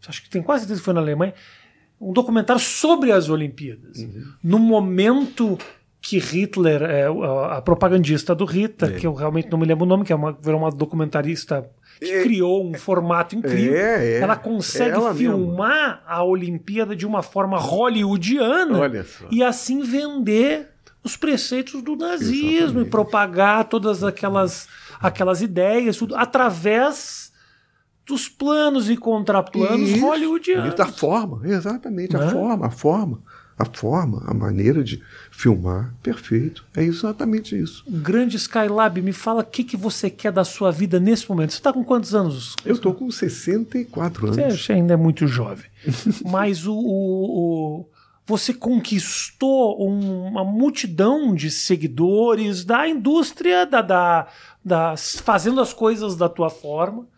Acho 0.06 0.22
que 0.22 0.30
tem 0.30 0.42
quase 0.42 0.62
certeza 0.62 0.80
que 0.80 0.84
foi 0.84 0.94
na 0.94 1.00
Alemanha. 1.00 1.34
Um 2.00 2.12
documentário 2.12 2.60
sobre 2.60 3.10
as 3.10 3.28
Olimpíadas. 3.28 3.98
Uhum. 3.98 4.32
No 4.42 4.58
momento 4.58 5.58
que 6.00 6.18
Hitler, 6.18 6.82
é, 6.82 7.06
a 7.50 7.60
propagandista 7.60 8.34
do 8.34 8.44
Hitler, 8.44 8.94
é. 8.94 8.98
que 8.98 9.06
eu 9.06 9.12
realmente 9.12 9.50
não 9.50 9.58
me 9.58 9.66
lembro 9.66 9.84
o 9.84 9.88
nome, 9.88 10.04
que 10.04 10.12
é 10.12 10.16
uma, 10.16 10.38
uma 10.46 10.70
documentarista 10.70 11.68
que 12.00 12.10
é, 12.10 12.22
criou 12.22 12.64
um 12.64 12.74
formato 12.74 13.34
incrível. 13.34 13.76
É, 13.76 14.18
é, 14.18 14.20
ela 14.20 14.36
consegue 14.36 14.92
ela 14.92 15.14
filmar 15.14 15.96
mesmo. 15.96 16.02
a 16.06 16.22
Olimpíada 16.22 16.94
de 16.94 17.04
uma 17.04 17.22
forma 17.22 17.58
hollywoodiana 17.58 18.78
e 19.30 19.42
assim 19.42 19.82
vender 19.82 20.68
os 21.02 21.16
preceitos 21.16 21.82
do 21.82 21.96
nazismo 21.96 22.56
Exatamente. 22.56 22.86
e 22.86 22.90
propagar 22.90 23.64
todas 23.64 24.04
aquelas, 24.04 24.68
aquelas 25.00 25.42
ideias 25.42 25.96
tudo, 25.96 26.14
através 26.14 27.27
dos 28.08 28.28
planos 28.28 28.88
e 28.88 28.96
contraplanos 28.96 29.90
Isso, 29.90 30.00
hollywoodianos. 30.00 30.74
Da 30.74 30.86
forma, 30.86 31.46
exatamente, 31.46 32.16
a 32.16 32.20
né? 32.20 32.30
forma, 32.30 32.66
a 32.66 32.70
forma 32.70 33.22
a 33.58 33.64
forma, 33.64 34.22
a 34.24 34.32
maneira 34.32 34.84
de 34.84 35.02
filmar, 35.32 35.92
perfeito. 36.00 36.64
É 36.76 36.84
exatamente 36.84 37.58
isso. 37.58 37.82
Grande 37.88 38.36
Skylab, 38.36 39.02
me 39.02 39.12
fala 39.12 39.42
o 39.42 39.44
que, 39.44 39.64
que 39.64 39.76
você 39.76 40.08
quer 40.08 40.30
da 40.30 40.44
sua 40.44 40.70
vida 40.70 41.00
nesse 41.00 41.28
momento. 41.28 41.52
Você 41.52 41.58
está 41.58 41.72
com 41.72 41.82
quantos 41.82 42.14
anos? 42.14 42.54
Eu 42.64 42.76
estou 42.76 42.94
com 42.94 43.10
64 43.10 44.28
anos. 44.28 44.60
Você 44.60 44.72
ainda 44.72 44.94
é 44.94 44.96
muito 44.96 45.26
jovem. 45.26 45.66
Mas 46.24 46.66
o, 46.66 46.72
o, 46.72 47.80
o, 47.80 47.86
você 48.24 48.54
conquistou 48.54 49.76
uma 49.84 50.44
multidão 50.44 51.34
de 51.34 51.50
seguidores 51.50 52.64
da 52.64 52.86
indústria, 52.86 53.66
da, 53.66 53.82
da, 53.82 54.28
da 54.64 54.94
fazendo 54.96 55.60
as 55.60 55.72
coisas 55.72 56.14
da 56.14 56.28
tua 56.28 56.48
forma. 56.48 57.08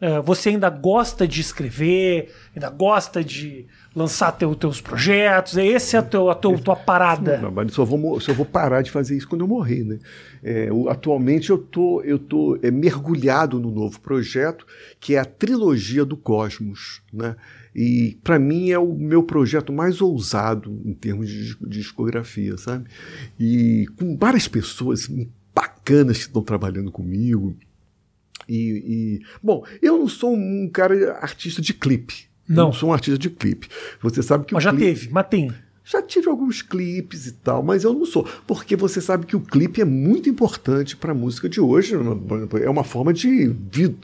É, 0.00 0.20
você 0.20 0.50
ainda 0.50 0.70
gosta 0.70 1.26
de 1.26 1.40
escrever, 1.40 2.32
ainda 2.54 2.70
gosta 2.70 3.22
de 3.24 3.66
lançar 3.94 4.30
teu, 4.30 4.54
teus 4.54 4.80
projetos, 4.80 5.56
esse 5.56 5.96
é 5.96 5.98
a, 5.98 6.02
teu, 6.02 6.30
a 6.30 6.36
teu, 6.36 6.56
tua 6.56 6.76
parada. 6.76 7.38
Não, 7.38 7.50
mas 7.50 7.72
só 7.72 7.84
vou, 7.84 8.20
só 8.20 8.32
vou 8.32 8.46
parar 8.46 8.82
de 8.82 8.92
fazer 8.92 9.16
isso 9.16 9.26
quando 9.26 9.40
eu 9.40 9.48
morrer. 9.48 9.82
Né? 9.82 9.98
É, 10.40 10.68
atualmente 10.88 11.50
eu 11.50 11.58
tô, 11.58 12.00
tô 12.28 12.56
é, 12.62 12.70
mergulhado 12.70 13.58
no 13.58 13.72
novo 13.72 14.00
projeto, 14.00 14.64
que 15.00 15.16
é 15.16 15.18
a 15.18 15.24
trilogia 15.24 16.04
do 16.04 16.16
Cosmos. 16.16 17.02
Né? 17.12 17.34
E 17.74 18.18
para 18.22 18.38
mim 18.38 18.70
é 18.70 18.78
o 18.78 18.94
meu 18.94 19.24
projeto 19.24 19.72
mais 19.72 20.00
ousado 20.00 20.80
em 20.84 20.94
termos 20.94 21.28
de, 21.28 21.56
de 21.56 21.78
discografia, 21.78 22.56
sabe? 22.56 22.86
E 23.38 23.86
com 23.98 24.16
várias 24.16 24.46
pessoas 24.46 25.08
bacanas 25.54 26.18
que 26.18 26.24
estão 26.24 26.42
trabalhando 26.42 26.92
comigo. 26.92 27.56
E, 28.48 29.20
e, 29.20 29.20
bom, 29.42 29.64
eu 29.82 29.98
não 29.98 30.08
sou 30.08 30.34
um 30.34 30.68
cara 30.72 31.18
artista 31.20 31.60
de 31.60 31.74
clipe. 31.74 32.28
Não. 32.48 32.66
não 32.66 32.72
sou 32.72 32.88
um 32.88 32.92
artista 32.92 33.18
de 33.18 33.28
clipe. 33.28 33.68
Você 34.00 34.22
sabe 34.22 34.46
que 34.46 34.54
mas 34.54 34.64
já 34.64 34.70
clipe... 34.70 34.84
teve, 34.86 35.08
mas 35.10 35.26
tem. 35.28 35.52
Já 35.84 36.02
tive 36.02 36.28
alguns 36.28 36.60
clipes 36.60 37.26
e 37.26 37.32
tal, 37.32 37.62
mas 37.62 37.82
eu 37.82 37.94
não 37.94 38.04
sou. 38.04 38.26
Porque 38.46 38.76
você 38.76 39.00
sabe 39.00 39.24
que 39.24 39.34
o 39.34 39.40
clipe 39.40 39.80
é 39.80 39.86
muito 39.86 40.28
importante 40.28 40.94
para 40.94 41.12
a 41.12 41.14
música 41.14 41.48
de 41.48 41.62
hoje. 41.62 41.94
É 42.62 42.68
uma 42.68 42.84
forma 42.84 43.10
de, 43.10 43.54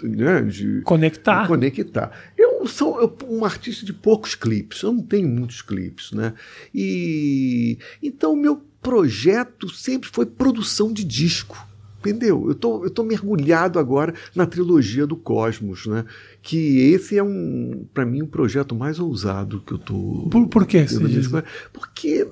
né, 0.02 0.40
de 0.42 0.80
conectar. 0.82 1.42
De 1.42 1.48
conectar. 1.48 2.10
Eu 2.38 2.66
sou 2.66 3.14
um 3.28 3.44
artista 3.44 3.84
de 3.84 3.92
poucos 3.92 4.34
clipes, 4.34 4.80
eu 4.80 4.92
não 4.92 5.02
tenho 5.02 5.28
muitos 5.28 5.60
clipes. 5.60 6.10
Né? 6.12 6.32
E 6.74 7.76
então 8.02 8.32
o 8.32 8.36
meu 8.36 8.62
projeto 8.80 9.68
sempre 9.68 10.08
foi 10.10 10.24
produção 10.24 10.90
de 10.90 11.04
disco. 11.04 11.68
Entendeu? 12.04 12.48
Eu 12.48 12.54
tô, 12.54 12.84
eu 12.84 12.90
tô 12.90 13.02
mergulhado 13.02 13.78
agora 13.78 14.12
na 14.34 14.44
trilogia 14.44 15.06
do 15.06 15.16
Cosmos, 15.16 15.86
né? 15.86 16.04
Que 16.42 16.92
esse 16.92 17.16
é 17.16 17.22
um, 17.22 17.86
para 17.94 18.04
mim, 18.04 18.20
um 18.20 18.26
projeto 18.26 18.74
mais 18.74 18.98
ousado 18.98 19.62
que 19.66 19.72
eu 19.72 19.78
tô. 19.78 20.28
Por, 20.30 20.46
por 20.48 20.66
quê? 20.66 20.84
Porque 21.72 22.28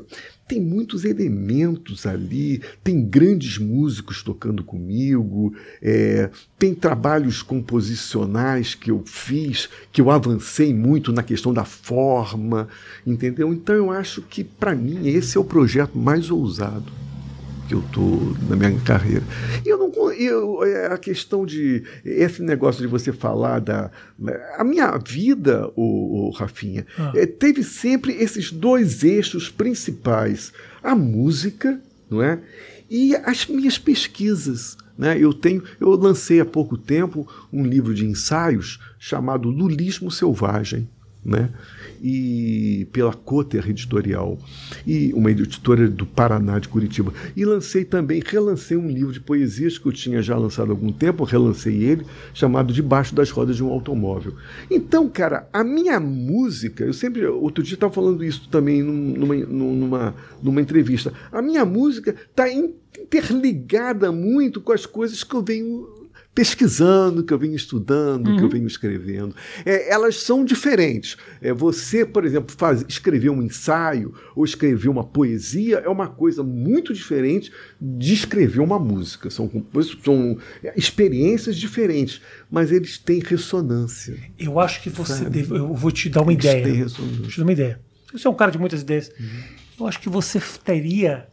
tem 0.47 0.61
muitos 0.61 1.07
elementos 1.07 2.05
ali, 2.05 2.61
tem 2.85 3.03
grandes 3.03 3.57
músicos 3.57 4.23
tocando 4.23 4.63
comigo, 4.63 5.55
é, 5.81 6.29
tem 6.59 6.75
trabalhos 6.75 7.41
composicionais 7.41 8.75
que 8.75 8.91
eu 8.91 9.03
fiz, 9.07 9.71
que 9.91 10.03
eu 10.03 10.11
avancei 10.11 10.75
muito 10.75 11.11
na 11.11 11.23
questão 11.23 11.55
da 11.55 11.65
forma, 11.65 12.69
entendeu? 13.07 13.51
Então 13.55 13.75
eu 13.75 13.91
acho 13.91 14.21
que 14.21 14.45
para 14.45 14.75
mim 14.75 15.09
esse 15.09 15.39
é 15.39 15.41
o 15.41 15.45
projeto 15.45 15.97
mais 15.97 16.31
ousado 16.31 16.93
que 17.73 17.75
eu 17.75 17.81
estou 17.81 18.37
na 18.49 18.55
minha 18.55 18.79
carreira. 18.81 19.25
E 19.65 19.69
eu 19.69 19.79
não 19.79 20.13
eu, 20.13 20.63
é, 20.65 20.93
a 20.93 20.99
questão 20.99 21.47
de 21.47 21.83
esse 22.05 22.43
negócio 22.43 22.83
de 22.83 22.87
você 22.87 23.13
falar 23.13 23.61
da 23.61 23.91
a 24.59 24.65
minha 24.65 24.97
vida, 24.99 25.71
o, 25.75 26.27
o 26.27 26.31
Rafinha, 26.31 26.87
ah. 26.99 27.13
é, 27.15 27.25
teve 27.25 27.65
sempre 27.65 28.13
esses 28.13 28.53
dois 28.53 29.03
eixos 29.03 29.49
principais: 29.49 30.53
a 30.83 30.95
música, 30.95 31.81
não 32.11 32.23
é? 32.23 32.41
E 32.91 33.17
as 33.17 33.47
minhas 33.47 33.79
pesquisas. 33.79 34.77
Né? 34.99 35.17
Eu 35.19 35.33
tenho, 35.33 35.63
eu 35.81 35.89
lancei 35.93 36.39
há 36.39 36.45
pouco 36.45 36.77
tempo 36.77 37.27
um 37.51 37.65
livro 37.65 37.95
de 37.95 38.05
ensaios 38.05 38.79
chamado 38.99 39.49
Lulismo 39.49 40.11
Selvagem, 40.11 40.87
né? 41.25 41.49
E 42.03 42.89
pela 42.93 43.15
Coter 43.15 43.71
Editorial, 43.71 44.37
e 44.85 45.13
uma 45.15 45.31
editora 45.31 45.89
do 45.89 46.05
Paraná 46.05 46.59
de 46.59 46.69
Curitiba. 46.69 47.15
E 47.37 47.45
lancei 47.45 47.85
também, 47.85 48.21
relancei 48.25 48.77
um 48.77 48.89
livro 48.89 49.13
de 49.13 49.21
poesias 49.21 49.79
que 49.79 49.87
eu 49.87 49.93
tinha 49.93 50.21
já 50.21 50.37
lançado 50.37 50.71
há 50.71 50.73
algum 50.73 50.91
tempo, 50.91 51.23
relancei 51.23 51.85
ele, 51.85 52.05
chamado 52.35 52.73
Debaixo 52.73 53.15
das 53.15 53.31
Rodas 53.31 53.57
de 53.57 53.63
um 53.63 53.69
Automóvel. 53.69 54.35
Então, 54.69 55.09
cara, 55.09 55.49
a 55.53 55.63
minha 55.63 56.01
música, 56.01 56.85
eu 56.85 56.93
sempre, 56.93 57.25
outro 57.25 57.63
dia 57.63 57.75
estava 57.75 57.93
falando 57.93 58.25
isso 58.25 58.49
também 58.51 58.83
numa, 58.83 59.35
numa, 59.37 60.15
numa 60.43 60.61
entrevista, 60.61 61.13
a 61.31 61.41
minha 61.41 61.65
música 61.65 62.17
está 62.29 62.47
interligada 62.51 64.11
muito 64.11 64.61
com 64.61 64.73
as 64.73 64.85
coisas 64.85 65.23
que 65.23 65.35
eu 65.35 65.43
venho 65.43 66.02
pesquisando, 66.35 67.23
que 67.23 67.33
eu 67.33 67.39
venho 67.39 67.55
estudando, 67.55 68.29
uhum. 68.29 68.37
que 68.37 68.41
eu 68.41 68.45
uhum. 68.45 68.51
venho 68.51 68.67
escrevendo. 68.67 69.35
É, 69.67 69.93
elas 69.93 70.17
são 70.23 70.45
diferentes. 70.45 71.17
É, 71.43 71.53
você, 71.53 72.07
por 72.07 72.25
exemplo, 72.25 72.55
faz, 72.57 72.85
escrever 72.89 73.31
um 73.31 73.43
ensaio 73.43 74.15
ou 74.35 74.45
escrever 74.45 74.89
uma 74.89 75.05
poesia 75.05 75.79
é 75.79 75.89
uma 75.89 76.09
coisa 76.09 76.43
muito 76.43 76.95
diferente 76.95 77.53
de 77.81 78.15
escrever 78.15 78.61
uma 78.61 78.79
música. 78.79 79.29
São, 79.29 79.51
são 80.03 80.39
experiências 80.75 81.57
diferentes, 81.57 82.23
mas 82.51 82.73
eles 82.73 82.97
têm 82.99 83.21
ressonância. 83.21 84.17
Eu 84.39 84.59
acho 84.59 84.83
que 84.83 84.89
você 84.89 85.29
deve, 85.29 85.55
Eu 85.55 85.75
vou 85.75 85.91
te 85.91 86.09
dar 86.09 86.23
uma 86.23 86.33
eles 86.33 86.45
ideia. 86.45 86.65
Têm 86.65 86.75
ressonância. 86.75 87.29
Te 87.29 87.37
dar 87.37 87.43
uma 87.43 87.53
ideia. 87.53 87.81
Você 88.11 88.27
é 88.27 88.31
um 88.31 88.35
cara 88.35 88.51
de 88.51 88.59
muitas 88.59 88.81
ideias. 88.81 89.11
Uhum. 89.21 89.27
Eu 89.81 89.87
acho 89.87 90.01
que 90.01 90.09
você 90.09 90.41
teria 90.65 91.27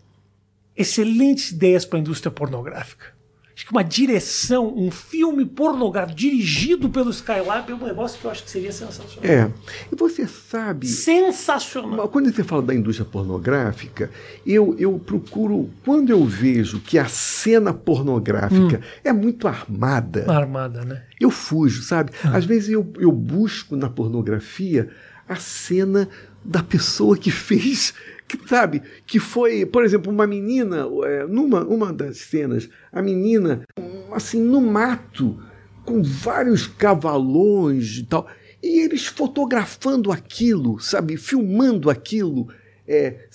excelentes 0.75 1.51
ideias 1.51 1.85
para 1.85 1.99
a 1.99 2.01
indústria 2.01 2.31
pornográfica 2.31 3.18
acho 3.59 3.65
que 3.65 3.73
uma 3.73 3.83
direção, 3.83 4.73
um 4.73 4.89
filme 4.89 5.45
pornográfico 5.45 6.17
dirigido 6.17 6.89
pelo 6.89 7.09
Skylab 7.09 7.69
é 7.69 7.75
um 7.75 7.85
negócio 7.85 8.17
que 8.17 8.25
eu 8.25 8.31
acho 8.31 8.43
que 8.45 8.49
seria 8.49 8.71
sensacional. 8.71 9.29
É. 9.29 9.51
E 9.91 9.95
você 9.97 10.25
sabe. 10.25 10.87
Sensacional. 10.87 12.07
Quando 12.07 12.33
você 12.33 12.41
fala 12.41 12.61
da 12.61 12.73
indústria 12.73 13.05
pornográfica, 13.05 14.09
eu, 14.47 14.75
eu 14.79 14.97
procuro. 14.97 15.69
Quando 15.83 16.09
eu 16.09 16.23
vejo 16.23 16.79
que 16.79 16.97
a 16.97 17.09
cena 17.09 17.73
pornográfica 17.73 18.77
hum. 18.77 18.99
é 19.03 19.11
muito 19.11 19.45
armada. 19.45 20.31
Armada, 20.31 20.85
né? 20.85 21.03
Eu 21.19 21.29
fujo, 21.29 21.83
sabe? 21.83 22.13
Ah. 22.23 22.37
Às 22.37 22.45
vezes 22.45 22.69
eu, 22.69 22.89
eu 22.97 23.11
busco 23.11 23.75
na 23.75 23.89
pornografia 23.89 24.89
a 25.27 25.35
cena 25.35 26.07
da 26.45 26.63
pessoa 26.63 27.17
que 27.17 27.29
fez 27.29 27.93
que 28.29 28.47
sabe 28.47 28.83
que 29.07 29.19
foi, 29.19 29.65
por 29.65 29.83
exemplo, 29.83 30.11
uma 30.11 30.27
menina, 30.27 30.87
é, 31.05 31.25
numa 31.25 31.63
uma 31.65 31.91
das 31.91 32.17
cenas, 32.17 32.69
a 32.91 33.01
menina 33.01 33.63
assim, 34.11 34.41
no 34.41 34.61
mato, 34.61 35.41
com 35.83 36.03
vários 36.03 36.67
cavalões 36.67 37.97
e 37.97 38.03
tal. 38.03 38.27
E 38.61 38.81
eles 38.81 39.07
fotografando 39.07 40.11
aquilo, 40.11 40.79
sabe, 40.79 41.17
filmando 41.17 41.89
aquilo. 41.89 42.47
É, 42.87 43.27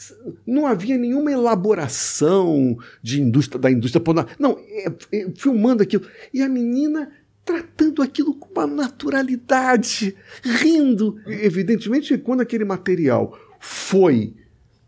não 0.47 0.67
havia 0.67 0.99
nenhuma 0.99 1.31
elaboração 1.31 2.77
de 3.03 3.21
indústria 3.21 3.61
da 3.61 3.71
indústria 3.71 4.03
pornográfica. 4.03 4.43
Não, 4.43 4.59
é, 4.69 4.93
é, 5.13 5.31
filmando 5.37 5.83
aquilo. 5.83 6.05
E 6.33 6.43
a 6.43 6.49
menina 6.49 7.11
tratando 7.45 8.03
aquilo 8.03 8.35
com 8.35 8.49
uma 8.53 8.67
naturalidade, 8.67 10.17
rindo. 10.43 11.21
Evidentemente, 11.27 12.17
quando 12.19 12.41
aquele 12.41 12.65
material 12.65 13.39
foi 13.61 14.35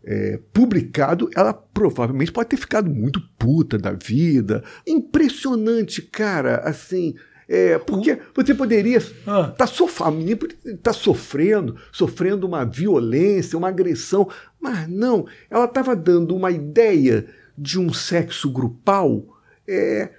é, 0.09 0.39
publicado, 0.53 1.29
ela 1.35 1.51
provavelmente 1.51 2.31
pode 2.31 2.47
ter 2.47 2.55
ficado 2.55 2.89
muito 2.89 3.21
puta 3.37 3.77
da 3.77 3.91
vida. 3.91 4.63
Impressionante, 4.87 6.01
cara, 6.01 6.59
assim. 6.59 7.13
É, 7.49 7.77
porque 7.77 8.17
você 8.35 8.53
poderia 8.53 9.01
ah. 9.25 9.53
tá 9.57 9.67
sofrendo, 9.67 10.47
tá 10.81 10.91
sofrendo, 10.91 11.77
sofrendo 11.91 12.47
uma 12.47 12.65
violência, 12.65 13.57
uma 13.57 13.69
agressão, 13.69 14.29
mas 14.59 14.87
não, 14.89 15.25
ela 15.49 15.63
estava 15.63 15.95
dando 15.95 16.35
uma 16.35 16.51
ideia 16.51 17.25
de 17.57 17.79
um 17.79 17.93
sexo 17.93 18.49
grupal 18.51 19.37
é, 19.67 20.11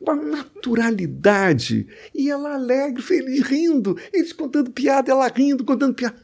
uma 0.00 0.14
naturalidade. 0.14 1.86
E 2.14 2.30
ela 2.30 2.54
alegre, 2.54 3.02
feliz, 3.02 3.40
rindo. 3.46 3.98
Eles 4.12 4.32
contando 4.32 4.70
piada, 4.70 5.10
ela 5.10 5.28
rindo, 5.28 5.64
contando 5.64 5.94
piada. 5.94 6.16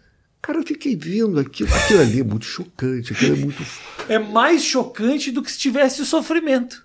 Cara, 0.44 0.58
eu 0.58 0.62
fiquei 0.62 0.94
vendo 0.94 1.40
aquilo. 1.40 1.74
Aquilo 1.74 2.02
ali 2.02 2.20
é 2.20 2.22
muito 2.22 2.44
chocante. 2.44 3.14
Aquilo 3.14 3.34
é 3.34 3.38
muito. 3.38 3.64
É 4.06 4.18
mais 4.18 4.62
chocante 4.62 5.30
do 5.30 5.42
que 5.42 5.50
se 5.50 5.58
tivesse 5.58 6.04
sofrimento. 6.04 6.84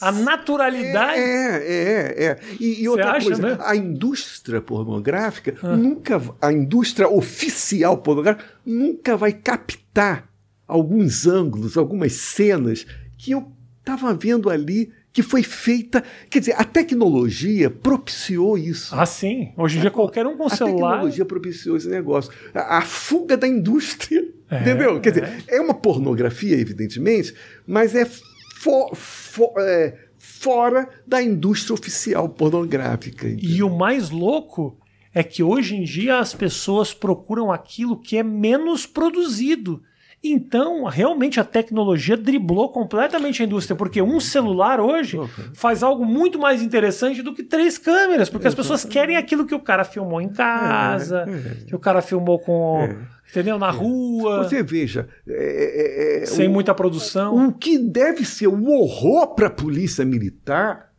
A 0.00 0.12
naturalidade. 0.12 1.18
É, 1.18 1.56
é, 1.56 2.24
é. 2.24 2.40
E, 2.60 2.82
e 2.82 2.88
outra 2.88 3.14
acha, 3.14 3.26
coisa, 3.26 3.42
né? 3.42 3.58
a 3.62 3.74
indústria 3.74 4.60
pornográfica 4.60 5.56
ah. 5.60 5.74
nunca. 5.76 6.22
A 6.40 6.52
indústria 6.52 7.08
oficial 7.08 7.98
pornográfica 7.98 8.48
nunca 8.64 9.16
vai 9.16 9.32
captar 9.32 10.28
alguns 10.64 11.26
ângulos, 11.26 11.76
algumas 11.76 12.12
cenas 12.12 12.86
que 13.18 13.32
eu 13.32 13.50
estava 13.80 14.14
vendo 14.14 14.48
ali 14.48 14.92
que 15.14 15.22
foi 15.22 15.44
feita. 15.44 16.02
Quer 16.28 16.40
dizer, 16.40 16.56
a 16.58 16.64
tecnologia 16.64 17.70
propiciou 17.70 18.58
isso. 18.58 18.92
Ah, 18.94 19.06
sim. 19.06 19.52
Hoje 19.56 19.78
em 19.78 19.80
dia 19.80 19.90
qualquer 19.90 20.26
um 20.26 20.36
com 20.36 20.46
a 20.46 20.50
celular. 20.50 20.88
A 20.88 20.92
tecnologia 20.94 21.24
propiciou 21.24 21.76
esse 21.76 21.88
negócio. 21.88 22.32
A, 22.52 22.78
a 22.78 22.82
fuga 22.82 23.36
da 23.36 23.46
indústria. 23.46 24.28
É, 24.50 24.60
entendeu? 24.60 25.00
Quer 25.00 25.10
é. 25.10 25.12
dizer, 25.12 25.44
é 25.46 25.60
uma 25.60 25.72
pornografia, 25.72 26.56
evidentemente, 26.56 27.32
mas 27.64 27.94
é, 27.94 28.04
for, 28.04 28.94
for, 28.94 29.52
é 29.58 29.96
fora 30.18 30.88
da 31.06 31.22
indústria 31.22 31.74
oficial 31.74 32.28
pornográfica. 32.28 33.28
Entendeu? 33.28 33.50
E 33.50 33.62
o 33.62 33.70
mais 33.70 34.10
louco 34.10 34.76
é 35.14 35.22
que 35.22 35.44
hoje 35.44 35.76
em 35.76 35.84
dia 35.84 36.18
as 36.18 36.34
pessoas 36.34 36.92
procuram 36.92 37.52
aquilo 37.52 37.96
que 37.96 38.16
é 38.16 38.22
menos 38.24 38.84
produzido. 38.84 39.80
Então, 40.26 40.84
realmente 40.84 41.38
a 41.38 41.44
tecnologia 41.44 42.16
driblou 42.16 42.70
completamente 42.70 43.42
a 43.42 43.44
indústria, 43.44 43.76
porque 43.76 44.00
um 44.00 44.18
celular 44.18 44.80
hoje 44.80 45.18
faz 45.52 45.82
algo 45.82 46.02
muito 46.06 46.38
mais 46.38 46.62
interessante 46.62 47.22
do 47.22 47.34
que 47.34 47.42
três 47.42 47.76
câmeras, 47.76 48.30
porque 48.30 48.48
as 48.48 48.54
pessoas 48.54 48.86
querem 48.86 49.18
aquilo 49.18 49.44
que 49.46 49.54
o 49.54 49.60
cara 49.60 49.84
filmou 49.84 50.22
em 50.22 50.30
casa, 50.30 51.26
é, 51.28 51.30
é. 51.30 51.64
que 51.66 51.76
o 51.76 51.78
cara 51.78 52.00
filmou 52.00 52.38
com. 52.38 52.80
É. 52.80 53.14
Entendeu? 53.30 53.58
Na 53.58 53.68
é. 53.68 53.72
rua. 53.72 54.44
Você 54.44 54.62
veja. 54.62 55.08
É, 55.28 56.22
é, 56.22 56.26
sem 56.26 56.48
o, 56.48 56.50
muita 56.50 56.74
produção. 56.74 57.48
O 57.48 57.52
que 57.52 57.78
deve 57.78 58.24
ser 58.24 58.48
um 58.48 58.66
horror 58.70 59.34
para 59.34 59.48
a 59.48 59.50
polícia 59.50 60.04
militar 60.04 60.90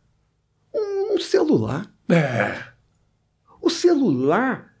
um 1.16 1.18
celular. 1.18 1.90
É. 2.08 2.54
O 3.60 3.70
celular 3.70 4.75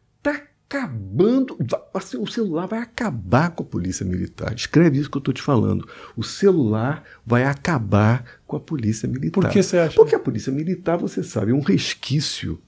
acabando. 0.68 1.56
Assim, 1.94 2.18
o 2.18 2.26
celular 2.26 2.66
vai 2.66 2.80
acabar 2.80 3.50
com 3.50 3.62
a 3.62 3.66
polícia 3.66 4.04
militar. 4.04 4.52
Escreve 4.54 4.98
isso 4.98 5.10
que 5.10 5.16
eu 5.16 5.20
estou 5.20 5.32
te 5.32 5.42
falando. 5.42 5.88
O 6.16 6.22
celular 6.22 7.04
vai 7.24 7.44
acabar 7.44 8.24
com 8.46 8.56
a 8.56 8.60
polícia 8.60 9.08
militar. 9.08 9.40
Por 9.40 9.50
que 9.50 9.62
você 9.62 9.78
acha? 9.78 9.94
Porque 9.94 10.14
a 10.14 10.18
polícia 10.18 10.52
militar, 10.52 10.96
você 10.96 11.22
sabe, 11.22 11.52
é 11.52 11.54
um 11.54 11.60
resquício 11.60 12.60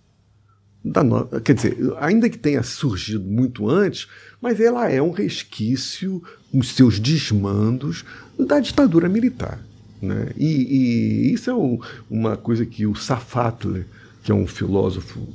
da 0.84 1.02
no... 1.02 1.26
Quer 1.40 1.54
dizer, 1.54 1.76
ainda 1.98 2.30
que 2.30 2.38
tenha 2.38 2.62
surgido 2.62 3.24
muito 3.24 3.68
antes, 3.68 4.08
mas 4.40 4.60
ela 4.60 4.88
é 4.88 5.02
um 5.02 5.10
resquício, 5.10 6.22
os 6.54 6.74
seus 6.74 7.00
desmandos 7.00 8.04
da 8.38 8.60
ditadura 8.60 9.08
militar. 9.08 9.60
Né? 10.00 10.30
E, 10.36 10.46
e 10.46 11.32
isso 11.34 11.50
é 11.50 11.54
um, 11.54 11.80
uma 12.08 12.36
coisa 12.36 12.64
que 12.64 12.86
o 12.86 12.94
Safatler, 12.94 13.86
que 14.22 14.30
é 14.30 14.34
um 14.34 14.46
filósofo 14.46 15.26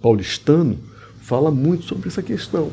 paulistano, 0.00 0.78
fala 1.24 1.50
muito 1.50 1.84
sobre 1.84 2.08
essa 2.08 2.22
questão. 2.22 2.70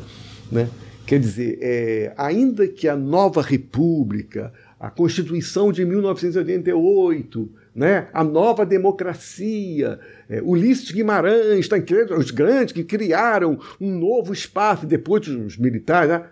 Né? 0.50 0.68
Quer 1.06 1.18
dizer, 1.18 1.58
é, 1.60 2.14
ainda 2.16 2.68
que 2.68 2.86
a 2.86 2.94
nova 2.94 3.40
república, 3.40 4.52
a 4.78 4.90
Constituição 4.90 5.72
de 5.72 5.84
1988, 5.84 7.50
né, 7.74 8.08
a 8.12 8.22
nova 8.22 8.66
democracia, 8.66 9.98
é, 10.28 10.42
Ulisses 10.42 10.90
Guimarães, 10.90 11.60
está 11.60 11.76
os 12.16 12.30
grandes 12.30 12.74
que 12.74 12.84
criaram 12.84 13.58
um 13.80 13.90
novo 13.90 14.32
espaço 14.32 14.86
depois 14.86 15.26
dos 15.26 15.56
militares, 15.56 16.10
né, 16.10 16.26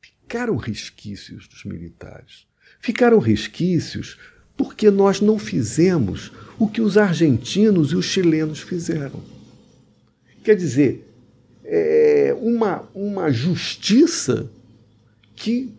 ficaram 0.00 0.56
resquícios 0.56 1.46
dos 1.46 1.64
militares. 1.64 2.46
Ficaram 2.80 3.18
resquícios 3.18 4.18
porque 4.56 4.90
nós 4.90 5.20
não 5.20 5.38
fizemos 5.38 6.32
o 6.58 6.68
que 6.68 6.80
os 6.80 6.98
argentinos 6.98 7.92
e 7.92 7.96
os 7.96 8.06
chilenos 8.06 8.60
fizeram. 8.60 9.22
Quer 10.42 10.56
dizer, 10.56 11.03
é, 11.64 12.36
uma, 12.40 12.88
uma 12.94 13.30
justiça 13.32 14.50
que 15.34 15.72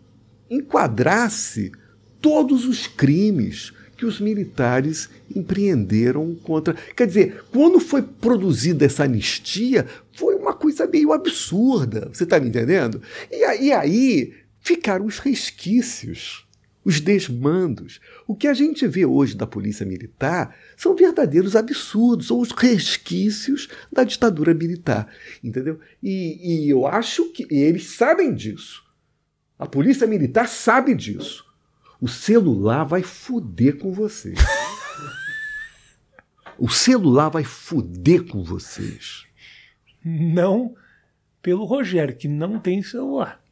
enquadrasse 0.50 1.72
todos 2.20 2.66
os 2.66 2.86
crimes 2.86 3.72
que 3.96 4.04
os 4.04 4.20
militares 4.20 5.08
empreenderam 5.34 6.34
contra. 6.34 6.74
Quer 6.94 7.06
dizer, 7.06 7.44
quando 7.50 7.80
foi 7.80 8.02
produzida 8.02 8.84
essa 8.84 9.04
anistia, 9.04 9.86
foi 10.12 10.34
uma 10.34 10.52
coisa 10.52 10.86
meio 10.86 11.12
absurda. 11.12 12.10
Você 12.12 12.24
está 12.24 12.38
me 12.38 12.48
entendendo? 12.48 13.00
E 13.30 13.42
aí, 13.44 13.72
aí 13.72 14.34
ficaram 14.60 15.06
os 15.06 15.18
resquícios 15.18 16.45
os 16.86 17.00
desmandos. 17.00 18.00
O 18.28 18.36
que 18.36 18.46
a 18.46 18.54
gente 18.54 18.86
vê 18.86 19.04
hoje 19.04 19.36
da 19.36 19.44
polícia 19.44 19.84
militar 19.84 20.56
são 20.76 20.94
verdadeiros 20.94 21.56
absurdos, 21.56 22.28
são 22.28 22.38
os 22.38 22.52
resquícios 22.52 23.68
da 23.92 24.04
ditadura 24.04 24.54
militar, 24.54 25.12
entendeu? 25.42 25.80
E, 26.00 26.64
e 26.64 26.70
eu 26.70 26.86
acho 26.86 27.32
que 27.32 27.44
eles 27.52 27.96
sabem 27.96 28.32
disso. 28.32 28.84
A 29.58 29.66
polícia 29.66 30.06
militar 30.06 30.46
sabe 30.46 30.94
disso. 30.94 31.44
O 32.00 32.06
celular 32.06 32.84
vai 32.84 33.02
foder 33.02 33.78
com 33.78 33.92
vocês. 33.92 34.38
o 36.56 36.68
celular 36.68 37.30
vai 37.30 37.42
foder 37.42 38.28
com 38.28 38.44
vocês. 38.44 39.26
Não 40.04 40.76
pelo 41.42 41.64
Rogério, 41.64 42.14
que 42.14 42.28
não 42.28 42.60
tem 42.60 42.80
celular. 42.80 43.42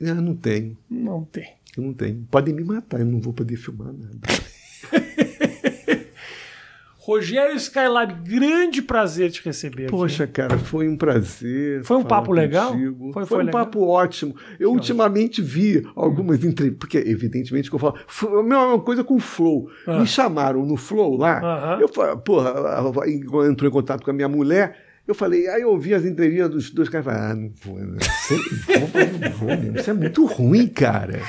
Ah, 0.00 0.14
não 0.14 0.34
tem. 0.34 0.78
Não 0.88 1.26
tem. 1.26 1.59
Eu 1.76 1.82
não 1.82 1.94
tenho. 1.94 2.26
Podem 2.30 2.54
me 2.54 2.64
matar, 2.64 3.00
eu 3.00 3.06
não 3.06 3.20
vou 3.20 3.32
poder 3.32 3.56
filmar 3.56 3.92
nada. 3.92 4.20
Rogério 7.10 7.56
Skylab, 7.56 8.12
grande 8.22 8.82
prazer 8.82 9.30
te 9.30 9.42
receber. 9.42 9.90
Poxa, 9.90 10.24
aqui. 10.24 10.34
cara, 10.34 10.58
foi 10.58 10.86
um 10.86 10.96
prazer. 10.96 11.82
Foi 11.82 11.96
um 11.96 12.04
papo 12.04 12.30
legal? 12.30 12.72
Foi, 12.72 13.12
foi, 13.12 13.26
foi, 13.26 13.38
um 13.38 13.46
legal? 13.46 13.64
papo 13.64 13.84
ótimo. 13.84 14.36
Eu 14.60 14.70
que 14.70 14.76
ultimamente 14.76 15.40
ótimo. 15.40 15.46
vi 15.48 15.90
algumas 15.96 16.44
entrevistas, 16.44 16.78
porque 16.78 16.98
evidentemente 16.98 17.68
que 17.68 17.74
eu 17.74 17.80
falo, 17.80 17.98
foi 18.06 18.38
a 18.38 18.42
mesma 18.42 18.78
coisa 18.80 19.02
com 19.02 19.14
o 19.14 19.18
Flow. 19.18 19.68
Ah. 19.86 19.98
Me 19.98 20.06
chamaram 20.06 20.64
no 20.64 20.76
Flow 20.76 21.16
lá, 21.16 21.78
eu 21.80 21.88
falei, 21.88 22.16
porra, 22.16 22.54
entrou 23.48 23.68
em 23.68 23.72
contato 23.72 24.04
com 24.04 24.10
a 24.10 24.14
minha 24.14 24.28
mulher, 24.28 24.76
eu 25.08 25.14
falei, 25.14 25.48
aí 25.48 25.62
eu 25.62 25.70
ouvi 25.70 25.94
as 25.94 26.04
entrevistas 26.04 26.50
dos 26.50 26.70
dois 26.70 26.88
caras, 26.88 27.08
ah, 27.08 27.34
não 27.34 27.50
vou, 27.64 27.78
não, 27.78 27.86
não 27.88 29.30
vou, 29.38 29.80
isso 29.80 29.90
é 29.90 29.94
muito 29.94 30.24
ruim, 30.26 30.68
cara. 30.68 31.20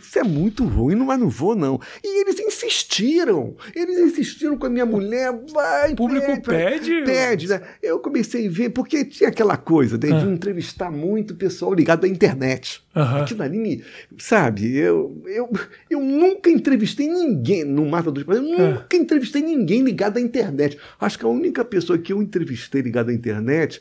Isso 0.00 0.18
é 0.18 0.22
muito 0.22 0.64
ruim, 0.64 0.96
mas 0.96 1.18
não 1.18 1.28
vou, 1.28 1.54
não. 1.54 1.80
E 2.02 2.20
eles 2.22 2.38
insistiram. 2.40 3.54
Eles 3.74 3.98
insistiram 3.98 4.56
com 4.56 4.66
a 4.66 4.70
minha 4.70 4.86
mulher. 4.86 5.32
Vai, 5.52 5.92
o 5.92 5.96
público 5.96 6.40
pede. 6.42 7.02
Pede, 7.02 7.48
né? 7.48 7.60
Eu 7.82 7.98
comecei 7.98 8.46
a 8.46 8.50
ver, 8.50 8.70
porque 8.70 9.04
tinha 9.04 9.28
aquela 9.28 9.56
coisa 9.56 9.96
né, 9.96 10.08
de 10.08 10.26
ah. 10.26 10.32
entrevistar 10.32 10.90
muito 10.90 11.34
pessoal 11.34 11.74
ligado 11.74 12.04
à 12.04 12.08
internet. 12.08 12.82
Uhum. 12.94 13.02
Aquilo 13.02 13.42
ali. 13.42 13.84
Sabe, 14.18 14.76
eu, 14.76 15.22
eu, 15.26 15.50
eu 15.88 16.00
nunca 16.00 16.50
entrevistei 16.50 17.06
ninguém 17.06 17.64
no 17.64 17.86
Mata 17.86 18.10
dos 18.10 18.24
eu 18.26 18.42
nunca 18.42 18.86
ah. 18.92 18.96
entrevistei 18.96 19.42
ninguém 19.42 19.82
ligado 19.82 20.16
à 20.16 20.20
internet. 20.20 20.78
Acho 21.00 21.18
que 21.18 21.24
a 21.24 21.28
única 21.28 21.64
pessoa 21.64 21.98
que 21.98 22.12
eu 22.12 22.22
entrevistei 22.22 22.82
ligada 22.82 23.10
à 23.10 23.14
internet 23.14 23.80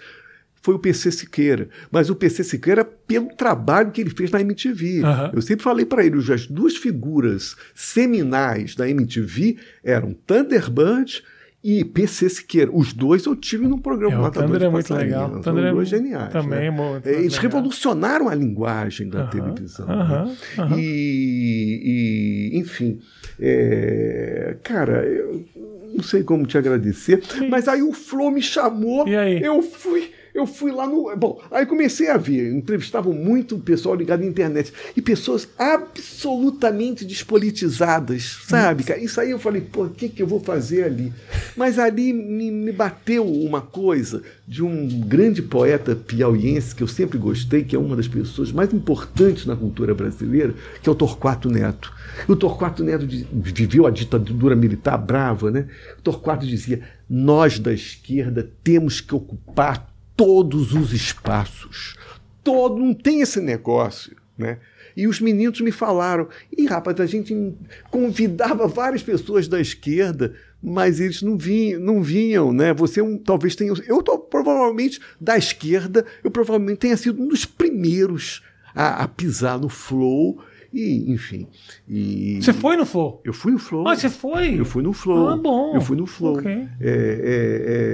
foi 0.62 0.76
o 0.76 0.80
PC 0.80 1.12
Siqueira. 1.12 1.70
Mas 1.91 2.10
o 2.10 2.16
PC 2.16 2.43
Siqueira 2.43 2.84
pelo 2.84 3.28
trabalho 3.30 3.91
que 3.91 4.01
ele 4.01 4.10
fez 4.10 4.32
na 4.32 4.41
MTV. 4.41 5.01
Uhum. 5.03 5.32
Eu 5.34 5.41
sempre 5.41 5.64
falei 5.64 5.86
para 5.86 6.05
ele, 6.05 6.18
as 6.32 6.47
duas 6.47 6.76
figuras 6.76 7.55
seminais 7.74 8.76
da 8.76 8.89
MTV 8.89 9.57
eram 9.84 10.14
Thunderbird 10.14 11.24
e 11.64 11.84
PC 11.84 12.30
Siqueira. 12.30 12.72
Os 12.74 12.93
dois 12.93 13.26
eu 13.26 13.36
tive 13.36 13.68
no 13.68 13.80
programa. 13.80 14.26
É, 14.26 14.28
o 14.28 14.32
Thunder 14.32 14.64
é 14.64 14.70
muito 14.70 14.93
legal. 14.93 15.32
O 15.32 15.41
Thunder 15.41 15.66
é 15.66 15.72
dois 15.72 15.89
geniais. 15.89 16.32
Também 16.32 16.72
né? 16.72 17.01
é 17.03 17.10
Eles 17.12 17.34
legal. 17.34 17.41
revolucionaram 17.41 18.30
a 18.30 18.36
linguagem 18.36 19.10
da 19.10 19.24
uh 19.24 19.28
-huh, 19.28 19.30
televisão. 19.30 19.86
Uh 19.86 19.89
-huh, 19.89 20.26
né? 20.26 20.38
uh 20.57 20.62
-huh. 20.62 20.80
e, 20.80 22.51
e, 22.53 22.60
enfim, 22.60 22.99
é, 23.39 24.55
cara, 24.64 25.05
eu 25.05 25.45
não 25.93 26.03
sei 26.03 26.24
como 26.24 26.45
te 26.45 26.57
agradecer, 26.57 27.22
mas 27.49 27.68
aí 27.68 27.82
o 27.82 27.91
Flow 27.91 28.32
me 28.32 28.41
chamou, 28.41 29.05
eu 29.07 29.62
fui 29.62 30.12
eu 30.34 30.45
fui 30.45 30.71
lá 30.71 30.88
no. 30.88 31.15
Bom, 31.15 31.41
aí 31.51 31.65
comecei 31.65 32.09
a 32.09 32.17
ver, 32.17 32.53
entrevistavam 32.53 33.13
muito 33.13 33.57
pessoal 33.59 33.95
ligado 33.95 34.21
à 34.21 34.25
internet. 34.25 34.71
E 34.95 35.01
pessoas 35.01 35.47
absolutamente 35.57 37.05
despolitizadas, 37.05 38.39
sabe? 38.47 38.84
Cara? 38.84 38.99
Isso 38.99 39.19
aí 39.19 39.32
eu 39.32 39.39
falei, 39.39 39.61
pô, 39.61 39.86
o 39.86 39.89
que, 39.89 40.09
que 40.09 40.21
eu 40.21 40.27
vou 40.27 40.39
fazer 40.39 40.84
ali? 40.84 41.11
Mas 41.55 41.80
ali 41.80 42.13
me, 42.13 42.51
me 42.51 42.71
bateu 42.71 43.25
uma 43.25 43.61
coisa 43.61 44.21
de 44.47 44.63
um 44.63 44.88
grande 45.01 45.41
poeta 45.41 45.95
piauiense 45.95 46.73
que 46.73 46.84
eu 46.84 46.88
sempre 46.88 47.17
gostei, 47.17 47.63
que 47.63 47.75
é 47.75 47.80
uma 47.80 47.95
das 47.95 48.07
pessoas 48.07 48.51
mais 48.51 48.73
importantes 48.73 49.45
na 49.45 49.55
cultura 49.55 49.93
brasileira, 49.93 50.53
que 50.82 50.89
é 50.89 50.91
o 50.91 50.95
Torquato 50.95 51.49
Neto. 51.49 51.93
O 52.27 52.36
Torquato 52.36 52.84
Neto 52.84 53.07
viveu 53.32 53.86
a 53.86 53.91
ditadura 53.91 54.55
militar 54.55 54.97
brava, 54.97 55.51
né? 55.51 55.67
O 55.97 56.01
Torquato 56.01 56.45
dizia: 56.45 56.82
nós 57.09 57.59
da 57.59 57.73
esquerda 57.73 58.49
temos 58.63 59.01
que 59.01 59.15
ocupar 59.15 59.88
todos 60.20 60.74
os 60.74 60.91
espaços. 60.91 61.95
Todo, 62.43 62.78
não 62.78 62.93
tem 62.93 63.22
esse 63.22 63.39
negócio, 63.39 64.17
né? 64.38 64.57
E 64.97 65.07
os 65.07 65.22
meninos 65.22 65.61
me 65.61 65.72
falaram, 65.72 66.28
e 66.51 66.65
rapaz, 66.65 66.99
a 66.99 67.05
gente 67.05 67.53
convidava 67.89 68.67
várias 68.67 69.01
pessoas 69.01 69.47
da 69.47 69.61
esquerda, 69.61 70.36
mas 70.61 70.99
eles 70.99 71.22
não 71.22 71.38
vinham, 71.38 71.80
não 71.80 72.03
vinham 72.03 72.51
né? 72.51 72.74
Você 72.74 73.01
um, 73.01 73.17
talvez 73.17 73.55
tenha. 73.55 73.72
Eu 73.88 74.03
tô, 74.03 74.20
provavelmente 74.20 74.99
da 75.22 75.38
esquerda, 75.38 76.05
eu 76.22 76.30
provavelmente 76.30 76.80
tenha 76.80 76.97
sido 76.97 77.24
um 77.24 77.30
dos 77.30 77.45
primeiros 77.45 78.43
a, 78.76 79.03
a 79.03 79.07
pisar 79.07 79.57
no 79.57 79.70
flow 79.70 80.43
e, 80.74 81.11
enfim. 81.11 81.47
E... 81.88 82.39
Você 82.41 82.53
foi 82.53 82.78
no 82.78 82.86
Flow? 82.86 83.22
Eu 83.24 83.34
fui 83.34 83.51
no 83.51 83.59
Flow. 83.59 83.88
Ah, 83.88 83.95
você 83.95 84.09
foi? 84.09 84.59
Eu 84.59 84.65
fui 84.65 84.84
no 84.84 84.93
Flow. 84.93 85.30
Ah, 85.30 85.38
bom. 85.38 85.76
Eu 85.76 85.82
fui 85.82 85.97
no 85.97 86.05
Flow. 86.05 86.38
Okay. 86.38 86.51
É, 86.51 86.67
é, 86.82 86.89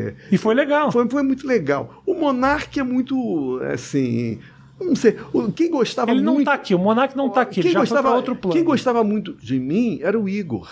é... 0.09 0.15
E 0.31 0.37
foi 0.37 0.53
legal. 0.53 0.91
Foi, 0.91 1.09
foi 1.09 1.23
muito 1.23 1.47
legal. 1.47 2.03
O 2.05 2.13
Monark 2.13 2.79
é 2.79 2.83
muito, 2.83 3.59
assim... 3.71 4.39
Não 4.79 4.95
sei, 4.95 5.17
quem 5.55 5.71
gostava 5.71 6.11
Ele 6.11 6.19
muito... 6.21 6.33
não 6.33 6.39
está 6.39 6.53
aqui, 6.53 6.75
o 6.75 6.79
Monark 6.79 7.15
não 7.15 7.27
está 7.27 7.41
aqui, 7.41 7.61
quem 7.61 7.63
ele 7.63 7.73
já 7.73 7.79
gostava, 7.79 8.11
outro 8.11 8.35
plano. 8.35 8.53
Quem 8.53 8.63
gostava 8.63 9.05
muito 9.05 9.33
de 9.33 9.57
mim 9.57 9.99
era 10.01 10.19
o 10.19 10.27
Igor. 10.27 10.69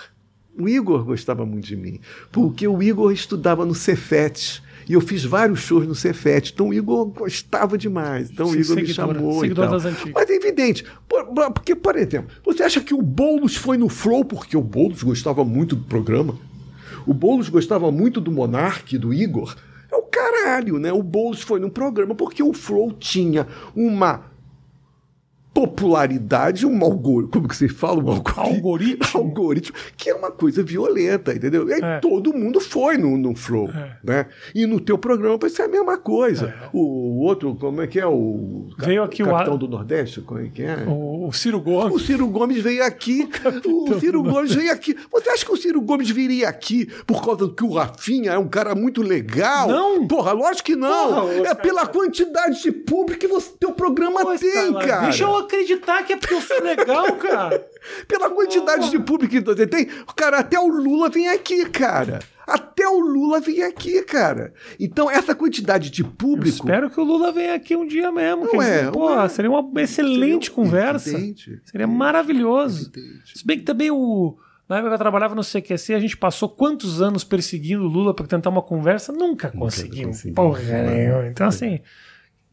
O 0.60 0.68
Igor 0.68 1.06
gostava 1.06 1.46
muito 1.46 1.66
de 1.66 1.78
mim, 1.78 2.00
porque 2.32 2.68
o 2.68 2.84
Igor 2.84 3.14
estudava 3.14 3.66
no 3.66 3.74
Cefet. 3.74 4.62
E 4.88 4.94
eu 4.94 5.02
fiz 5.02 5.24
vários 5.24 5.60
shows 5.60 5.88
no 5.88 5.96
Cefet. 5.96 6.52
Então 6.54 6.70
o 6.70 6.74
Igor 6.74 7.06
gostava 7.06 7.78
demais. 7.78 8.30
Então 8.30 8.48
o 8.48 8.56
Igor 8.56 8.76
me 8.76 8.88
chamou. 8.88 9.40
Seguidor 9.40 9.70
das 9.70 9.86
antigas. 9.86 10.14
Mas 10.14 10.30
é 10.30 10.36
evidente. 10.36 10.86
Porque, 11.54 11.76
por 11.76 11.96
exemplo, 11.96 12.30
você 12.44 12.64
acha 12.64 12.82
que 12.82 12.94
o 12.94 13.02
Boulos 13.02 13.56
foi 13.56 13.78
no 13.78 13.90
Flow 13.90 14.26
porque 14.26 14.58
o 14.58 14.62
Boulos 14.62 15.04
gostava 15.04 15.46
muito 15.46 15.76
do 15.76 15.84
programa? 15.84 16.36
O 17.06 17.14
Boulos 17.14 17.50
gostava 17.50 17.92
muito 17.92 18.22
do 18.22 18.32
Monark, 18.32 18.98
do 18.98 19.14
Igor? 19.14 19.56
É 19.92 19.96
o 19.96 20.04
caralho, 20.04 20.80
né? 20.80 20.92
O 20.92 21.04
Boulos 21.04 21.42
foi 21.42 21.60
no 21.60 21.70
programa 21.70 22.16
porque 22.16 22.42
o 22.42 22.54
Flow 22.54 22.92
tinha 22.94 23.48
uma 23.76 24.33
popularidade, 25.54 26.66
um 26.66 26.84
algoritmo, 26.84 27.32
como 27.32 27.48
que 27.48 27.56
você 27.56 27.70
fala? 27.70 28.04
Um 28.04 28.10
algoritmo, 28.10 28.44
algoritmo? 28.44 29.06
algoritmo, 29.14 29.76
que 29.96 30.10
é 30.10 30.16
uma 30.16 30.32
coisa 30.32 30.64
violenta, 30.64 31.34
entendeu? 31.34 31.70
E 31.70 31.74
é. 31.74 32.00
todo 32.00 32.34
mundo 32.34 32.60
foi 32.60 32.98
no, 32.98 33.16
no 33.18 33.36
Flow, 33.36 33.70
é. 33.70 33.98
né? 34.04 34.26
E 34.56 34.66
no 34.66 34.80
teu 34.80 34.98
programa 34.98 35.38
vai 35.38 35.50
ser 35.50 35.64
a 35.64 35.68
mesma 35.68 35.98
coisa. 35.98 36.48
É. 36.48 36.70
O, 36.74 36.80
o, 36.80 37.20
outro, 37.20 37.56
como 37.56 37.82
é 37.82 37.88
que 37.88 38.00
é? 38.00 38.08
O 38.08 38.70
veio 38.80 39.04
aqui 39.04 39.24
capitão 39.24 39.54
o 39.54 39.58
do 39.58 39.68
Nordeste, 39.68 40.22
como 40.22 40.40
é 40.40 40.50
que 40.50 40.64
é? 40.64 40.78
O, 40.88 41.28
o 41.28 41.34
Ciro 41.34 41.62
Gomes. 41.62 41.96
O 41.96 42.00
Ciro 42.00 42.28
Gomes 42.28 42.62
veio 42.62 42.84
aqui, 42.84 43.30
o, 43.66 43.92
o 43.92 44.00
Ciro 44.00 44.24
Gomes 44.24 44.56
veio 44.56 44.72
aqui. 44.72 44.98
Você 45.12 45.30
acha 45.30 45.46
que 45.46 45.52
o 45.52 45.58
Ciro 45.58 45.82
Gomes 45.82 46.10
viria 46.10 46.50
aqui 46.50 46.88
por 47.06 47.24
causa 47.24 47.42
do 47.42 47.54
que 47.54 47.64
o 47.64 47.74
Rafinha 47.74 48.32
é 48.32 48.38
um 48.40 48.48
cara 48.48 48.74
muito 48.74 49.04
legal? 49.04 49.68
Não! 49.68 50.08
Porra, 50.08 50.32
lógico 50.32 50.66
que 50.66 50.76
não! 50.76 51.14
Porra, 51.14 51.34
é 51.50 51.54
pela 51.54 51.86
quantidade 51.86 52.64
de 52.64 52.72
público 52.72 53.20
que 53.20 53.28
você, 53.28 53.52
teu 53.60 53.72
programa 53.72 54.22
Pô, 54.22 54.36
tem, 54.36 54.74
cara! 54.74 55.02
Deixa 55.02 55.24
eu 55.24 55.43
acreditar 55.44 56.04
que 56.04 56.14
é 56.14 56.18
porque 56.18 56.34
eu 56.34 56.42
sou 56.42 56.62
legal, 56.62 57.16
cara. 57.18 57.66
Pela 58.08 58.30
quantidade 58.30 58.88
oh. 58.88 58.90
de 58.90 59.00
público 59.00 59.34
que 59.34 59.42
você 59.42 59.68
tem, 59.68 59.86
cara, 60.16 60.40
até 60.40 60.60
o 60.60 60.68
Lula 60.68 61.10
vem 61.10 61.28
aqui, 61.30 61.66
cara. 61.66 62.20
Até 62.46 62.88
o 62.88 63.00
Lula 63.00 63.40
vem 63.40 63.64
aqui, 63.64 64.04
cara. 64.04 64.54
Então, 64.80 65.10
essa 65.10 65.34
quantidade 65.34 65.90
de 65.90 66.04
público. 66.04 66.48
Eu 66.48 66.54
espero 66.54 66.90
que 66.90 67.00
o 67.00 67.04
Lula 67.04 67.32
venha 67.32 67.56
aqui 67.56 67.76
um 67.76 67.88
dia 67.88 68.12
mesmo. 68.12 68.46
Não 68.46 68.62
é, 68.62 68.80
dizer, 68.80 68.92
porra, 68.92 69.24
é. 69.24 69.30
seria 69.30 69.52
uma 69.52 69.82
excelente 69.82 70.46
seria 70.46 70.56
conversa. 70.56 71.10
Evidente, 71.10 71.62
seria 71.64 71.88
maravilhoso. 71.88 72.92
Evidente. 72.94 73.38
Se 73.38 73.46
bem 73.46 73.60
que 73.60 73.64
também 73.64 73.92
o. 73.92 74.38
Na 74.68 74.78
época 74.78 74.90
que 74.90 74.96
eu 74.96 75.00
trabalhava 75.00 75.36
no 75.36 75.44
CQC, 75.44 75.94
a 75.94 76.00
gente 76.00 76.18
passou 76.18 76.50
quantos 76.50 77.02
anos 77.02 77.24
perseguindo 77.24 77.84
o 77.84 77.88
Lula 77.88 78.14
para 78.14 78.26
tentar 78.26 78.50
uma 78.50 78.62
conversa? 78.62 79.12
Nunca 79.12 79.52
conseguimos. 79.52 80.24
Porra 80.34 80.62
nenhuma. 80.84 81.28
Então, 81.28 81.48
assim. 81.48 81.80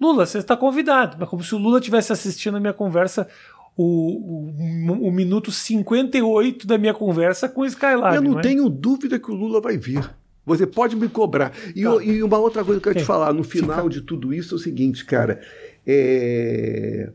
Lula, 0.01 0.24
você 0.24 0.38
está 0.38 0.57
convidado. 0.57 1.16
Mas 1.18 1.28
como 1.28 1.44
se 1.44 1.55
o 1.55 1.59
Lula 1.59 1.80
tivesse 1.80 2.12
assistindo 2.12 2.57
a 2.57 2.61
minha 2.61 2.72
conversa, 2.72 3.28
o, 3.76 3.84
o, 3.84 5.09
o 5.09 5.12
minuto 5.12 5.53
58 5.53 6.66
da 6.66 6.78
minha 6.78 6.94
conversa 6.94 7.48
com 7.48 7.62
o 7.62 7.66
Skylab. 7.66 8.16
Eu 8.16 8.22
não, 8.22 8.32
não 8.32 8.38
é? 8.38 8.42
tenho 8.42 8.68
dúvida 8.68 9.18
que 9.18 9.30
o 9.30 9.34
Lula 9.34 9.61
vai 9.61 9.76
vir. 9.76 10.09
Você 10.44 10.66
pode 10.66 10.96
me 10.96 11.09
cobrar. 11.09 11.53
E, 11.74 11.84
tá. 11.84 12.03
e 12.03 12.22
uma 12.22 12.38
outra 12.38 12.64
coisa 12.64 12.80
que 12.80 12.88
eu 12.88 12.92
quero 12.92 13.05
te 13.05 13.07
falar, 13.07 13.32
no 13.32 13.44
final 13.44 13.88
de 13.88 14.01
tudo 14.01 14.32
isso, 14.32 14.55
é 14.55 14.57
o 14.57 14.59
seguinte, 14.59 15.05
cara. 15.05 15.40
É... 15.86 17.11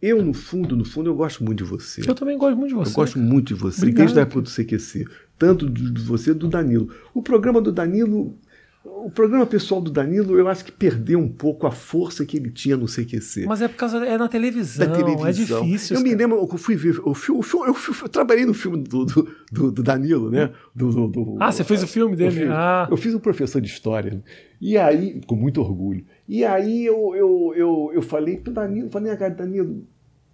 Eu, 0.00 0.22
no 0.22 0.34
fundo, 0.34 0.76
no 0.76 0.84
fundo, 0.84 1.08
eu 1.08 1.14
gosto 1.14 1.42
muito 1.42 1.64
de 1.64 1.70
você. 1.70 2.02
Eu 2.06 2.14
também 2.14 2.36
gosto 2.36 2.56
muito 2.58 2.68
de 2.68 2.74
você. 2.74 2.90
Eu 2.90 2.94
gosto 2.94 3.18
muito 3.18 3.54
de 3.54 3.54
você, 3.54 3.78
Obrigado. 3.78 3.98
desde 4.04 4.18
a 4.18 4.22
época 4.22 4.42
do 4.42 4.50
CQC. 4.50 5.06
Tanto 5.38 5.68
de 5.68 6.02
você 6.02 6.34
do 6.34 6.46
Danilo. 6.46 6.90
O 7.14 7.22
programa 7.22 7.60
do 7.60 7.72
Danilo 7.72 8.36
o 8.84 9.10
programa 9.10 9.46
pessoal 9.46 9.80
do 9.80 9.90
Danilo, 9.90 10.38
eu 10.38 10.46
acho 10.46 10.62
que 10.62 10.70
perdeu 10.70 11.18
um 11.18 11.28
pouco 11.28 11.66
a 11.66 11.70
força 11.70 12.24
que 12.26 12.36
ele 12.36 12.50
tinha 12.50 12.76
no 12.76 12.86
CQC. 12.86 13.46
Mas 13.46 13.62
é 13.62 13.68
por 13.68 13.76
causa. 13.76 14.04
É 14.04 14.18
na 14.18 14.28
televisão. 14.28 14.86
Da 14.86 14.94
televisão. 14.94 15.28
É 15.28 15.32
difícil. 15.32 15.96
Eu 15.96 16.02
me 16.02 16.14
lembro, 16.14 16.36
eu 16.38 16.58
fui 16.58 16.76
ver. 16.76 16.96
Eu, 16.98 17.14
fui, 17.14 17.36
eu, 17.36 17.42
fui, 17.42 17.68
eu, 17.68 17.74
fui, 17.74 18.04
eu 18.04 18.08
trabalhei 18.10 18.44
no 18.44 18.52
filme 18.52 18.82
do, 18.82 19.06
do, 19.06 19.72
do, 19.72 19.82
Danilo, 19.82 20.30
né? 20.30 20.50
Do, 20.74 21.08
do, 21.08 21.36
ah, 21.40 21.50
você 21.50 21.64
fez 21.64 21.82
o 21.82 21.86
filme 21.86 22.14
dele? 22.14 22.44
Eu, 22.44 22.52
ah. 22.52 22.86
eu 22.90 22.96
fiz 22.96 23.14
um 23.14 23.18
professor 23.18 23.60
de 23.60 23.68
história. 23.68 24.22
E 24.60 24.76
aí, 24.76 25.20
com 25.26 25.34
muito 25.34 25.62
orgulho. 25.62 26.04
E 26.28 26.44
aí 26.44 26.84
eu, 26.84 27.14
eu, 27.14 27.54
eu, 27.56 27.90
eu 27.94 28.02
falei 28.02 28.36
pro 28.36 28.52
Danilo, 28.52 28.90
falei, 28.90 29.16
cara, 29.16 29.34
Danilo, 29.34 29.86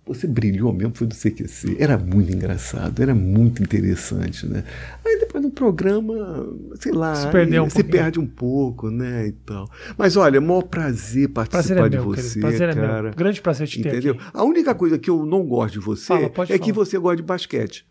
você 0.06 0.26
brilhou 0.26 0.72
mesmo, 0.72 0.94
foi 0.94 1.06
do 1.06 1.14
CQC. 1.14 1.76
Era 1.78 1.96
muito 1.96 2.32
engraçado, 2.32 3.00
era 3.02 3.14
muito 3.14 3.62
interessante, 3.62 4.46
né? 4.46 4.64
Aí 5.04 5.18
depois 5.20 5.42
no 5.42 5.50
programa, 5.50 6.48
sei 6.80 6.92
lá, 6.92 7.14
se, 7.14 7.30
perdeu 7.30 7.64
um 7.64 7.70
se 7.70 7.84
perde 7.84 8.18
um 8.18 8.26
pouco, 8.26 8.90
né? 8.90 9.28
E 9.28 9.32
tal. 9.32 9.68
Mas 9.96 10.16
olha, 10.16 10.38
é 10.38 10.40
maior 10.40 10.62
prazer 10.62 11.28
participar 11.28 11.74
prazer 11.74 11.76
é 11.78 11.88
de 11.88 11.96
meu, 11.96 12.04
você, 12.04 12.40
prazer 12.40 12.74
cara. 12.74 12.98
É 12.98 13.02
meu. 13.02 13.14
Grande 13.14 13.40
prazer 13.40 13.68
te 13.68 13.82
ter 13.82 13.88
Entendeu? 13.90 14.14
Aqui. 14.14 14.22
A 14.32 14.42
única 14.42 14.74
coisa 14.74 14.98
que 14.98 15.10
eu 15.10 15.24
não 15.24 15.44
gosto 15.44 15.74
de 15.74 15.80
você 15.80 16.06
Fala, 16.06 16.26
é 16.26 16.28
falar. 16.28 16.58
que 16.58 16.72
você 16.72 16.98
gosta 16.98 17.16
de 17.16 17.22
basquete. 17.22 17.86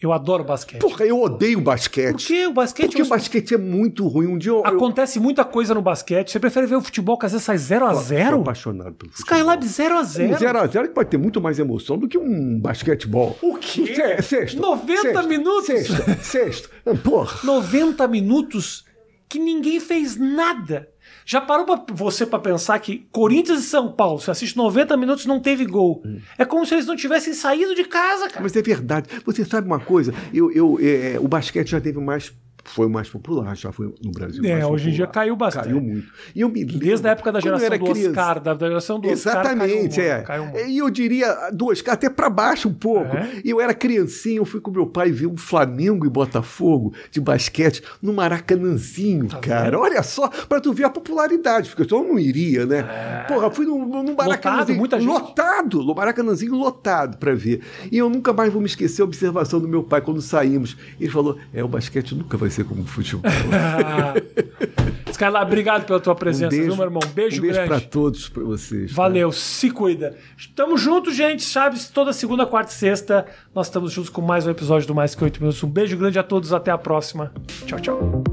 Eu 0.00 0.12
adoro 0.12 0.44
basquete. 0.44 0.80
Porra, 0.80 1.06
eu 1.06 1.20
odeio 1.22 1.58
basquete. 1.58 2.12
Por 2.12 2.26
que 2.26 2.46
o 2.46 2.52
basquete? 2.52 2.86
Porque 2.88 3.02
o 3.02 3.08
basquete 3.08 3.54
é 3.54 3.58
muito 3.58 4.06
ruim. 4.06 4.26
Um 4.26 4.36
dia 4.36 4.52
eu, 4.52 4.64
Acontece 4.64 5.18
eu... 5.18 5.22
muita 5.22 5.42
coisa 5.42 5.72
no 5.72 5.80
basquete. 5.80 6.30
Você 6.30 6.38
prefere 6.38 6.66
ver 6.66 6.76
o 6.76 6.82
futebol 6.82 7.18
que 7.18 7.24
às 7.24 7.32
vezes 7.32 7.46
sai 7.46 7.56
0x0? 7.56 8.30
Sou 8.30 8.40
apaixonado 8.42 8.94
pelo 8.94 9.10
futebol. 9.10 9.38
Skylab 9.38 9.64
0x0. 9.64 10.38
0x0 10.38 10.82
que 10.88 10.94
pode 10.94 11.08
ter 11.08 11.16
muito 11.16 11.40
mais 11.40 11.58
emoção 11.58 11.96
do 11.96 12.06
que 12.06 12.18
um 12.18 12.60
basquetebol. 12.60 13.38
O 13.40 13.56
quê? 13.56 13.94
Sexto. 14.22 14.60
90 14.60 15.00
sexto, 15.00 15.28
minutos? 15.28 15.66
Sexto. 15.66 16.22
Sexto. 16.22 16.70
Porra. 17.02 17.38
90 17.42 18.06
minutos 18.08 18.84
que 19.28 19.38
ninguém 19.38 19.80
fez 19.80 20.16
nada. 20.18 20.88
Já 21.28 21.40
parou 21.40 21.66
pra 21.66 21.84
você 21.92 22.24
para 22.24 22.38
pensar 22.38 22.78
que 22.78 23.08
Corinthians 23.10 23.58
e 23.58 23.62
São 23.66 23.90
Paulo, 23.90 24.20
você 24.20 24.30
assiste 24.30 24.56
90 24.56 24.96
minutos 24.96 25.26
não 25.26 25.40
teve 25.40 25.66
gol. 25.66 26.00
Hum. 26.06 26.20
É 26.38 26.44
como 26.44 26.64
se 26.64 26.74
eles 26.74 26.86
não 26.86 26.94
tivessem 26.94 27.34
saído 27.34 27.74
de 27.74 27.82
casa, 27.82 28.28
cara. 28.28 28.42
Mas 28.42 28.54
é 28.54 28.62
verdade. 28.62 29.08
Você 29.24 29.44
sabe 29.44 29.66
uma 29.66 29.80
coisa? 29.80 30.14
Eu, 30.32 30.52
eu, 30.52 30.78
é, 30.80 31.18
o 31.18 31.26
basquete 31.26 31.68
já 31.68 31.80
teve 31.80 31.98
mais 31.98 32.32
foi 32.68 32.86
o 32.86 32.90
mais 32.90 33.08
popular, 33.08 33.56
já 33.56 33.72
foi 33.72 33.92
no 34.02 34.10
Brasil. 34.10 34.44
É, 34.44 34.66
hoje 34.66 34.90
em 34.90 34.92
dia 34.92 35.06
caiu 35.06 35.36
bastante. 35.36 35.64
Caiu 35.64 35.80
muito. 35.80 36.06
E 36.34 36.40
eu 36.40 36.48
me 36.48 36.60
lembro, 36.60 36.78
Desde 36.78 37.08
a 37.08 37.10
época 37.12 37.32
da 37.32 37.40
geração 37.40 37.68
do 37.68 37.84
criança, 37.84 38.08
Oscar, 38.10 38.40
da 38.40 38.54
geração 38.54 39.00
do 39.00 39.08
Exatamente, 39.08 39.88
Oscar. 39.88 40.04
Exatamente, 40.04 40.58
é. 40.58 40.68
E 40.68 40.78
eu 40.78 40.90
diria 40.90 41.50
do 41.52 41.66
Oscar 41.66 41.94
até 41.94 42.10
para 42.10 42.28
baixo 42.28 42.68
um 42.68 42.74
pouco. 42.74 43.16
É? 43.16 43.40
E 43.44 43.50
eu 43.50 43.60
era 43.60 43.74
criancinha, 43.74 44.38
eu 44.38 44.44
fui 44.44 44.60
com 44.60 44.70
meu 44.70 44.86
pai 44.86 45.10
ver 45.10 45.26
um 45.26 45.36
Flamengo 45.36 46.06
e 46.06 46.08
Botafogo 46.08 46.92
de 47.10 47.20
basquete 47.20 47.82
no 48.02 48.12
Maracanãzinho, 48.12 49.28
tá 49.28 49.38
cara. 49.38 49.64
Vendo? 49.64 49.80
Olha 49.80 50.02
só, 50.02 50.28
para 50.28 50.60
tu 50.60 50.72
ver 50.72 50.84
a 50.84 50.90
popularidade, 50.90 51.70
porque 51.70 51.92
eu 51.92 52.04
não 52.04 52.18
iria, 52.18 52.66
né? 52.66 52.78
É. 52.78 53.24
Porra, 53.28 53.50
fui 53.50 53.66
no, 53.66 53.78
no 54.02 54.14
Maracanãzinho. 54.14 54.80
Lotado. 54.80 55.04
Lotado, 55.04 55.82
no 55.82 55.94
Maracanãzinho 55.94 56.54
lotado 56.54 57.16
para 57.18 57.34
ver. 57.34 57.60
E 57.90 57.98
eu 57.98 58.08
nunca 58.08 58.32
mais 58.32 58.52
vou 58.52 58.60
me 58.60 58.66
esquecer 58.66 59.02
a 59.02 59.04
observação 59.04 59.60
do 59.60 59.68
meu 59.68 59.82
pai 59.82 60.00
quando 60.00 60.20
saímos. 60.20 60.76
Ele 61.00 61.10
falou: 61.10 61.38
é, 61.52 61.62
o 61.62 61.68
basquete 61.68 62.14
nunca 62.14 62.36
vai 62.36 62.50
ser 62.50 62.55
acontecer 62.56 62.64
com 62.64 62.80
o 62.80 62.84
futebol. 62.84 63.30
Skylar, 65.10 65.42
obrigado 65.42 65.86
pela 65.86 66.00
tua 66.00 66.14
presença, 66.14 66.46
um 66.54 66.58
beijo, 66.58 66.66
viu, 66.66 66.76
meu 66.76 66.84
irmão? 66.84 67.00
Beijo, 67.14 67.38
um 67.38 67.42
beijo 67.42 67.54
grande. 67.54 67.68
para 67.68 67.80
todos, 67.80 68.28
para 68.28 68.44
vocês. 68.44 68.92
Valeu, 68.92 69.30
tá? 69.30 69.36
se 69.36 69.70
cuida. 69.70 70.16
Tamo 70.54 70.76
junto, 70.76 71.12
gente. 71.12 71.42
Chaves, 71.42 71.88
toda 71.88 72.12
segunda, 72.12 72.44
quarta 72.46 72.70
e 72.70 72.74
sexta. 72.74 73.26
Nós 73.54 73.66
estamos 73.66 73.92
juntos 73.92 74.10
com 74.10 74.20
mais 74.20 74.46
um 74.46 74.50
episódio 74.50 74.86
do 74.86 74.94
Mais 74.94 75.14
Que 75.14 75.24
Oito 75.24 75.40
Minutos. 75.40 75.62
Um 75.62 75.68
beijo 75.68 75.96
grande 75.96 76.18
a 76.18 76.22
todos, 76.22 76.52
até 76.52 76.70
a 76.70 76.78
próxima. 76.78 77.32
Tchau, 77.66 77.80
tchau. 77.80 78.24